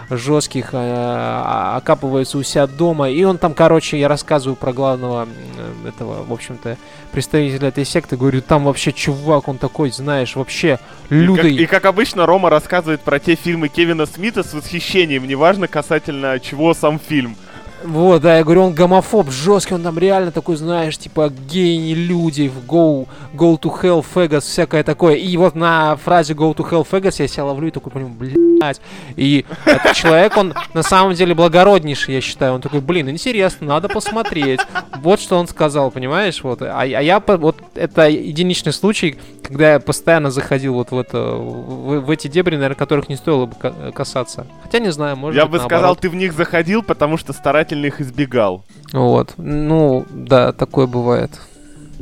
жестких 0.10 0.70
э, 0.74 1.42
окапывается 1.76 2.38
у 2.38 2.44
себя 2.44 2.68
дома. 2.68 3.10
И 3.10 3.24
он 3.24 3.38
там, 3.38 3.54
короче, 3.54 4.00
я 4.00 4.08
рассказываю 4.08 4.56
про 4.56 4.74
главного 4.74 5.28
э, 5.58 5.90
этого, 5.90 6.24
в 6.24 6.32
общем-то, 6.32 6.78
представителя 7.12 7.70
этой 7.70 7.86
секты. 7.86 8.18
Говорю, 8.18 8.42
там 8.42 8.66
вообще 8.66 8.92
чувак, 8.94 9.48
он 9.48 9.58
такой, 9.58 9.92
знаешь, 9.92 10.36
вообще 10.36 10.80
И 11.10 11.10
как, 11.10 11.12
лютый. 11.12 11.56
и 11.56 11.66
как 11.66 11.86
обычно, 11.86 12.26
Рома 12.26 12.50
рассказывает 12.50 13.02
про 13.02 13.20
те 13.20 13.36
фильмы 13.36 13.68
Кевина 13.68 14.06
Смита 14.06 14.44
с 14.44 14.54
восхищением, 14.54 15.28
неважно 15.28 15.68
касательно 15.68 16.40
чего 16.40 16.74
сам 16.74 17.00
фильм. 17.00 17.36
Вот, 17.84 18.22
да, 18.24 18.38
я 18.38 18.44
говорю, 18.44 18.64
он 18.64 18.74
гомофоб 18.74 19.30
жесткий, 19.30 19.76
он 19.76 19.84
там 19.84 20.00
реально 20.00 20.32
такой, 20.32 20.56
знаешь, 20.56 20.98
типа 20.98 21.30
гений 21.30 21.94
люди 21.94 22.48
в 22.50 22.66
go, 22.70 23.08
go 23.36 23.58
to 23.60 23.72
hell, 23.82 24.04
Vegas, 24.16 24.42
всякое 24.42 24.84
такое. 24.84 25.14
И 25.16 25.38
вот 25.38 25.54
на 25.56 25.96
фразе 25.98 26.34
go 26.34 26.54
to 26.56 26.68
hell, 26.70 26.86
Vegas 26.90 27.16
я 27.20 27.28
себя 27.28 27.46
ловлю 27.46 27.68
и 27.68 27.72
такой, 27.72 27.92
понимаю, 27.92 28.16
блядь. 28.16 28.82
И 29.16 29.46
этот 29.66 29.94
человек, 29.94 30.36
он 30.38 30.56
на 30.74 30.82
самом 30.82 31.14
деле 31.14 31.36
благороднейший, 31.36 32.16
я 32.16 32.22
считаю. 32.22 32.54
Он 32.54 32.62
такой, 32.62 32.82
блин, 32.82 33.10
интересно, 33.10 33.68
надо 33.68 33.88
посмотреть. 33.90 34.60
Вот 35.02 35.20
что 35.20 35.38
он 35.38 35.48
сказал, 35.48 35.92
понимаешь, 35.92 36.42
вот. 36.44 36.64
А, 36.64 36.82
а 36.82 36.86
я, 36.86 37.20
вот, 37.26 37.58
это 37.76 38.10
единичный 38.10 38.74
случай, 38.74 39.18
когда 39.44 39.74
я 39.74 39.80
постоянно 39.80 40.32
заходил 40.32 40.74
вот 40.74 40.90
в, 40.92 40.98
это, 40.98 41.20
в, 41.36 42.00
в 42.02 42.10
эти 42.10 42.28
дебри, 42.28 42.56
наверное, 42.56 42.76
которых 42.76 43.08
не 43.08 43.16
стоило 43.16 43.46
бы 43.46 43.56
ка- 43.56 43.92
касаться. 43.94 44.48
Хотя 44.64 44.80
не 44.80 44.92
знаю, 44.92 45.16
может 45.16 45.38
Я 45.38 45.44
быть, 45.46 45.52
бы 45.54 45.58
сказал, 45.60 45.82
наоборот. 45.82 46.00
ты 46.00 46.10
в 46.10 46.16
них 46.16 46.34
заходил, 46.34 46.82
потому 46.82 47.18
что 47.18 47.34
старательно 47.34 47.67
их 47.76 48.02
избегал. 48.02 48.64
Вот. 48.94 49.34
Ну, 49.38 50.06
да, 50.10 50.52
такое 50.54 50.88
бывает. 50.88 51.32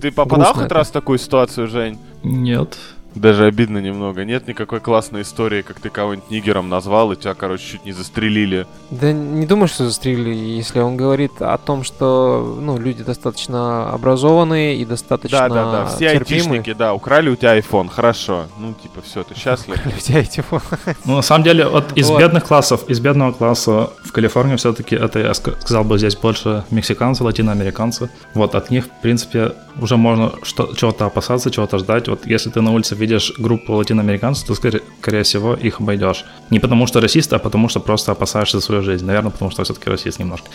Ты 0.02 0.12
попадал 0.12 0.38
Грустно 0.46 0.54
хоть 0.62 0.66
это. 0.66 0.76
раз 0.76 0.90
в 0.90 0.92
такую 0.92 1.18
ситуацию, 1.20 1.68
Жень? 1.68 1.98
Нет. 2.24 2.78
Даже 3.16 3.46
обидно 3.46 3.78
немного. 3.80 4.26
Нет 4.26 4.48
никакой 4.48 4.80
классной 4.80 5.22
истории, 5.22 5.62
как 5.62 5.80
ты 5.80 5.90
кого-нибудь 5.90 6.30
нигером 6.30 6.70
назвал, 6.70 7.12
и 7.12 7.16
тебя, 7.16 7.34
короче, 7.34 7.66
чуть 7.72 7.86
не 7.86 7.92
застрелили. 7.94 8.68
Да 8.92 9.12
не 9.14 9.46
думаю, 9.46 9.68
что 9.68 9.86
застрелили, 9.86 10.36
если 10.36 10.80
он 10.80 10.98
говорит 10.98 11.42
о 11.42 11.58
том, 11.58 11.84
что 11.84 12.58
ну, 12.62 12.78
люди 12.78 13.04
достаточно 13.04 13.90
образованные 13.92 14.76
и 14.78 14.86
достаточно 14.86 15.40
Да-да-да, 15.50 15.86
все 15.88 16.12
терпимые. 16.12 16.20
айтишники, 16.60 16.74
да, 16.78 16.94
украли 16.94 17.30
у 17.30 17.36
тебя 17.36 17.58
iPhone, 17.58 17.90
хорошо. 17.90 18.46
Ну, 18.60 18.74
типа, 18.74 19.02
все, 19.02 19.24
ты 19.24 19.34
счастлив. 19.40 19.78
Людей, 19.86 20.26
типа. 20.26 20.62
Ну, 21.06 21.16
на 21.16 21.22
самом 21.22 21.44
деле, 21.44 21.68
вот 21.68 21.94
из 21.96 22.10
Вот. 22.10 22.20
бедных 22.20 22.46
классов, 22.46 22.88
из 22.90 23.00
бедного 23.00 23.32
класса 23.32 23.90
в 24.04 24.12
Калифорнии 24.12 24.56
все-таки 24.58 24.96
это, 24.96 25.20
я 25.20 25.32
ска- 25.32 25.60
сказал 25.62 25.84
бы, 25.84 25.98
здесь 25.98 26.16
больше 26.16 26.64
мексиканцы, 26.72 27.24
латиноамериканцы. 27.24 28.10
Вот 28.34 28.56
от 28.56 28.70
них, 28.72 28.86
в 28.86 29.02
принципе, 29.02 29.54
уже 29.82 29.98
можно 29.98 30.32
что- 30.44 30.74
чего-то 30.76 31.06
опасаться, 31.06 31.50
чего-то 31.52 31.78
ждать. 31.80 32.08
Вот 32.08 32.26
если 32.26 32.50
ты 32.50 32.62
на 32.62 32.72
улице 32.74 32.96
видишь 33.06 33.34
группу 33.38 33.74
латиноамериканцев, 33.74 34.48
то, 34.48 34.56
скорее, 34.56 35.24
всего, 35.24 35.54
их 35.54 35.80
обойдешь. 35.80 36.26
Не 36.50 36.60
потому 36.60 36.88
что 36.88 37.02
расисты, 37.02 37.36
а 37.36 37.40
потому 37.40 37.70
что 37.70 37.80
просто 37.80 38.12
опасаешься 38.12 38.60
свою 38.62 38.82
жизнь. 38.82 39.06
Наверное, 39.06 39.32
потому 39.32 39.52
что 39.52 39.64
все-таки 39.64 39.90
расист 39.90 40.20
немножко. 40.20 40.48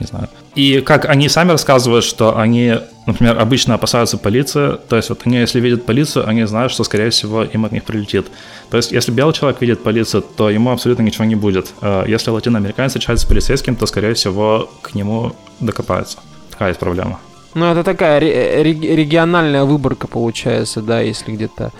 Не 0.00 0.06
знаю. 0.06 0.28
И 0.54 0.80
как 0.80 1.04
они 1.04 1.28
сами 1.28 1.50
рассказывают, 1.50 2.04
что 2.04 2.38
они, 2.38 2.74
например, 3.06 3.38
обычно 3.38 3.74
опасаются 3.74 4.18
полиции, 4.18 4.78
то 4.88 4.96
есть 4.96 5.08
вот 5.08 5.20
они, 5.24 5.38
если 5.38 5.60
видят 5.60 5.86
полицию, 5.86 6.28
они 6.28 6.46
знают, 6.46 6.72
что, 6.72 6.84
скорее 6.84 7.10
всего, 7.10 7.44
им 7.44 7.64
от 7.64 7.72
них 7.72 7.84
прилетит. 7.84 8.26
То 8.70 8.76
есть, 8.76 8.92
если 8.92 9.12
белый 9.12 9.34
человек 9.34 9.60
видит 9.60 9.82
полицию, 9.82 10.22
то 10.22 10.50
ему 10.50 10.70
абсолютно 10.70 11.02
ничего 11.02 11.24
не 11.24 11.36
будет. 11.36 11.72
Э, 11.82 12.04
Если 12.06 12.30
латиноамериканец 12.30 12.90
встречается 12.90 13.26
с 13.26 13.28
полицейским, 13.28 13.76
то, 13.76 13.86
скорее 13.86 14.14
всего, 14.14 14.70
к 14.82 14.94
нему 14.94 15.32
докопаются. 15.60 16.18
Такая 16.50 16.68
есть 16.68 16.80
проблема. 16.80 17.18
Ну, 17.56 17.64
это 17.64 17.82
такая 17.82 18.20
ре- 18.20 18.62
региональная 18.62 19.64
выборка 19.64 20.06
получается, 20.06 20.82
да, 20.82 21.00
если 21.00 21.32
где-то 21.32 21.72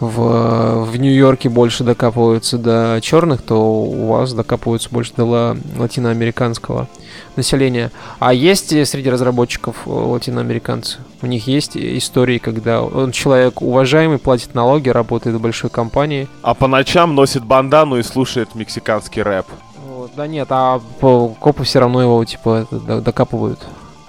в, 0.00 0.84
в 0.86 0.96
Нью-Йорке 0.96 1.50
больше 1.50 1.84
докапываются 1.84 2.56
до 2.56 2.98
черных, 3.02 3.42
то 3.42 3.60
у 3.60 4.06
вас 4.06 4.32
докапываются 4.32 4.88
больше 4.90 5.12
до 5.18 5.24
ла- 5.26 5.56
латиноамериканского 5.76 6.88
населения. 7.36 7.90
А 8.20 8.32
есть 8.32 8.70
среди 8.86 9.10
разработчиков 9.10 9.76
э, 9.84 9.90
латиноамериканцы? 9.90 11.00
У 11.20 11.26
них 11.26 11.46
есть 11.46 11.76
истории, 11.76 12.38
когда 12.38 12.80
он 12.82 13.12
человек 13.12 13.60
уважаемый, 13.60 14.16
платит 14.16 14.54
налоги, 14.54 14.88
работает 14.88 15.36
в 15.36 15.40
большой 15.42 15.68
компании. 15.68 16.26
А 16.40 16.54
по 16.54 16.68
ночам 16.68 17.14
носит 17.14 17.44
бандану 17.44 17.98
и 17.98 18.02
слушает 18.02 18.54
мексиканский 18.54 19.20
рэп. 19.20 19.44
Вот, 19.86 20.12
да 20.16 20.26
нет, 20.26 20.46
а 20.48 20.80
по- 21.00 21.28
копы 21.38 21.64
все 21.64 21.80
равно 21.80 22.00
его 22.00 22.24
типа 22.24 22.66
докапывают. 22.70 23.58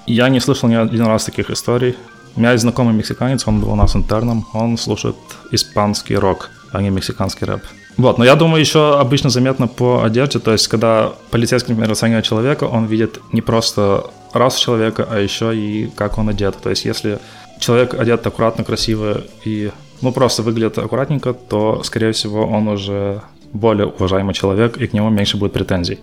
Я 0.09 0.27
не 0.29 0.39
слышал 0.39 0.67
ни 0.67 0.73
один 0.73 1.05
раз 1.05 1.25
таких 1.25 1.51
историй. 1.51 1.95
У 2.35 2.39
меня 2.39 2.53
есть 2.53 2.63
знакомый 2.63 2.95
мексиканец, 2.95 3.47
он 3.47 3.59
был 3.61 3.71
у 3.71 3.75
нас 3.75 3.95
интерном, 3.95 4.43
он 4.53 4.75
слушает 4.75 5.15
испанский 5.51 6.15
рок, 6.15 6.49
а 6.71 6.81
не 6.81 6.89
мексиканский 6.89 7.45
рэп. 7.45 7.61
Вот, 7.95 8.17
но 8.17 8.25
я 8.25 8.35
думаю, 8.35 8.59
еще 8.59 8.99
обычно 8.99 9.29
заметно 9.29 9.67
по 9.67 10.03
одежде, 10.03 10.39
то 10.39 10.51
есть 10.51 10.67
когда 10.67 11.11
полицейский, 11.29 11.73
например, 11.73 11.91
оценивает 11.91 12.25
человека, 12.25 12.63
он 12.63 12.85
видит 12.85 13.19
не 13.33 13.41
просто 13.41 14.03
расу 14.33 14.59
человека, 14.59 15.07
а 15.07 15.19
еще 15.19 15.55
и 15.55 15.91
как 15.95 16.17
он 16.17 16.29
одет. 16.29 16.55
То 16.57 16.71
есть 16.71 16.85
если 16.85 17.19
человек 17.59 17.93
одет 17.93 18.25
аккуратно, 18.25 18.63
красиво 18.63 19.21
и 19.45 19.71
ну 20.01 20.11
просто 20.11 20.41
выглядит 20.41 20.79
аккуратненько, 20.79 21.33
то, 21.33 21.83
скорее 21.83 22.13
всего, 22.13 22.47
он 22.47 22.67
уже 22.67 23.21
более 23.53 23.85
уважаемый 23.85 24.33
человек, 24.33 24.77
и 24.77 24.87
к 24.87 24.93
нему 24.93 25.09
меньше 25.09 25.37
будет 25.37 25.53
претензий. 25.53 25.99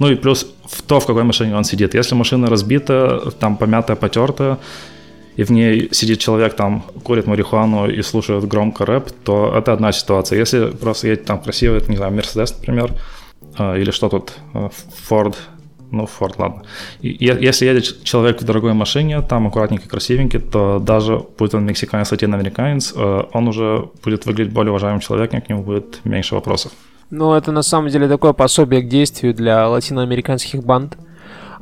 Ну 0.00 0.10
и 0.10 0.16
плюс 0.16 0.46
в 0.64 0.82
то, 0.82 0.98
в 0.98 1.06
какой 1.06 1.22
машине 1.22 1.54
он 1.54 1.64
сидит. 1.64 1.94
Если 1.94 2.16
машина 2.16 2.48
разбита, 2.48 3.30
там 3.38 3.56
помятая, 3.56 3.96
потертая, 3.96 4.58
и 5.36 5.44
в 5.44 5.50
ней 5.50 5.88
сидит 5.92 6.18
человек, 6.18 6.54
там, 6.54 6.82
курит 7.04 7.26
марихуану 7.26 7.88
и 7.88 8.02
слушает 8.02 8.48
громко 8.48 8.84
рэп, 8.84 9.10
то 9.24 9.54
это 9.56 9.72
одна 9.72 9.92
ситуация. 9.92 10.38
Если 10.38 10.70
просто 10.70 11.08
едет 11.08 11.24
там 11.26 11.38
красивый, 11.40 11.82
не 11.88 11.96
знаю, 11.96 12.12
Мерседес, 12.12 12.52
например, 12.58 12.92
э, 13.58 13.80
или 13.80 13.90
что 13.90 14.08
тут, 14.08 14.32
Форд, 15.08 15.36
ну, 15.90 16.06
Форд, 16.06 16.38
ладно. 16.38 16.62
И 17.02 17.16
если 17.20 17.66
едет 17.66 18.04
человек 18.04 18.40
в 18.40 18.44
дорогой 18.44 18.72
машине, 18.72 19.20
там 19.22 19.46
аккуратненький, 19.46 19.88
красивенький, 19.88 20.40
то 20.40 20.78
даже 20.78 21.20
будь 21.38 21.54
он 21.54 21.66
мексиканец, 21.66 22.10
латиноамериканец, 22.10 22.94
э, 22.96 23.22
он 23.32 23.48
уже 23.48 23.88
будет 24.02 24.26
выглядеть 24.26 24.52
более 24.52 24.70
уважаемым 24.70 25.00
человеком, 25.00 25.40
к 25.40 25.48
нему 25.48 25.62
будет 25.62 26.04
меньше 26.04 26.34
вопросов. 26.34 26.72
Ну, 27.10 27.34
это 27.34 27.50
на 27.52 27.62
самом 27.62 27.88
деле 27.88 28.08
такое 28.08 28.32
пособие 28.32 28.82
к 28.82 28.88
действию 28.88 29.34
для 29.34 29.68
латиноамериканских 29.68 30.62
банд. 30.62 30.96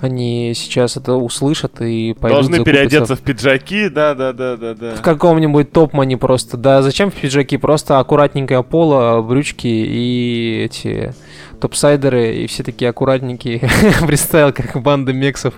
Они 0.01 0.53
сейчас 0.55 0.97
это 0.97 1.15
услышат 1.15 1.81
и 1.81 2.15
пойдут 2.15 2.43
Должны 2.43 2.65
переодеться 2.65 3.17
в 3.17 3.21
пиджаки, 3.21 3.89
да, 3.89 4.15
да, 4.15 4.33
да, 4.33 4.57
да, 4.57 4.75
да. 4.75 4.95
в 4.95 5.03
каком-нибудь 5.03 5.73
топ-мане 5.73 6.17
просто. 6.17 6.57
Да 6.57 6.83
зачем 6.83 7.11
в 7.11 7.15
пиджаки? 7.15 7.57
Просто 7.57 7.99
аккуратненькое 7.99 8.63
поло, 8.63 9.21
брючки 9.23 9.67
и 9.67 10.63
эти 10.67 11.15
топсайдеры, 11.61 12.37
и 12.37 12.47
все 12.47 12.63
такие 12.63 12.91
аккуратненькие. 12.91 13.69
Представил, 14.07 14.53
как 14.53 14.81
банда 14.83 15.13
мексов 15.13 15.55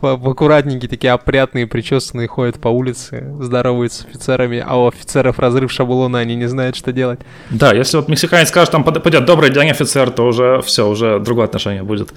аккуратненькие, 0.00 0.88
такие 0.88 1.12
опрятные, 1.12 1.66
причесанные, 1.66 2.28
ходят 2.28 2.60
по 2.60 2.68
улице, 2.68 3.32
здороваются 3.40 4.02
с 4.02 4.06
офицерами, 4.06 4.64
а 4.66 4.76
у 4.76 4.88
офицеров 4.88 5.38
разрыв 5.38 5.72
шаблона, 5.72 6.18
они 6.18 6.36
не 6.36 6.46
знают, 6.46 6.76
что 6.76 6.92
делать. 6.92 7.20
Да, 7.50 7.72
если 7.72 7.96
вот 7.96 8.08
мексиканец 8.08 8.48
скажет, 8.48 8.72
там 8.72 8.84
пойдет 8.84 9.24
добрый 9.24 9.50
день, 9.50 9.70
офицер, 9.70 10.10
то 10.10 10.26
уже 10.26 10.60
все, 10.62 10.88
уже 10.88 11.18
другое 11.18 11.46
отношение 11.46 11.82
будет. 11.82 12.12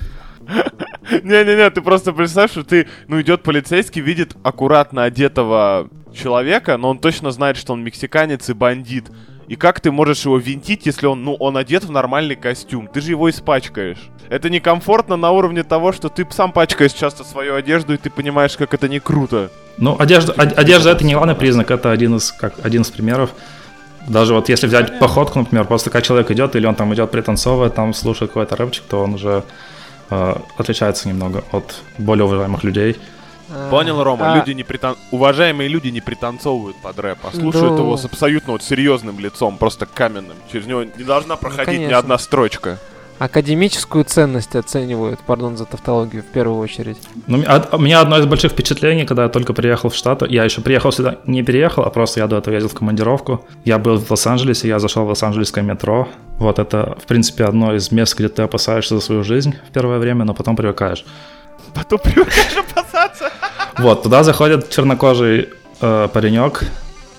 Не-не-не, 1.23 1.69
ты 1.69 1.81
просто 1.81 2.13
представь, 2.13 2.51
что 2.51 2.63
ты, 2.63 2.87
ну, 3.07 3.21
идет 3.21 3.43
полицейский, 3.43 4.01
видит 4.01 4.35
аккуратно 4.43 5.03
одетого 5.03 5.89
человека, 6.13 6.77
но 6.77 6.89
он 6.89 6.99
точно 6.99 7.31
знает, 7.31 7.57
что 7.57 7.73
он 7.73 7.83
мексиканец 7.83 8.49
и 8.49 8.53
бандит. 8.53 9.05
И 9.47 9.55
как 9.55 9.79
ты 9.81 9.91
можешь 9.91 10.23
его 10.25 10.37
винтить, 10.37 10.85
если 10.85 11.05
он, 11.05 11.23
ну, 11.23 11.35
он 11.35 11.57
одет 11.57 11.83
в 11.83 11.91
нормальный 11.91 12.35
костюм? 12.35 12.87
Ты 12.87 13.01
же 13.01 13.11
его 13.11 13.29
испачкаешь. 13.29 14.09
Это 14.29 14.49
некомфортно 14.49 15.17
на 15.17 15.31
уровне 15.31 15.63
того, 15.63 15.91
что 15.91 16.09
ты 16.09 16.25
сам 16.31 16.51
пачкаешь 16.51 16.93
часто 16.93 17.23
свою 17.23 17.55
одежду, 17.55 17.93
и 17.93 17.97
ты 17.97 18.09
понимаешь, 18.09 18.55
как 18.55 18.73
это 18.73 18.87
не 18.87 18.99
круто. 18.99 19.51
Ну, 19.77 19.95
одежда, 19.99 20.31
од- 20.33 20.57
одежда 20.57 20.91
это 20.91 21.03
не 21.05 21.13
главный 21.13 21.35
признак, 21.35 21.71
это 21.71 21.91
один 21.91 22.15
из, 22.15 22.31
как, 22.31 22.53
один 22.63 22.83
из 22.83 22.89
примеров. 22.89 23.31
Даже 24.07 24.33
вот 24.33 24.49
если 24.49 24.67
взять 24.67 24.99
походку, 24.99 25.39
например, 25.39 25.65
просто 25.65 25.89
как 25.89 26.03
человек 26.03 26.31
идет, 26.31 26.55
или 26.55 26.65
он 26.65 26.75
там 26.75 26.93
идет 26.93 27.11
пританцовывает, 27.11 27.75
там 27.75 27.93
слушает 27.93 28.31
какой-то 28.31 28.55
рэпчик, 28.55 28.83
то 28.89 29.01
он 29.01 29.13
уже 29.15 29.43
э, 30.09 30.35
отличается 30.57 31.07
немного 31.09 31.43
от 31.51 31.81
более 31.97 32.25
уважаемых 32.25 32.63
людей. 32.63 32.97
Понял, 33.69 34.03
Рома? 34.03 34.33
А, 34.33 34.35
Люди 34.37 34.51
не 34.51 34.63
притан... 34.63 34.95
Уважаемые 35.11 35.69
люди 35.69 35.87
не 35.89 36.01
пританцовывают 36.01 36.77
под 36.77 36.99
рэп, 36.99 37.19
а 37.23 37.35
слушают 37.35 37.75
Да. 37.75 37.81
его 37.81 37.97
с 37.97 38.05
абсолютно 38.05 38.53
вот 38.53 38.63
серьезным 38.63 39.19
лицом, 39.19 39.57
просто 39.57 39.85
каменным. 39.85 40.35
Через 40.51 40.65
него 40.67 40.83
не 40.83 41.03
должна 41.03 41.35
проходить 41.35 41.67
ни 41.73 41.75
конечно. 41.83 41.97
одна 41.97 42.17
строчка. 42.17 42.79
Академическую 43.19 44.03
ценность 44.03 44.55
оценивают, 44.55 45.19
пардон 45.21 45.55
за 45.55 45.65
тавтологию, 45.65 46.23
в 46.23 46.25
первую 46.25 46.59
очередь. 46.59 46.97
Ну, 47.27 47.41
у 47.71 47.77
меня 47.77 48.01
одно 48.01 48.17
из 48.17 48.25
больших 48.25 48.51
впечатлений, 48.51 49.05
когда 49.05 49.23
я 49.23 49.29
только 49.29 49.53
приехал 49.53 49.89
в 49.89 49.95
Штаты, 49.95 50.25
я 50.29 50.43
еще 50.43 50.61
приехал 50.61 50.91
сюда, 50.91 51.19
не 51.25 51.41
переехал, 51.43 51.83
а 51.83 51.89
просто 51.89 52.19
я 52.19 52.27
до 52.27 52.37
этого 52.39 52.53
ездил 52.53 52.69
в 52.69 52.73
командировку. 52.73 53.45
Я 53.63 53.77
был 53.77 53.97
в 53.97 54.09
Лос-Анджелесе, 54.11 54.67
я 54.67 54.79
зашел 54.79 55.05
в 55.05 55.09
Лос-Анджелесское 55.09 55.63
метро. 55.63 56.07
Вот 56.37 56.59
это, 56.59 56.97
в 57.01 57.05
принципе, 57.05 57.45
одно 57.45 57.73
из 57.75 57.91
мест, 57.91 58.17
где 58.17 58.27
ты 58.27 58.41
опасаешься 58.41 58.95
за 58.95 59.01
свою 59.01 59.23
жизнь 59.23 59.55
в 59.69 59.71
первое 59.71 59.99
время, 59.99 60.25
но 60.25 60.33
потом 60.33 60.55
привыкаешь. 60.55 61.05
Потом 61.73 61.99
привыкаешь 61.99 62.55
опасаться. 62.57 63.31
Вот, 63.77 64.03
туда 64.03 64.23
заходит 64.23 64.69
чернокожий 64.69 65.49
э, 65.81 66.07
паренек, 66.13 66.63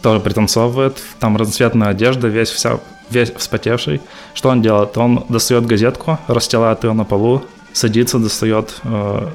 тоже 0.03 0.21
пританцовывает, 0.21 0.99
там 1.19 1.37
разноцветная 1.37 1.89
одежда, 1.89 2.29
весь 2.29 2.51
вся 2.51 2.79
весь 3.11 3.33
вспотевший. 3.33 4.01
Что 4.35 4.49
он 4.49 4.63
делает? 4.63 4.97
Он 4.97 5.25
достает 5.29 5.67
газетку, 5.67 6.19
расстилает 6.27 6.85
ее 6.85 6.93
на 6.93 7.05
полу, 7.05 7.43
садится, 7.73 8.19
достает 8.19 8.75
э, 8.85 9.29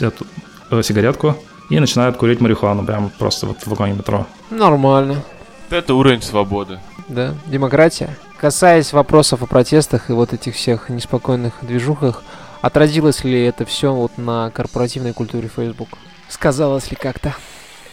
эту, 0.00 0.26
э, 0.70 0.82
сигаретку 0.82 1.36
и 1.68 1.78
начинает 1.80 2.16
курить 2.16 2.40
марихуану 2.40 2.84
прямо 2.84 3.10
просто 3.18 3.46
вот 3.46 3.58
в 3.58 3.66
вагоне 3.66 3.94
метро. 3.94 4.26
Нормально, 4.50 5.22
Это 5.70 5.94
уровень 5.94 6.22
свободы. 6.22 6.78
да, 7.08 7.34
демократия. 7.46 8.16
Касаясь 8.38 8.92
вопросов 8.92 9.42
о 9.42 9.46
протестах 9.46 10.10
и 10.10 10.12
вот 10.12 10.32
этих 10.32 10.54
всех 10.54 10.88
неспокойных 10.90 11.54
движухах, 11.62 12.22
отразилось 12.66 13.22
ли 13.24 13.44
это 13.44 13.64
все 13.64 13.92
вот 13.92 14.18
на 14.18 14.50
корпоративной 14.50 15.12
культуре 15.12 15.48
Facebook? 15.54 15.90
Сказалось 16.28 16.90
ли 16.90 16.96
как-то? 16.96 17.34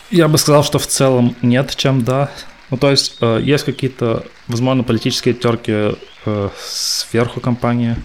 Я 0.10 0.28
бы 0.28 0.38
сказал, 0.38 0.64
что 0.64 0.80
в 0.80 0.88
целом 0.88 1.36
нет, 1.42 1.76
чем 1.76 2.04
да. 2.04 2.32
Ну, 2.72 2.78
то 2.78 2.90
есть, 2.90 3.18
э, 3.22 3.40
есть 3.44 3.64
какие-то, 3.66 4.24
возможно, 4.48 4.84
политические 4.84 5.36
терки 5.36 5.96
э, 6.26 6.50
сверху 6.58 7.40
компании, 7.40 7.96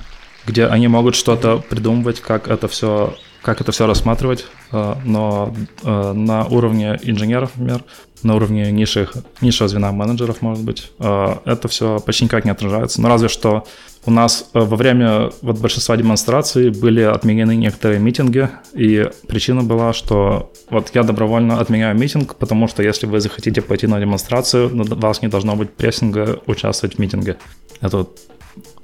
где 0.47 0.67
они 0.67 0.89
могут 0.89 1.15
что-то 1.15 1.59
придумывать, 1.59 2.21
как 2.21 2.49
это 2.49 2.69
все, 2.69 3.17
как 3.43 3.63
это 3.63 3.73
все 3.73 3.87
рассматривать, 3.87 4.47
э, 4.73 4.95
но 5.05 5.55
э, 5.83 6.13
на 6.13 6.45
уровне 6.45 6.99
инженеров, 7.03 7.53
например, 7.57 7.85
на 8.23 8.35
уровне 8.37 8.71
низших, 8.73 9.15
низшего 9.41 9.69
звена 9.69 9.93
менеджеров, 9.93 10.43
может 10.43 10.65
быть, 10.65 10.91
э, 10.99 11.37
это 11.45 11.69
все 11.69 11.99
почти 12.01 12.25
никак 12.25 12.45
не 12.45 12.51
отражается. 12.51 13.01
Но 13.01 13.09
разве 13.09 13.29
что 13.29 13.65
у 14.05 14.11
нас 14.11 14.51
э, 14.55 14.61
во 14.61 14.77
время 14.77 15.31
вот 15.43 15.59
большинства 15.59 15.97
демонстраций 15.97 16.71
были 16.71 17.03
отменены 17.03 17.57
некоторые 17.57 18.01
митинги, 18.01 18.49
и 18.75 19.09
причина 19.27 19.63
была, 19.63 19.93
что 19.93 20.53
вот 20.71 20.91
я 20.95 21.03
добровольно 21.03 21.61
отменяю 21.61 21.97
митинг, 21.97 22.37
потому 22.37 22.69
что 22.69 22.83
если 22.83 23.07
вы 23.07 23.21
захотите 23.21 23.61
пойти 23.61 23.87
на 23.87 24.01
демонстрацию, 24.01 24.75
на 24.75 24.85
вас 24.85 25.23
не 25.23 25.29
должно 25.29 25.57
быть 25.57 25.71
прессинга 25.71 26.41
участвовать 26.47 26.97
в 26.97 26.99
митинге. 26.99 27.37
Это 27.81 28.07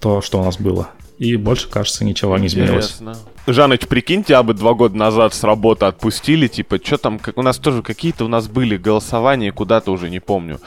то, 0.00 0.20
что 0.20 0.40
у 0.40 0.44
нас 0.44 0.58
было. 0.58 0.90
И 1.18 1.36
больше, 1.36 1.68
кажется, 1.68 2.04
ничего 2.04 2.36
не 2.38 2.48
изменилось. 2.48 2.98
Жаныч, 3.46 3.86
прикинь, 3.88 4.24
тебя 4.24 4.42
бы 4.42 4.54
два 4.54 4.72
года 4.72 4.96
назад 4.96 5.34
с 5.34 5.44
работы 5.44 5.84
отпустили, 5.84 6.46
типа, 6.46 6.78
что 6.82 6.96
там, 6.96 7.18
как 7.18 7.36
у 7.36 7.42
нас 7.42 7.58
тоже 7.58 7.82
какие-то 7.82 8.24
у 8.24 8.28
нас 8.28 8.48
были 8.48 8.78
голосования, 8.78 9.52
куда-то 9.52 9.92
уже 9.92 10.08
не 10.08 10.18
помню, 10.18 10.60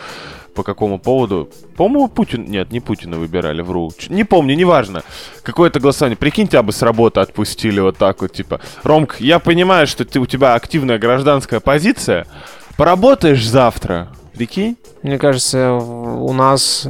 по 0.53 0.61
какому 0.61 0.99
поводу. 0.99 1.49
По-моему, 1.75 2.07
Путин, 2.07 2.45
нет, 2.45 2.71
не 2.71 2.80
Путина 2.80 3.17
выбирали, 3.17 3.61
вру. 3.61 3.91
Не 4.09 4.23
помню, 4.23 4.55
неважно. 4.55 5.01
Какое-то 5.41 5.80
голосование. 5.80 6.17
Прикинь, 6.17 6.47
тебя 6.47 6.61
бы 6.61 6.71
с 6.71 6.84
работы 6.84 7.19
отпустили 7.19 7.80
вот 7.80 7.97
так 7.97 8.21
вот, 8.21 8.34
типа, 8.34 8.59
Ромк, 8.84 9.19
я 9.19 9.39
понимаю, 9.39 9.88
что 9.88 10.05
ты, 10.05 10.19
у 10.19 10.28
тебя 10.28 10.53
активная 10.53 10.99
гражданская 10.99 11.59
позиция, 11.59 12.28
поработаешь 12.75 13.47
завтра, 13.47 14.09
прикинь? 14.36 14.78
Мне 15.01 15.17
кажется, 15.17 15.73
у 15.73 16.32
нас 16.32 16.88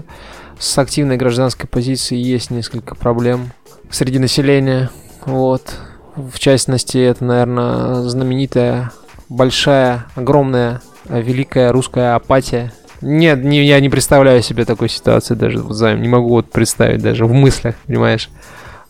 с 0.59 0.77
активной 0.77 1.15
гражданской 1.15 1.69
позицией 1.69 2.21
есть 2.21 2.51
несколько 2.51 2.93
проблем 2.93 3.51
среди 3.89 4.19
населения. 4.19 4.89
Вот. 5.27 5.75
В 6.15 6.39
частности, 6.39 6.97
это, 6.97 7.23
наверное, 7.23 8.01
знаменитая, 8.03 8.91
большая, 9.29 10.05
огромная, 10.15 10.81
э, 11.09 11.21
великая 11.21 11.71
русская 11.71 12.15
апатия. 12.15 12.73
Нет, 13.01 13.43
не, 13.43 13.63
я 13.63 13.79
не 13.79 13.89
представляю 13.89 14.41
себе 14.41 14.65
такой 14.65 14.89
ситуации 14.89 15.35
даже, 15.35 15.59
вот, 15.59 15.75
Займ, 15.75 16.01
не 16.01 16.07
могу 16.07 16.29
вот 16.29 16.49
представить 16.51 17.01
даже 17.03 17.25
в 17.25 17.33
мыслях, 17.33 17.75
понимаешь. 17.85 18.29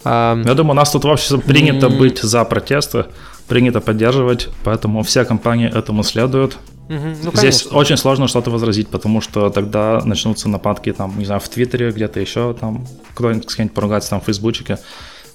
А, 0.06 0.42
Я 0.46 0.54
думаю, 0.54 0.72
у 0.72 0.76
нас 0.76 0.92
тут 0.92 1.04
в 1.04 1.08
обществе 1.08 1.40
принято 1.40 1.88
М. 1.88 1.98
быть 1.98 2.20
за 2.22 2.46
протесты, 2.46 3.06
принято 3.50 3.82
поддерживать, 3.82 4.48
поэтому 4.64 5.02
все 5.04 5.26
компании 5.26 5.68
этому 5.68 6.04
следуют. 6.04 6.58
Мгм, 6.88 7.16
ну, 7.24 7.32
Здесь 7.34 7.64
конечно. 7.64 7.78
очень 7.78 7.98
сложно 7.98 8.30
что-то 8.30 8.50
возразить, 8.52 8.88
потому 8.88 9.20
что 9.20 9.50
тогда 9.50 10.00
начнутся 10.06 10.48
нападки, 10.48 10.94
там, 10.94 11.18
не 11.18 11.26
знаю, 11.26 11.42
в 11.42 11.50
Твиттере, 11.50 11.92
где-то 11.92 12.22
еще, 12.22 12.54
там, 12.54 12.88
кто-нибудь 13.14 13.50
с 13.50 13.56
кем-нибудь 13.56 13.76
поругается, 13.76 14.12
там, 14.12 14.22
в 14.22 14.26
Фейсбучике. 14.26 14.78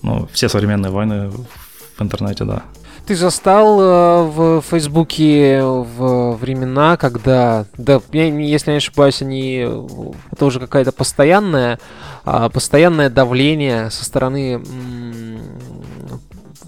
Ну, 0.03 0.29
все 0.33 0.49
современные 0.49 0.91
войны 0.91 1.31
в 1.31 2.03
интернете, 2.03 2.45
да. 2.45 2.63
Ты 3.07 3.17
застал 3.17 3.81
э, 3.81 4.23
в 4.29 4.61
Фейсбуке 4.63 5.61
в 5.63 6.37
времена, 6.37 6.97
когда, 6.97 7.67
да, 7.77 8.01
я 8.13 8.27
если 8.27 8.71
я 8.71 8.75
не 8.75 8.79
ошибаюсь, 8.79 9.23
они 9.23 9.65
э, 9.67 9.87
это 10.31 10.45
уже 10.45 10.61
какая-то 10.61 10.93
постоянная, 10.93 11.81
а, 12.25 12.49
постоянное 12.49 13.11
давление 13.11 13.91
со 13.91 14.05
стороны 14.05 14.63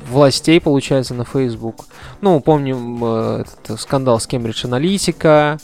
властей, 0.08 0.60
получается, 0.60 1.14
на 1.14 1.24
Facebook. 1.24 1.86
Ну, 2.20 2.40
помним 2.40 3.04
э, 3.04 3.44
этот 3.44 3.80
скандал 3.80 4.20
с 4.20 4.28
Cambridge 4.28 4.64
Analytica, 4.64 5.60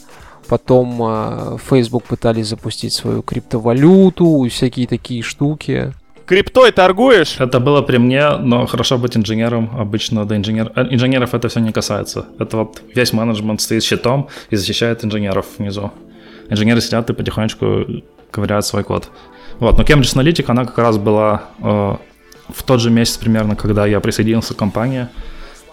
потом 0.47 1.01
э, 1.01 1.57
Facebook 1.69 2.03
пытались 2.03 2.47
запустить 2.47 2.93
свою 2.93 3.23
криптовалюту 3.23 4.43
и 4.45 4.49
всякие 4.49 4.87
такие 4.87 5.21
штуки. 5.21 5.93
Криптой 6.31 6.71
торгуешь? 6.71 7.35
Это 7.39 7.59
было 7.59 7.81
при 7.81 7.97
мне, 7.97 8.37
но 8.37 8.65
хорошо 8.65 8.97
быть 8.97 9.17
инженером. 9.17 9.69
Обычно 9.77 10.23
до 10.23 10.37
инженер... 10.37 10.71
э, 10.77 10.87
инженеров 10.89 11.33
это 11.33 11.49
все 11.49 11.59
не 11.59 11.73
касается. 11.73 12.25
Это 12.39 12.55
вот 12.55 12.81
весь 12.95 13.11
менеджмент 13.11 13.59
стоит 13.59 13.83
щитом 13.83 14.29
и 14.49 14.55
защищает 14.55 15.03
инженеров 15.03 15.45
внизу. 15.57 15.91
Инженеры 16.49 16.79
сидят 16.79 17.09
и 17.09 17.13
потихонечку 17.13 17.85
ковыряют 18.31 18.65
свой 18.65 18.85
код. 18.85 19.09
Вот, 19.59 19.77
но 19.77 19.83
Cambridge 19.83 20.15
Analytica, 20.15 20.45
она 20.47 20.63
как 20.63 20.77
раз 20.77 20.97
была 20.97 21.41
э, 21.59 21.95
в 22.47 22.63
тот 22.65 22.79
же 22.79 22.91
месяц 22.91 23.17
примерно, 23.17 23.57
когда 23.57 23.85
я 23.85 23.99
присоединился 23.99 24.53
к 24.53 24.57
компании. 24.57 25.09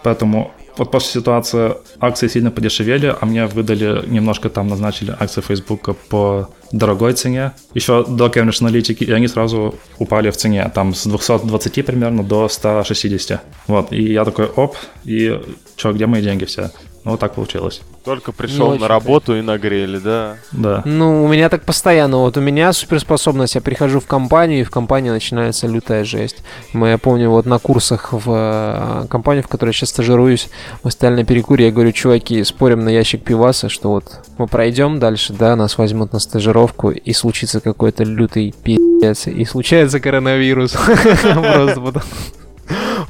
Поэтому 0.03 0.51
вот 0.77 0.91
после 0.91 1.21
ситуации 1.21 1.73
акции 1.99 2.27
сильно 2.27 2.51
подешевели, 2.51 3.15
а 3.19 3.25
мне 3.25 3.45
выдали 3.45 4.07
немножко 4.07 4.49
там 4.49 4.67
назначили 4.67 5.15
акции 5.19 5.41
Фейсбука 5.41 5.93
по 5.93 6.49
дорогой 6.71 7.13
цене. 7.13 7.53
Еще 7.73 8.05
до 8.05 8.27
Cambridge 8.27 8.61
Analytica, 8.61 9.03
и 9.03 9.11
они 9.11 9.27
сразу 9.27 9.75
упали 9.97 10.29
в 10.29 10.37
цене, 10.37 10.69
там 10.73 10.93
с 10.93 11.05
220 11.05 11.85
примерно 11.85 12.23
до 12.23 12.47
160. 12.47 13.41
Вот, 13.67 13.91
и 13.91 14.13
я 14.13 14.25
такой, 14.25 14.45
оп, 14.45 14.75
и 15.03 15.39
что, 15.75 15.93
где 15.93 16.05
мои 16.05 16.21
деньги 16.21 16.45
все? 16.45 16.71
Ну, 17.03 17.11
вот 17.11 17.19
так 17.19 17.33
получилось. 17.33 17.81
Только 18.03 18.31
пришел 18.31 18.75
на 18.77 18.87
работу 18.87 19.35
и 19.35 19.41
нагрели, 19.41 19.99
да. 19.99 20.37
Да. 20.51 20.81
Ну, 20.85 21.23
у 21.23 21.27
меня 21.27 21.49
так 21.49 21.63
постоянно. 21.63 22.17
Вот 22.17 22.37
у 22.37 22.41
меня 22.41 22.73
суперспособность. 22.73 23.55
Я 23.55 23.61
прихожу 23.61 23.99
в 23.99 24.05
компанию, 24.05 24.61
и 24.61 24.63
в 24.63 24.71
компании 24.71 25.09
начинается 25.09 25.67
лютая 25.67 26.03
жесть. 26.03 26.37
Мы, 26.73 26.89
я 26.89 26.97
помню, 26.97 27.29
вот 27.29 27.45
на 27.45 27.59
курсах 27.59 28.11
в 28.11 28.25
э, 28.27 29.07
компании, 29.07 29.41
в 29.41 29.47
которой 29.47 29.69
я 29.69 29.73
сейчас 29.73 29.89
стажируюсь, 29.89 30.49
мы 30.83 30.91
стояли 30.91 31.21
на 31.21 31.25
перекуре, 31.25 31.67
я 31.67 31.71
говорю, 31.71 31.91
чуваки, 31.91 32.43
спорим 32.43 32.83
на 32.83 32.89
ящик 32.89 33.23
пиваса, 33.23 33.69
что 33.69 33.89
вот 33.89 34.05
мы 34.37 34.47
пройдем 34.47 34.99
дальше, 34.99 35.33
да, 35.33 35.55
нас 35.55 35.77
возьмут 35.77 36.13
на 36.13 36.19
стажировку, 36.19 36.91
и 36.91 37.13
случится 37.13 37.59
какой-то 37.59 38.03
лютый 38.03 38.53
пиздец, 38.63 39.27
и 39.27 39.45
случается 39.45 39.99
коронавирус. 39.99 40.71
Просто 41.21 41.81
потом. 41.81 42.03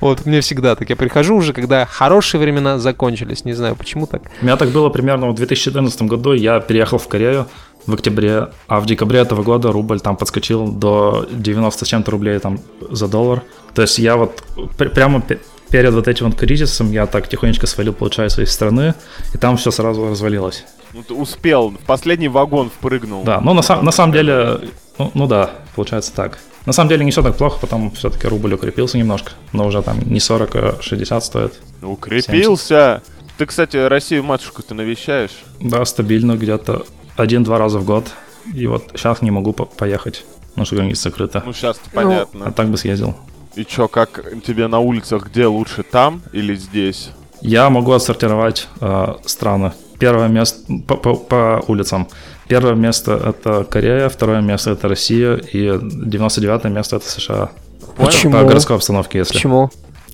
Вот, 0.01 0.25
мне 0.25 0.39
всегда 0.41 0.75
так. 0.75 0.89
Я 0.89 0.95
прихожу 0.95 1.35
уже, 1.35 1.53
когда 1.53 1.85
хорошие 1.85 2.39
времена 2.41 2.79
закончились. 2.79 3.45
Не 3.45 3.53
знаю, 3.53 3.75
почему 3.75 4.07
так. 4.07 4.21
У 4.41 4.45
меня 4.45 4.55
так 4.57 4.69
было 4.69 4.89
примерно 4.89 5.29
в 5.29 5.35
2014 5.35 6.01
году. 6.03 6.33
Я 6.33 6.59
переехал 6.59 6.97
в 6.97 7.07
Корею 7.07 7.45
в 7.85 7.93
октябре, 7.93 8.49
а 8.67 8.79
в 8.79 8.85
декабре 8.85 9.19
этого 9.19 9.41
года 9.43 9.71
рубль 9.71 9.99
там 9.99 10.15
подскочил 10.15 10.67
до 10.67 11.27
90 11.31 11.85
с 11.85 11.87
чем-то 11.87 12.11
рублей 12.11 12.39
там 12.39 12.59
за 12.91 13.07
доллар. 13.07 13.41
То 13.73 13.81
есть 13.81 13.99
я 13.99 14.15
вот 14.15 14.43
пр- 14.77 14.89
прямо 14.89 15.21
пе- 15.21 15.39
перед 15.69 15.93
вот 15.93 16.07
этим 16.07 16.27
вот 16.27 16.35
кризисом 16.35 16.91
я 16.91 17.05
так 17.05 17.27
тихонечко 17.27 17.67
свалил, 17.67 17.93
получается, 17.93 18.41
из 18.41 18.51
страны, 18.51 18.93
и 19.33 19.37
там 19.37 19.57
все 19.57 19.71
сразу 19.71 20.07
развалилось. 20.07 20.65
Ну, 20.93 21.03
ты 21.03 21.13
успел, 21.13 21.69
в 21.69 21.77
последний 21.85 22.27
вагон 22.27 22.69
впрыгнул. 22.69 23.23
Да, 23.23 23.39
ну 23.41 23.53
на, 23.53 23.61
сам- 23.61 23.83
на 23.85 23.91
самом 23.91 24.13
деле, 24.13 24.59
ну, 24.97 25.11
ну 25.13 25.27
да, 25.27 25.51
получается 25.75 26.11
так. 26.15 26.39
На 26.65 26.73
самом 26.73 26.89
деле 26.89 27.05
не 27.05 27.11
все 27.11 27.23
так 27.23 27.35
плохо, 27.37 27.57
потом 27.61 27.89
все-таки 27.91 28.27
рубль 28.27 28.53
укрепился 28.53 28.97
немножко, 28.97 29.31
но 29.53 29.65
уже 29.65 29.81
там 29.81 29.99
не 30.05 30.19
40, 30.19 30.55
а 30.55 30.77
60 30.81 31.23
стоит. 31.23 31.53
Ну, 31.81 31.93
Укрепился. 31.93 33.01
Ты, 33.37 33.45
кстати, 33.45 33.77
Россию 33.77 34.23
матушку 34.23 34.61
ты 34.61 34.73
навещаешь? 34.73 35.31
Да, 35.61 35.83
стабильно 35.85 36.35
где-то 36.35 36.85
один-два 37.15 37.57
раза 37.57 37.79
в 37.79 37.85
год. 37.85 38.05
И 38.53 38.67
вот 38.67 38.83
сейчас 38.95 39.21
не 39.21 39.31
могу 39.31 39.53
по- 39.53 39.65
поехать, 39.65 40.25
потому 40.49 40.65
что 40.65 40.75
граница 40.75 41.03
закрыта. 41.03 41.41
Ну, 41.45 41.53
сейчас 41.53 41.79
А 41.93 41.95
понятно. 41.95 42.51
так 42.51 42.67
бы 42.69 42.77
съездил. 42.77 43.15
И 43.55 43.63
чё, 43.65 43.87
как 43.87 44.23
тебе 44.45 44.67
на 44.67 44.79
улицах, 44.79 45.27
где 45.27 45.45
лучше, 45.47 45.83
там 45.83 46.21
или 46.33 46.55
здесь? 46.55 47.11
Я 47.41 47.69
могу 47.69 47.93
отсортировать 47.93 48.67
э, 48.81 49.13
страны. 49.25 49.71
Первое 49.99 50.27
место 50.27 50.59
по, 50.87 50.95
по- 50.95 51.15
по 51.15 51.63
улицам. 51.67 52.07
Первое 52.47 52.73
место 52.75 53.11
это 53.13 53.63
Корея, 53.63 54.09
второе 54.09 54.41
место 54.41 54.71
это 54.71 54.87
Россия 54.87 55.35
и 55.35 55.77
99 55.81 56.63
место 56.65 56.95
это 56.95 57.09
США. 57.09 57.49
Почему? 57.97 58.33
По 58.33 58.43
городской 58.43 58.75
обстановке, 58.77 59.19
если. 59.19 59.33
Почему? 59.33 59.69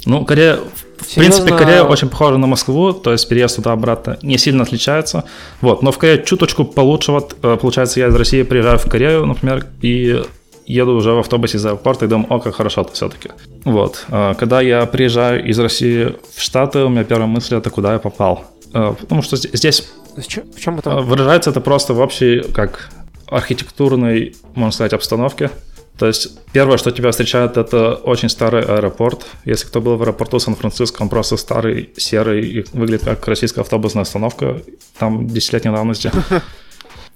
Ну, 0.06 0.26
Корея, 0.26 0.58
в 1.00 1.06
Серьезно? 1.10 1.44
принципе, 1.46 1.58
Корея 1.58 1.84
очень 1.84 2.10
похожа 2.10 2.38
на 2.38 2.48
Москву, 2.48 2.94
то 2.94 3.12
есть 3.12 3.28
переезд 3.28 3.56
туда-обратно 3.56 4.18
не 4.22 4.38
сильно 4.38 4.64
отличается. 4.64 5.24
Вот, 5.62 5.82
но 5.82 5.92
в 5.92 5.98
Корее 5.98 6.24
чуточку 6.24 6.64
получше. 6.66 7.12
Вот, 7.12 7.36
э, 7.42 7.58
получается, 7.60 8.00
я 8.00 8.08
из 8.08 8.16
России 8.16 8.44
приезжаю 8.44 8.78
в 8.78 8.88
Корею, 8.90 9.26
например, 9.26 9.66
и 9.82 10.22
еду 10.68 10.94
уже 10.96 11.12
в 11.12 11.20
автобусе 11.20 11.58
из 11.58 11.66
аэропорта 11.66 12.06
и 12.06 12.08
думаю, 12.08 12.32
о, 12.34 12.40
как 12.40 12.56
хорошо-то 12.56 12.94
все-таки. 12.94 13.30
Вот, 13.64 14.06
э, 14.10 14.34
когда 14.38 14.62
я 14.62 14.86
приезжаю 14.86 15.44
из 15.48 15.58
России 15.60 16.16
в 16.36 16.42
Штаты, 16.42 16.80
у 16.80 16.90
меня 16.90 17.04
первая 17.04 17.28
мысль 17.28 17.56
это 17.56 17.70
куда 17.70 17.94
я 17.94 18.00
попал. 18.00 18.44
Э, 18.76 18.94
Потому 19.00 19.22
что 19.24 19.38
здесь- 19.38 19.88
В 20.18 20.28
чем 20.60 20.76
э, 20.76 20.80
это? 20.80 20.90
выражается 21.02 21.50
это 21.50 21.62
просто 21.62 21.94
в 21.94 22.00
общей, 22.00 22.42
как 22.54 22.90
архитектурной, 23.28 24.36
можно 24.56 24.72
сказать, 24.72 24.94
обстановке. 24.94 25.50
То 25.98 26.08
есть 26.08 26.38
первое, 26.52 26.78
что 26.78 26.92
тебя 26.92 27.10
встречает, 27.12 27.56
это 27.58 27.94
очень 27.96 28.28
старый 28.30 28.62
аэропорт. 28.64 29.26
Если 29.46 29.66
кто 29.68 29.80
был 29.80 29.96
в 29.96 30.02
аэропорту 30.02 30.40
Сан-Франциско, 30.40 31.02
он 31.02 31.10
просто 31.10 31.38
старый, 31.38 31.90
серый 31.96 32.46
и 32.46 32.66
выглядит 32.74 33.06
как 33.06 33.26
российская 33.30 33.62
автобусная 33.62 34.02
остановка, 34.04 34.62
там 35.00 35.28
десятилетней 35.28 35.72
давности. 35.74 36.12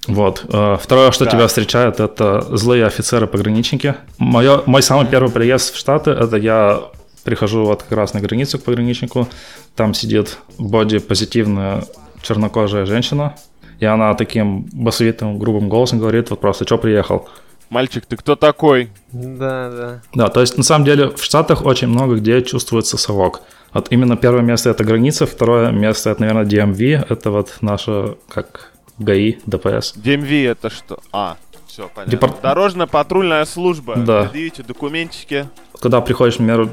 Вот. 0.07 0.45
Э, 0.51 0.77
Второе, 0.81 1.11
что 1.11 1.25
Да. 1.25 1.31
тебя 1.31 1.45
встречает, 1.47 1.99
это 1.99 2.41
злые 2.57 2.85
офицеры-пограничники. 2.85 3.95
Моё, 4.17 4.63
мой 4.65 4.81
самый 4.81 5.05
первый 5.05 5.29
приезд 5.29 5.73
в 5.73 5.77
Штаты, 5.77 6.11
это 6.11 6.37
я 6.37 6.81
прихожу 7.29 7.63
вот 7.63 7.83
как 7.83 7.95
раз 7.95 8.13
на 8.15 8.21
границу 8.21 8.57
к 8.57 8.63
пограничнику, 8.63 9.27
там 9.75 9.93
сидит 9.93 10.39
боди-позитивная 10.57 11.83
чернокожая 12.23 12.85
женщина, 12.85 13.35
и 13.79 13.85
она 13.85 14.15
таким 14.15 14.61
басовитым, 14.73 15.37
грубым 15.37 15.69
голосом 15.69 15.99
говорит, 15.99 16.31
вот 16.31 16.41
просто, 16.41 16.65
что 16.65 16.77
приехал? 16.79 17.29
Мальчик, 17.69 18.03
ты 18.07 18.17
кто 18.17 18.35
такой? 18.35 18.89
Да, 19.11 19.69
да. 19.69 20.01
Да, 20.15 20.27
то 20.29 20.41
есть 20.41 20.57
на 20.57 20.63
самом 20.63 20.85
деле 20.85 21.09
в 21.11 21.23
Штатах 21.23 21.63
очень 21.65 21.87
много 21.87 22.15
где 22.15 22.41
чувствуется 22.41 22.97
совок. 22.97 23.41
Вот 23.73 23.91
именно 23.91 24.17
первое 24.17 24.41
место 24.41 24.71
это 24.71 24.83
граница, 24.83 25.27
второе 25.27 25.69
место 25.71 26.09
это, 26.09 26.21
наверное, 26.21 26.45
DMV, 26.45 27.05
это 27.09 27.29
вот 27.29 27.57
наша, 27.61 28.15
как 28.27 28.71
ГАИ, 28.97 29.35
ДПС. 29.45 29.93
DMV 29.97 30.47
это 30.49 30.71
что? 30.71 30.97
А, 31.11 31.37
все, 31.67 31.87
понятно. 31.93 32.11
Департ- 32.11 32.41
Дорожно-патрульная 32.41 33.45
служба. 33.45 33.95
Да. 33.97 34.23
Предъявите 34.23 34.63
документики. 34.63 35.47
Когда 35.79 36.01
приходишь, 36.01 36.39
например, 36.39 36.69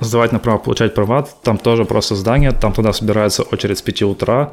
сдавать 0.00 0.32
на 0.32 0.38
право 0.38 0.58
получать 0.58 0.94
права, 0.94 1.26
там 1.42 1.58
тоже 1.58 1.84
просто 1.84 2.14
здание, 2.14 2.52
там 2.52 2.72
туда 2.72 2.92
собирается 2.92 3.42
очередь 3.42 3.78
с 3.78 3.82
5 3.82 4.02
утра, 4.02 4.52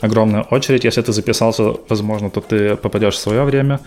огромная 0.00 0.42
очередь. 0.42 0.84
Если 0.84 1.02
ты 1.02 1.12
записался, 1.12 1.74
возможно, 1.88 2.30
то 2.30 2.40
ты 2.40 2.76
попадешь 2.76 3.14
в 3.14 3.18
свое 3.18 3.44
время. 3.44 3.80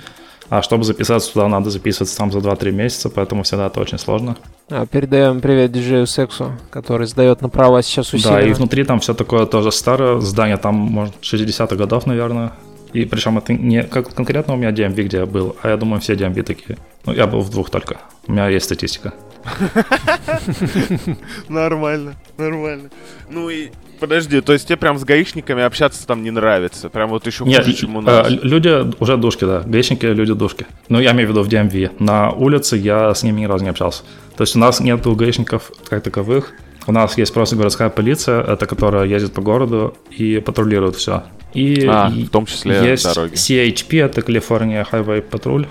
А 0.49 0.61
чтобы 0.61 0.85
записаться 0.85 1.33
туда, 1.33 1.49
надо 1.49 1.69
записываться 1.69 2.17
там 2.17 2.31
за 2.31 2.39
2-3 2.39 2.71
месяца, 2.71 3.09
поэтому 3.09 3.43
всегда 3.43 3.67
это 3.67 3.81
очень 3.81 3.97
сложно. 3.97 4.37
А, 4.69 4.85
передаем 4.85 5.41
привет 5.41 5.73
диджею 5.73 6.07
Сексу, 6.07 6.53
который 6.69 7.05
сдает 7.07 7.41
на 7.41 7.49
права 7.49 7.81
сейчас 7.81 8.11
Да, 8.11 8.17
усиленно. 8.17 8.39
и 8.39 8.53
внутри 8.53 8.85
там 8.85 9.01
все 9.01 9.13
такое 9.13 9.45
тоже 9.45 9.73
старое 9.73 10.21
здание, 10.21 10.55
там, 10.55 10.75
может, 10.75 11.15
60-х 11.21 11.75
годов, 11.75 12.05
наверное. 12.05 12.53
И 12.93 13.03
причем 13.03 13.37
это 13.37 13.51
не 13.51 13.83
как 13.83 14.13
конкретно 14.13 14.53
у 14.53 14.57
меня 14.57 14.69
DMV, 14.71 15.03
где 15.03 15.17
я 15.17 15.25
был, 15.25 15.57
а 15.61 15.69
я 15.69 15.75
думаю, 15.75 15.99
все 15.99 16.13
DMV 16.13 16.41
такие. 16.43 16.77
Ну, 17.05 17.11
я 17.13 17.27
был 17.27 17.41
в 17.41 17.49
двух 17.49 17.69
только. 17.69 17.97
У 18.25 18.31
меня 18.31 18.47
есть 18.47 18.65
статистика. 18.65 19.13
Нормально, 21.49 22.15
нормально. 22.37 22.89
Ну 23.29 23.49
и 23.49 23.69
подожди, 23.99 24.41
то 24.41 24.53
есть 24.53 24.67
тебе 24.67 24.77
прям 24.77 24.97
с 24.97 25.03
гаишниками 25.03 25.63
общаться 25.63 26.05
там 26.05 26.23
не 26.23 26.31
нравится? 26.31 26.89
Прям 26.89 27.09
вот 27.09 27.25
еще 27.27 27.45
Нет, 27.45 27.63
хуже, 27.63 27.75
чем 27.75 27.97
у 27.97 28.01
э, 28.01 28.03
нас. 28.03 28.29
люди 28.29 28.93
уже 29.01 29.17
душки, 29.17 29.45
да. 29.45 29.61
Гаишники 29.65 30.05
люди 30.05 30.33
душки. 30.33 30.65
Ну, 30.89 30.99
я 30.99 31.11
имею 31.11 31.27
в 31.27 31.31
виду 31.31 31.43
в 31.43 31.47
DMV. 31.47 31.95
На 31.99 32.31
улице 32.31 32.77
я 32.77 33.13
с 33.13 33.23
ними 33.23 33.41
ни 33.41 33.45
разу 33.45 33.63
не 33.63 33.69
общался. 33.69 34.03
То 34.35 34.43
есть 34.43 34.55
у 34.55 34.59
нас 34.59 34.79
нету 34.79 35.15
гаишников 35.15 35.71
как 35.89 36.03
таковых. 36.03 36.53
У 36.85 36.91
нас 36.91 37.17
есть 37.17 37.33
просто 37.33 37.57
городская 37.57 37.89
полиция, 37.89 38.41
это 38.41 38.65
которая 38.65 39.05
ездит 39.05 39.33
по 39.33 39.41
городу 39.41 39.97
и 40.09 40.39
патрулирует 40.39 40.95
все. 40.95 41.23
И 41.53 41.85
А, 41.85 42.09
в 42.09 42.29
том 42.29 42.45
числе 42.45 42.91
есть 42.91 43.03
дороги. 43.03 43.33
CHP, 43.33 44.05
это 44.05 44.21
California 44.21 44.87
Highway 44.89 45.27
Patrol. 45.27 45.67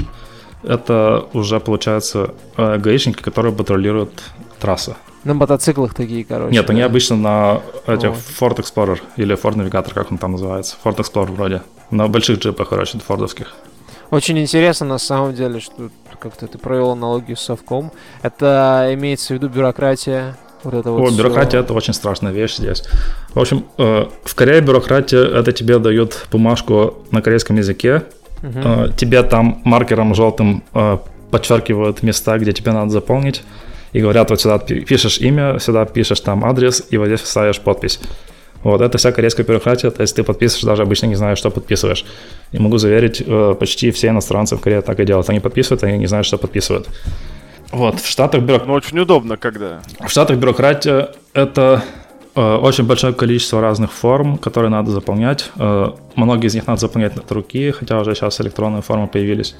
Это 0.63 1.27
уже, 1.33 1.61
получается, 1.61 2.35
э, 2.57 2.79
гаишники, 2.79 3.23
которые 3.23 3.55
патрулируют 3.55 4.23
трассы. 4.59 4.97
На 5.25 5.35
мотоциклах 5.35 5.95
такие, 5.95 6.25
короче. 6.25 6.53
Нет, 6.53 6.71
они 6.71 6.83
обычно 6.83 7.17
на 7.17 7.61
этих 7.87 8.11
вот. 8.11 8.19
Ford 8.19 8.57
Explorer 8.59 9.01
или 9.17 9.37
Ford 9.37 9.55
Navigator, 9.55 9.93
как 9.93 10.13
он 10.13 10.19
там 10.19 10.33
называется. 10.33 10.77
Ford 10.85 10.97
Explorer 10.97 11.33
вроде. 11.33 11.63
На 11.91 12.09
больших 12.09 12.39
джипах, 12.39 12.69
короче, 12.69 12.99
фордовских. 12.99 13.55
Очень 14.11 14.39
интересно, 14.39 14.87
на 14.87 14.99
самом 14.99 15.35
деле, 15.35 15.61
что 15.61 15.91
как-то 16.21 16.47
ты 16.47 16.59
провел 16.59 16.91
аналогию 16.93 17.37
с 17.37 17.41
совком. 17.41 17.93
Это 18.23 18.91
имеется 18.93 19.29
в 19.29 19.31
виду 19.37 19.49
бюрократия, 19.49 20.37
вот 20.63 20.75
это 20.75 20.91
вот 20.91 21.01
О, 21.01 21.07
все... 21.07 21.19
бюрократия 21.19 21.59
это 21.59 21.75
очень 21.75 21.93
страшная 21.93 22.33
вещь 22.33 22.57
здесь. 22.57 22.83
В 23.35 23.41
общем, 23.41 23.67
э, 23.79 24.07
в 24.25 24.35
Корее 24.35 24.61
бюрократия 24.61 25.25
это 25.25 25.53
тебе 25.53 25.79
дают 25.79 26.27
бумажку 26.31 27.05
на 27.11 27.21
корейском 27.21 27.57
языке, 27.57 28.05
угу. 28.49 28.93
тебе 28.97 29.23
там 29.23 29.61
маркером 29.65 30.15
желтым 30.15 30.63
э, 30.75 30.99
подчеркивают 31.31 32.03
места, 32.03 32.39
где 32.39 32.53
тебе 32.53 32.73
надо 32.73 32.91
заполнить, 32.91 33.43
и 33.93 34.01
говорят, 34.01 34.31
вот 34.31 34.41
сюда 34.41 34.59
пишешь 34.59 35.19
имя, 35.19 35.59
сюда 35.59 35.85
пишешь 35.85 36.21
там 36.21 36.45
адрес, 36.45 36.87
и 36.91 36.97
вот 36.97 37.07
здесь 37.07 37.21
ставишь 37.21 37.61
подпись. 37.61 38.01
Вот, 38.63 38.81
это 38.81 38.99
вся 38.99 39.13
корейская 39.13 39.45
бюрократия, 39.45 39.91
то 39.91 40.03
есть 40.03 40.17
ты 40.17 40.25
подписываешь, 40.25 40.65
даже 40.65 40.83
обычно 40.83 41.07
не 41.07 41.15
знаешь, 41.15 41.39
что 41.39 41.51
подписываешь. 41.51 42.05
И 42.53 42.59
могу 42.59 42.79
заверить, 42.79 43.23
э, 43.25 43.55
почти 43.59 43.91
все 43.91 44.09
иностранцы 44.09 44.57
в 44.57 44.61
Корее 44.61 44.83
так 44.83 44.99
и 44.99 45.05
делают. 45.05 45.31
Они 45.31 45.41
подписывают, 45.41 45.85
они 45.85 45.99
не 45.99 46.07
знают, 46.07 46.27
что 46.27 46.37
подписывают. 46.37 46.89
Вот, 47.71 48.01
в 48.01 48.09
Штатах 48.09 48.43
бюрократия... 48.43 48.69
Ну, 48.69 48.75
очень 48.75 48.99
удобно, 48.99 49.37
когда... 49.37 49.83
В 50.01 50.09
Штатах 50.09 50.39
бюрократия— 50.39 51.11
это 51.33 51.83
очень 52.41 52.85
большое 52.85 53.15
количество 53.15 53.61
разных 53.61 53.93
форм, 53.93 54.37
которые 54.37 54.71
надо 54.71 54.91
заполнять. 54.91 55.51
Э, 55.57 55.93
многие 56.17 56.47
из 56.47 56.55
них 56.55 56.67
надо 56.67 56.81
заполнять 56.81 57.17
от 57.17 57.33
руки, 57.33 57.71
хотя 57.71 57.99
уже 58.01 58.15
сейчас 58.15 58.41
электронные 58.41 58.83
формы 58.83 59.07
появились. 59.07 59.55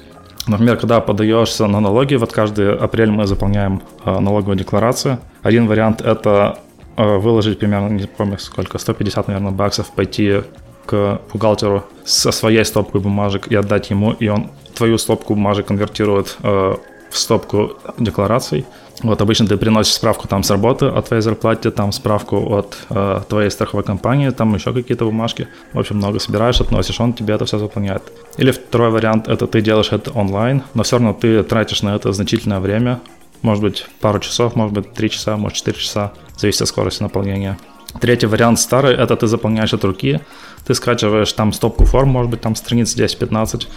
Например, 0.47 0.77
когда 0.77 1.01
подаешься 1.01 1.67
на 1.67 1.79
налоги, 1.79 2.15
вот 2.15 2.31
каждый 2.31 2.75
апрель 2.75 3.11
мы 3.11 3.25
заполняем 3.25 3.81
э, 4.05 4.19
налоговую 4.19 4.57
декларацию. 4.57 5.17
Один 5.41 5.67
вариант— 5.67 6.01
это 6.05 6.59
э, 6.95 7.17
выложить 7.17 7.59
примерно, 7.59 7.89
не 7.89 8.05
помню 8.05 8.37
сколько, 8.37 8.77
150, 8.77 9.27
наверное, 9.27 9.51
баксов, 9.51 9.91
пойти 9.91 10.43
к 10.85 11.19
бухгалтеру 11.33 11.83
со 12.05 12.31
своей 12.31 12.63
стопкой 12.63 13.01
бумажек 13.01 13.47
и 13.47 13.55
отдать 13.55 13.89
ему, 13.89 14.13
и 14.13 14.29
он 14.29 14.51
твою 14.73 14.97
стопку 14.97 15.33
бумажек 15.33 15.67
конвертирует 15.67 16.37
э, 16.43 16.75
в 17.09 17.17
стопку 17.17 17.71
деклараций. 17.97 18.65
Вот 19.03 19.21
обычно 19.21 19.45
ты 19.45 19.57
приносишь 19.57 19.93
справку 19.93 20.27
там 20.27 20.41
с 20.41 20.49
работы 20.49 20.85
о 20.85 21.01
твоей 21.01 21.21
зарплате, 21.21 21.69
там 21.69 21.91
справку 21.91 22.55
от 22.55 22.77
э, 22.89 23.21
твоей 23.29 23.51
страховой 23.51 23.83
компании, 23.83 24.31
там 24.31 24.55
еще 24.55 24.73
какие-то 24.73 25.05
бумажки. 25.05 25.47
В 25.73 25.79
общем, 25.79 25.97
много 25.97 26.19
собираешь, 26.19 26.61
относишь, 26.61 26.99
он 26.99 27.13
тебе 27.13 27.35
это 27.35 27.45
все 27.45 27.59
заполняет. 27.59 28.01
Или 28.37 28.51
второй 28.51 28.89
вариант, 28.89 29.27
это 29.27 29.45
ты 29.45 29.61
делаешь 29.61 29.91
это 29.91 30.11
онлайн, 30.11 30.63
но 30.73 30.81
все 30.81 30.97
равно 30.97 31.13
ты 31.13 31.43
тратишь 31.43 31.83
на 31.83 31.95
это 31.95 32.11
значительное 32.11 32.59
время, 32.59 32.99
может 33.43 33.63
быть 33.63 33.85
пару 34.01 34.19
часов, 34.19 34.55
может 34.55 34.73
быть 34.73 34.93
три 34.93 35.09
часа, 35.11 35.37
может 35.37 35.57
четыре 35.57 35.77
часа, 35.77 36.13
зависит 36.35 36.63
от 36.63 36.67
скорости 36.67 37.03
наполнения. 37.03 37.57
Третий 38.01 38.27
вариант 38.27 38.59
старый, 38.59 38.95
это 38.95 39.15
ты 39.15 39.27
заполняешь 39.27 39.73
от 39.73 39.83
руки, 39.83 40.19
ты 40.65 40.73
скачиваешь 40.73 41.31
там 41.33 41.53
стопку 41.53 41.85
форм, 41.85 42.09
может 42.09 42.29
быть 42.29 42.41
там 42.41 42.55
страниц 42.55 42.95
10-15, 42.95 43.67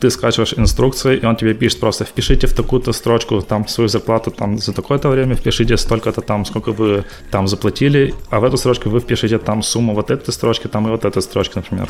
ты 0.00 0.10
скачиваешь 0.10 0.54
инструкции, 0.54 1.18
и 1.18 1.26
он 1.26 1.36
тебе 1.36 1.54
пишет 1.54 1.80
просто 1.80 2.04
впишите 2.04 2.46
в 2.46 2.54
такую-то 2.54 2.92
строчку 2.92 3.42
там 3.42 3.68
свою 3.68 3.88
зарплату 3.88 4.30
там 4.30 4.58
за 4.58 4.72
такое-то 4.72 5.08
время, 5.08 5.34
впишите 5.34 5.76
столько-то 5.76 6.22
там, 6.22 6.44
сколько 6.44 6.72
вы 6.72 7.04
там 7.30 7.46
заплатили, 7.46 8.14
а 8.30 8.40
в 8.40 8.44
эту 8.44 8.56
строчку 8.56 8.88
вы 8.88 9.00
впишите 9.00 9.38
там 9.38 9.62
сумму 9.62 9.94
вот 9.94 10.10
этой 10.10 10.32
строчки, 10.32 10.68
там 10.68 10.86
и 10.86 10.90
вот 10.90 11.04
этой 11.04 11.22
строчки, 11.22 11.56
например. 11.56 11.88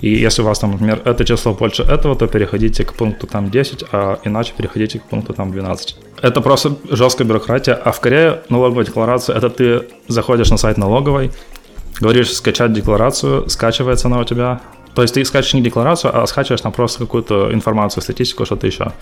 И 0.00 0.08
если 0.08 0.42
у 0.42 0.44
вас 0.44 0.58
там, 0.58 0.72
например, 0.72 1.00
это 1.04 1.24
число 1.24 1.54
больше 1.54 1.82
этого, 1.82 2.16
то 2.16 2.26
переходите 2.26 2.84
к 2.84 2.94
пункту 2.94 3.26
там 3.26 3.50
10, 3.50 3.84
а 3.92 4.18
иначе 4.24 4.52
переходите 4.56 4.98
к 4.98 5.04
пункту 5.04 5.32
там 5.32 5.52
12. 5.52 5.96
Это 6.22 6.40
просто 6.40 6.76
жесткая 6.90 7.28
бюрократия. 7.28 7.74
А 7.74 7.92
в 7.92 8.00
Корее 8.00 8.42
налоговая 8.48 8.84
декларация, 8.84 9.36
это 9.36 9.48
ты 9.48 9.82
заходишь 10.08 10.50
на 10.50 10.56
сайт 10.56 10.76
налоговой, 10.78 11.30
говоришь 12.00 12.32
скачать 12.32 12.72
декларацию, 12.72 13.48
скачивается 13.48 14.08
она 14.08 14.18
у 14.18 14.24
тебя, 14.24 14.60
то 14.94 15.02
есть 15.02 15.14
ты 15.14 15.24
скачиваешь 15.24 15.54
не 15.54 15.62
декларацию, 15.62 16.16
а 16.16 16.26
скачиваешь 16.26 16.60
там 16.60 16.72
просто 16.72 16.98
какую-то 16.98 17.52
информацию, 17.52 18.02
статистику, 18.02 18.44
что-то 18.44 18.66
еще. 18.66 18.92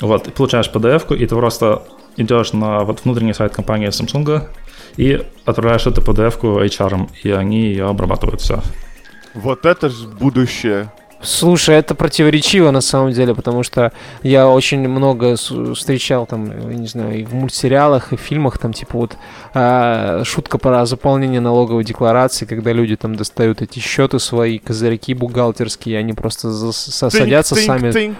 Вот, 0.00 0.24
ты 0.24 0.30
получаешь 0.30 0.70
PDF-ку, 0.72 1.14
и 1.14 1.26
ты 1.26 1.36
просто 1.36 1.82
идешь 2.16 2.52
на 2.52 2.80
вот 2.80 3.04
внутренний 3.04 3.34
сайт 3.34 3.54
компании 3.54 3.88
Samsung 3.88 4.48
и 4.96 5.24
отправляешь 5.44 5.86
эту 5.86 6.00
PDF-ку 6.00 6.60
HR, 6.60 7.08
и 7.22 7.30
они 7.30 7.62
ее 7.62 7.88
обрабатывают 7.88 8.40
все. 8.40 8.60
Вот 9.34 9.64
это 9.64 9.88
же 9.88 10.08
будущее. 10.08 10.92
Слушай, 11.22 11.76
это 11.76 11.94
противоречиво 11.94 12.70
на 12.70 12.80
самом 12.80 13.12
деле, 13.12 13.34
потому 13.34 13.62
что 13.62 13.92
я 14.22 14.48
очень 14.48 14.88
много 14.88 15.36
встречал 15.36 16.26
там, 16.26 16.70
не 16.70 16.86
знаю, 16.86 17.20
и 17.20 17.24
в 17.24 17.34
мультсериалах, 17.34 18.12
и 18.12 18.16
в 18.16 18.20
фильмах, 18.20 18.58
там, 18.58 18.72
типа 18.72 18.98
вот 18.98 19.16
э, 19.54 20.22
шутка 20.24 20.58
про 20.58 20.84
заполнение 20.84 21.40
налоговой 21.40 21.84
декларации, 21.84 22.44
когда 22.44 22.72
люди 22.72 22.96
там 22.96 23.14
достают 23.14 23.62
эти 23.62 23.78
счеты 23.78 24.18
свои, 24.18 24.58
козырьки 24.58 25.14
бухгалтерские, 25.14 25.98
они 25.98 26.12
просто 26.12 26.50
садятся 26.72 27.54
think, 27.54 27.66
сами. 27.66 27.88
Think. 27.90 28.16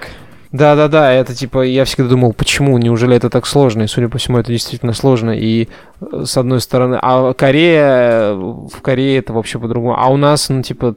Да-да-да, 0.53 1.11
это 1.11 1.35
типа, 1.35 1.63
я 1.63 1.87
всегда 1.87 2.11
думал, 2.11 2.35
почему, 2.35 2.77
неужели 2.77 3.17
это 3.17 3.31
так 3.31 3.47
сложно, 3.47 3.85
и 3.85 3.87
судя 3.87 4.11
по 4.11 4.19
всему, 4.19 4.37
это 4.37 4.53
действительно 4.53 4.93
сложно, 4.93 5.31
и 5.31 5.69
э, 6.01 6.25
с 6.27 6.37
одной 6.37 6.61
стороны, 6.61 6.99
а 7.01 7.33
Корея, 7.33 8.35
в 8.35 8.83
Корее 8.83 9.19
это 9.19 9.33
вообще 9.33 9.59
по-другому, 9.59 9.97
а 9.99 10.09
у 10.09 10.19
нас, 10.19 10.51
ну, 10.51 10.63
типа, 10.63 10.95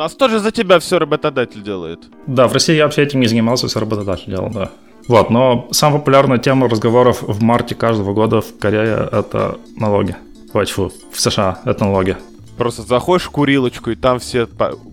нас 0.00 0.14
тоже 0.14 0.38
за 0.40 0.50
тебя 0.50 0.78
все 0.78 0.98
работодатель 0.98 1.62
делает. 1.62 2.00
Да, 2.26 2.48
в 2.48 2.52
России 2.52 2.74
я 2.74 2.84
вообще 2.84 3.02
этим 3.02 3.20
не 3.20 3.26
занимался, 3.26 3.68
все 3.68 3.80
работодатель 3.80 4.26
делал, 4.26 4.50
да. 4.50 4.70
Вот, 5.08 5.30
но 5.30 5.68
самая 5.72 5.98
популярная 5.98 6.38
тема 6.38 6.68
разговоров 6.68 7.22
в 7.22 7.42
марте 7.42 7.74
каждого 7.74 8.12
года 8.14 8.40
в 8.40 8.58
Корее– 8.58 9.08
это 9.12 9.58
налоги. 9.76 10.16
Ой, 10.52 10.66
фу, 10.66 10.92
в 11.12 11.20
США– 11.20 11.60
это 11.64 11.84
налоги. 11.84 12.16
Просто 12.56 12.82
заходишь 12.82 13.26
в 13.26 13.30
курилочку, 13.30 13.90
и 13.90 13.94
там 13.94 14.18
все 14.18 14.46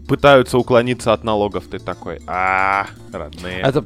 пытаются 0.08 0.58
уклониться 0.58 1.14
от 1.14 1.24
налогов. 1.24 1.66
Ты 1.70 1.80
такой, 1.80 2.20
а, 2.28 2.88
родные. 3.12 3.60
Это 3.62 3.84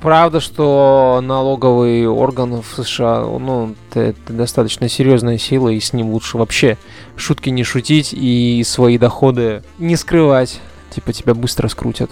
Правда, 0.00 0.38
что 0.38 1.20
налоговый 1.22 2.06
орган 2.06 2.62
в 2.62 2.84
США, 2.84 3.20
ну, 3.22 3.74
это, 3.90 4.00
это 4.00 4.32
достаточно 4.32 4.88
серьезная 4.88 5.38
сила, 5.38 5.70
и 5.70 5.80
с 5.80 5.92
ним 5.92 6.10
лучше 6.10 6.38
вообще 6.38 6.78
шутки 7.16 7.50
не 7.50 7.64
шутить 7.64 8.10
и 8.12 8.62
свои 8.64 8.96
доходы 8.96 9.64
не 9.78 9.96
скрывать. 9.96 10.60
Типа 10.90 11.12
тебя 11.12 11.34
быстро 11.34 11.68
скрутят. 11.68 12.10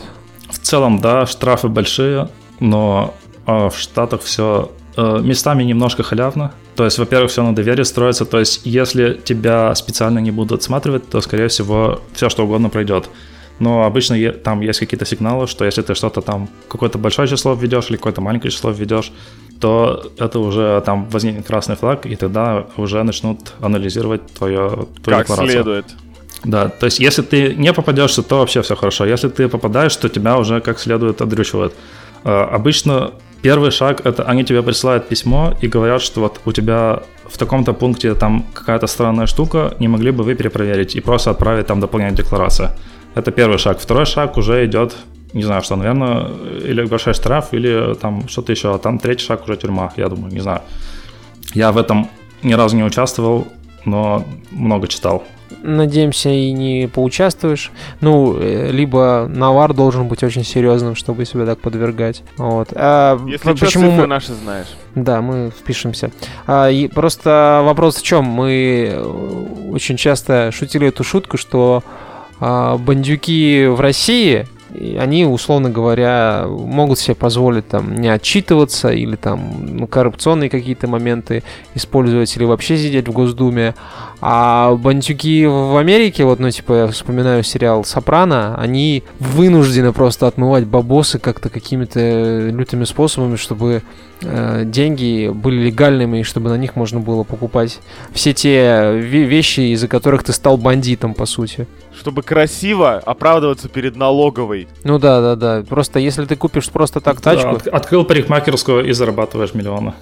В 0.50 0.58
целом, 0.58 1.00
да, 1.00 1.26
штрафы 1.26 1.68
большие, 1.68 2.28
но 2.58 3.14
э, 3.46 3.68
в 3.68 3.78
Штатах 3.78 4.22
все 4.22 4.72
э, 4.96 5.20
местами 5.22 5.62
немножко 5.62 6.02
халявно. 6.02 6.52
То 6.74 6.84
есть, 6.84 6.98
во-первых, 6.98 7.30
все 7.30 7.42
на 7.42 7.54
доверие 7.54 7.84
строится. 7.84 8.24
То 8.26 8.40
есть, 8.40 8.62
если 8.64 9.14
тебя 9.14 9.74
специально 9.76 10.18
не 10.18 10.32
будут 10.32 10.58
отсматривать, 10.58 11.08
то, 11.08 11.20
скорее 11.20 11.48
всего, 11.48 12.00
все 12.12 12.28
что 12.28 12.44
угодно 12.44 12.68
пройдет 12.68 13.08
но 13.58 13.84
обычно 13.84 14.32
там 14.32 14.60
есть 14.60 14.80
какие-то 14.80 15.06
сигналы, 15.06 15.46
что 15.46 15.64
если 15.64 15.82
ты 15.82 15.94
что-то 15.94 16.20
там, 16.20 16.48
какое-то 16.68 16.98
большое 16.98 17.28
число 17.28 17.54
введешь 17.54 17.88
или 17.90 17.96
какое-то 17.96 18.20
маленькое 18.20 18.50
число 18.50 18.70
введешь, 18.70 19.12
то 19.60 20.12
это 20.18 20.38
уже 20.38 20.82
там 20.84 21.08
возникнет 21.08 21.46
красный 21.46 21.76
флаг, 21.76 22.06
и 22.06 22.16
тогда 22.16 22.66
уже 22.76 23.02
начнут 23.02 23.54
анализировать 23.60 24.26
твое, 24.26 24.68
твою 25.02 25.18
как 25.18 25.26
декларацию. 25.26 25.48
следует. 25.48 25.86
Да, 26.44 26.68
то 26.68 26.86
есть 26.86 27.00
если 27.00 27.22
ты 27.22 27.54
не 27.54 27.72
попадешься, 27.72 28.22
то 28.22 28.38
вообще 28.38 28.60
все 28.62 28.76
хорошо. 28.76 29.06
Если 29.06 29.28
ты 29.28 29.48
попадаешь, 29.48 29.96
то 29.96 30.08
тебя 30.08 30.36
уже 30.36 30.60
как 30.60 30.78
следует 30.78 31.20
отрючивают. 31.20 31.74
А, 32.24 32.44
обычно 32.44 33.12
первый 33.42 33.70
шаг 33.70 34.04
это 34.04 34.22
они 34.24 34.44
тебе 34.44 34.62
присылают 34.62 35.08
письмо 35.08 35.54
и 35.62 35.68
говорят, 35.68 36.02
что 36.02 36.20
вот 36.20 36.40
у 36.44 36.52
тебя 36.52 37.02
в 37.28 37.38
таком-то 37.38 37.72
пункте 37.72 38.14
там 38.14 38.44
какая-то 38.54 38.86
странная 38.86 39.26
штука, 39.26 39.74
не 39.78 39.88
могли 39.88 40.10
бы 40.10 40.24
вы 40.24 40.34
перепроверить 40.34 40.94
и 40.94 41.00
просто 41.00 41.30
отправить 41.30 41.66
там 41.66 41.80
дополнять 41.80 42.14
декларацию. 42.14 42.70
Это 43.16 43.30
первый 43.30 43.56
шаг. 43.56 43.78
Второй 43.80 44.04
шаг 44.04 44.36
уже 44.36 44.66
идет, 44.66 44.94
не 45.32 45.42
знаю 45.42 45.62
что, 45.62 45.76
наверное, 45.76 46.28
или 46.62 46.84
большой 46.84 47.14
штраф, 47.14 47.54
или 47.54 47.94
там 47.94 48.28
что-то 48.28 48.52
еще. 48.52 48.74
А 48.74 48.78
там 48.78 48.98
третий 48.98 49.24
шаг 49.24 49.44
уже 49.44 49.56
тюрьма, 49.56 49.90
я 49.96 50.08
думаю, 50.08 50.30
не 50.30 50.40
знаю. 50.40 50.60
Я 51.54 51.72
в 51.72 51.78
этом 51.78 52.10
ни 52.42 52.52
разу 52.52 52.76
не 52.76 52.84
участвовал, 52.84 53.48
но 53.86 54.22
много 54.50 54.86
читал. 54.86 55.24
Надеемся, 55.62 56.28
и 56.28 56.52
не 56.52 56.88
поучаствуешь. 56.88 57.72
Ну, 58.02 58.36
э, 58.38 58.70
либо 58.70 59.26
навар 59.30 59.72
должен 59.72 60.08
быть 60.08 60.22
очень 60.22 60.44
серьезным, 60.44 60.94
чтобы 60.94 61.24
себя 61.24 61.46
так 61.46 61.58
подвергать. 61.60 62.22
Вот. 62.36 62.68
А, 62.74 63.18
Если 63.26 63.54
почему 63.54 63.92
мы 63.92 64.06
наши 64.06 64.34
знаешь. 64.34 64.66
Да, 64.94 65.22
мы 65.22 65.50
впишемся. 65.50 66.10
А, 66.46 66.68
и 66.68 66.88
просто 66.88 67.62
вопрос 67.64 67.96
в 67.96 68.02
чем? 68.02 68.26
Мы 68.26 68.90
э, 68.92 69.02
очень 69.72 69.96
часто 69.96 70.50
шутили 70.52 70.88
эту 70.88 71.02
шутку, 71.02 71.38
что 71.38 71.82
бандюки 72.40 73.66
в 73.66 73.80
России 73.80 74.46
они, 74.98 75.24
условно 75.24 75.70
говоря, 75.70 76.46
могут 76.48 76.98
себе 76.98 77.14
позволить 77.14 77.68
там 77.68 77.94
не 77.94 78.08
отчитываться 78.08 78.90
или 78.90 79.16
там 79.16 79.76
ну, 79.76 79.86
коррупционные 79.86 80.50
какие-то 80.50 80.86
моменты 80.86 81.42
использовать 81.74 82.36
или 82.36 82.44
вообще 82.44 82.76
сидеть 82.76 83.08
в 83.08 83.12
Госдуме. 83.12 83.74
А 84.20 84.74
бандюки 84.74 85.46
в 85.46 85.76
Америке, 85.78 86.24
вот, 86.24 86.40
ну, 86.40 86.50
типа, 86.50 86.72
я 86.72 86.86
вспоминаю 86.88 87.42
сериал 87.42 87.84
«Сопрано», 87.84 88.56
они 88.58 89.04
вынуждены 89.18 89.92
просто 89.92 90.26
отмывать 90.26 90.64
бабосы 90.64 91.18
как-то 91.18 91.48
какими-то 91.48 92.48
лютыми 92.48 92.84
способами, 92.84 93.36
чтобы 93.36 93.82
э, 94.22 94.62
деньги 94.64 95.30
были 95.32 95.66
легальными, 95.66 96.20
и 96.20 96.22
чтобы 96.22 96.48
на 96.48 96.56
них 96.56 96.76
можно 96.76 96.98
было 96.98 97.24
покупать 97.24 97.78
все 98.12 98.32
те 98.32 98.96
вещи, 98.98 99.72
из-за 99.74 99.86
которых 99.86 100.24
ты 100.24 100.32
стал 100.32 100.56
бандитом, 100.56 101.12
по 101.14 101.26
сути. 101.26 101.66
Чтобы 101.98 102.22
красиво 102.22 102.96
оправдываться 102.96 103.68
перед 103.68 103.96
налоговой. 103.96 104.68
Ну 104.84 104.98
да, 104.98 105.20
да, 105.20 105.36
да. 105.36 105.64
Просто 105.66 105.98
если 105.98 106.24
ты 106.26 106.36
купишь 106.36 106.68
просто 106.68 107.00
так 107.00 107.20
тачку... 107.20 107.52
Да, 107.52 107.56
от, 107.56 107.66
открыл 107.68 108.04
парикмахерскую 108.04 108.86
и 108.86 108.92
зарабатываешь 108.92 109.54
миллионы. 109.54 109.94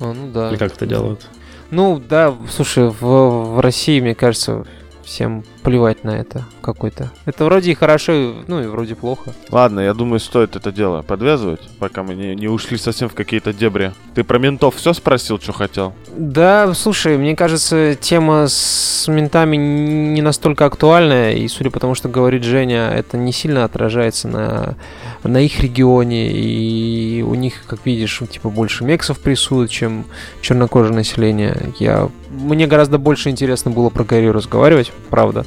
А, 0.00 0.12
ну 0.12 0.30
да. 0.32 0.50
Или 0.50 0.56
как 0.56 0.74
это 0.74 0.86
делают? 0.86 1.26
Ну 1.70 2.02
да, 2.06 2.34
слушай, 2.50 2.88
в, 2.88 3.00
в 3.00 3.60
России, 3.60 4.00
мне 4.00 4.14
кажется, 4.14 4.64
всем 5.08 5.44
плевать 5.62 6.04
на 6.04 6.10
это 6.10 6.44
какой-то. 6.60 7.10
Это 7.24 7.44
вроде 7.44 7.72
и 7.72 7.74
хорошо, 7.74 8.34
ну 8.46 8.62
и 8.62 8.66
вроде 8.66 8.94
плохо. 8.94 9.32
Ладно, 9.50 9.80
я 9.80 9.94
думаю, 9.94 10.20
стоит 10.20 10.54
это 10.54 10.70
дело 10.70 11.02
подвязывать, 11.02 11.60
пока 11.78 12.02
мы 12.02 12.14
не, 12.14 12.34
не 12.34 12.48
ушли 12.48 12.78
совсем 12.78 13.08
в 13.08 13.14
какие-то 13.14 13.52
дебри. 13.52 13.92
Ты 14.14 14.22
про 14.22 14.38
ментов 14.38 14.76
все 14.76 14.92
спросил, 14.92 15.40
что 15.40 15.52
хотел? 15.52 15.94
Да, 16.16 16.72
слушай, 16.74 17.16
мне 17.16 17.34
кажется, 17.34 17.94
тема 17.94 18.46
с 18.48 19.06
ментами 19.08 19.56
не 19.56 20.22
настолько 20.22 20.66
актуальная, 20.66 21.32
и 21.32 21.48
судя 21.48 21.70
по 21.70 21.80
тому, 21.80 21.94
что 21.94 22.08
говорит 22.08 22.44
Женя, 22.44 22.90
это 22.90 23.16
не 23.16 23.32
сильно 23.32 23.64
отражается 23.64 24.28
на, 24.28 24.76
на 25.22 25.38
их 25.38 25.60
регионе, 25.60 26.30
и 26.30 27.22
у 27.22 27.34
них, 27.34 27.64
как 27.66 27.86
видишь, 27.86 28.22
типа 28.30 28.50
больше 28.50 28.84
мексов 28.84 29.18
прессуют, 29.20 29.70
чем 29.70 30.04
чернокожее 30.42 30.94
население. 30.94 31.72
Я... 31.78 32.10
Мне 32.38 32.66
гораздо 32.66 32.98
больше 32.98 33.30
интересно 33.30 33.70
было 33.70 33.90
про 33.90 34.04
Корею 34.04 34.32
разговаривать, 34.32 34.92
правда 35.10 35.44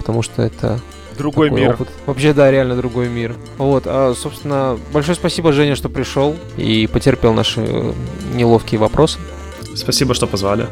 потому 0.00 0.22
что 0.22 0.42
это 0.42 0.80
другой 1.18 1.50
мир. 1.50 1.74
Опыт. 1.74 1.88
Вообще, 2.06 2.32
да, 2.32 2.50
реально 2.50 2.74
другой 2.74 3.08
мир. 3.08 3.36
Вот, 3.58 3.84
а, 3.86 4.14
собственно, 4.16 4.78
большое 4.94 5.14
спасибо, 5.14 5.52
Женя, 5.52 5.76
что 5.76 5.90
пришел 5.90 6.34
и 6.56 6.88
потерпел 6.90 7.34
наши 7.34 7.60
неловкие 8.34 8.80
вопросы. 8.80 9.18
Спасибо, 9.74 10.14
что 10.14 10.26
позвали. 10.26 10.66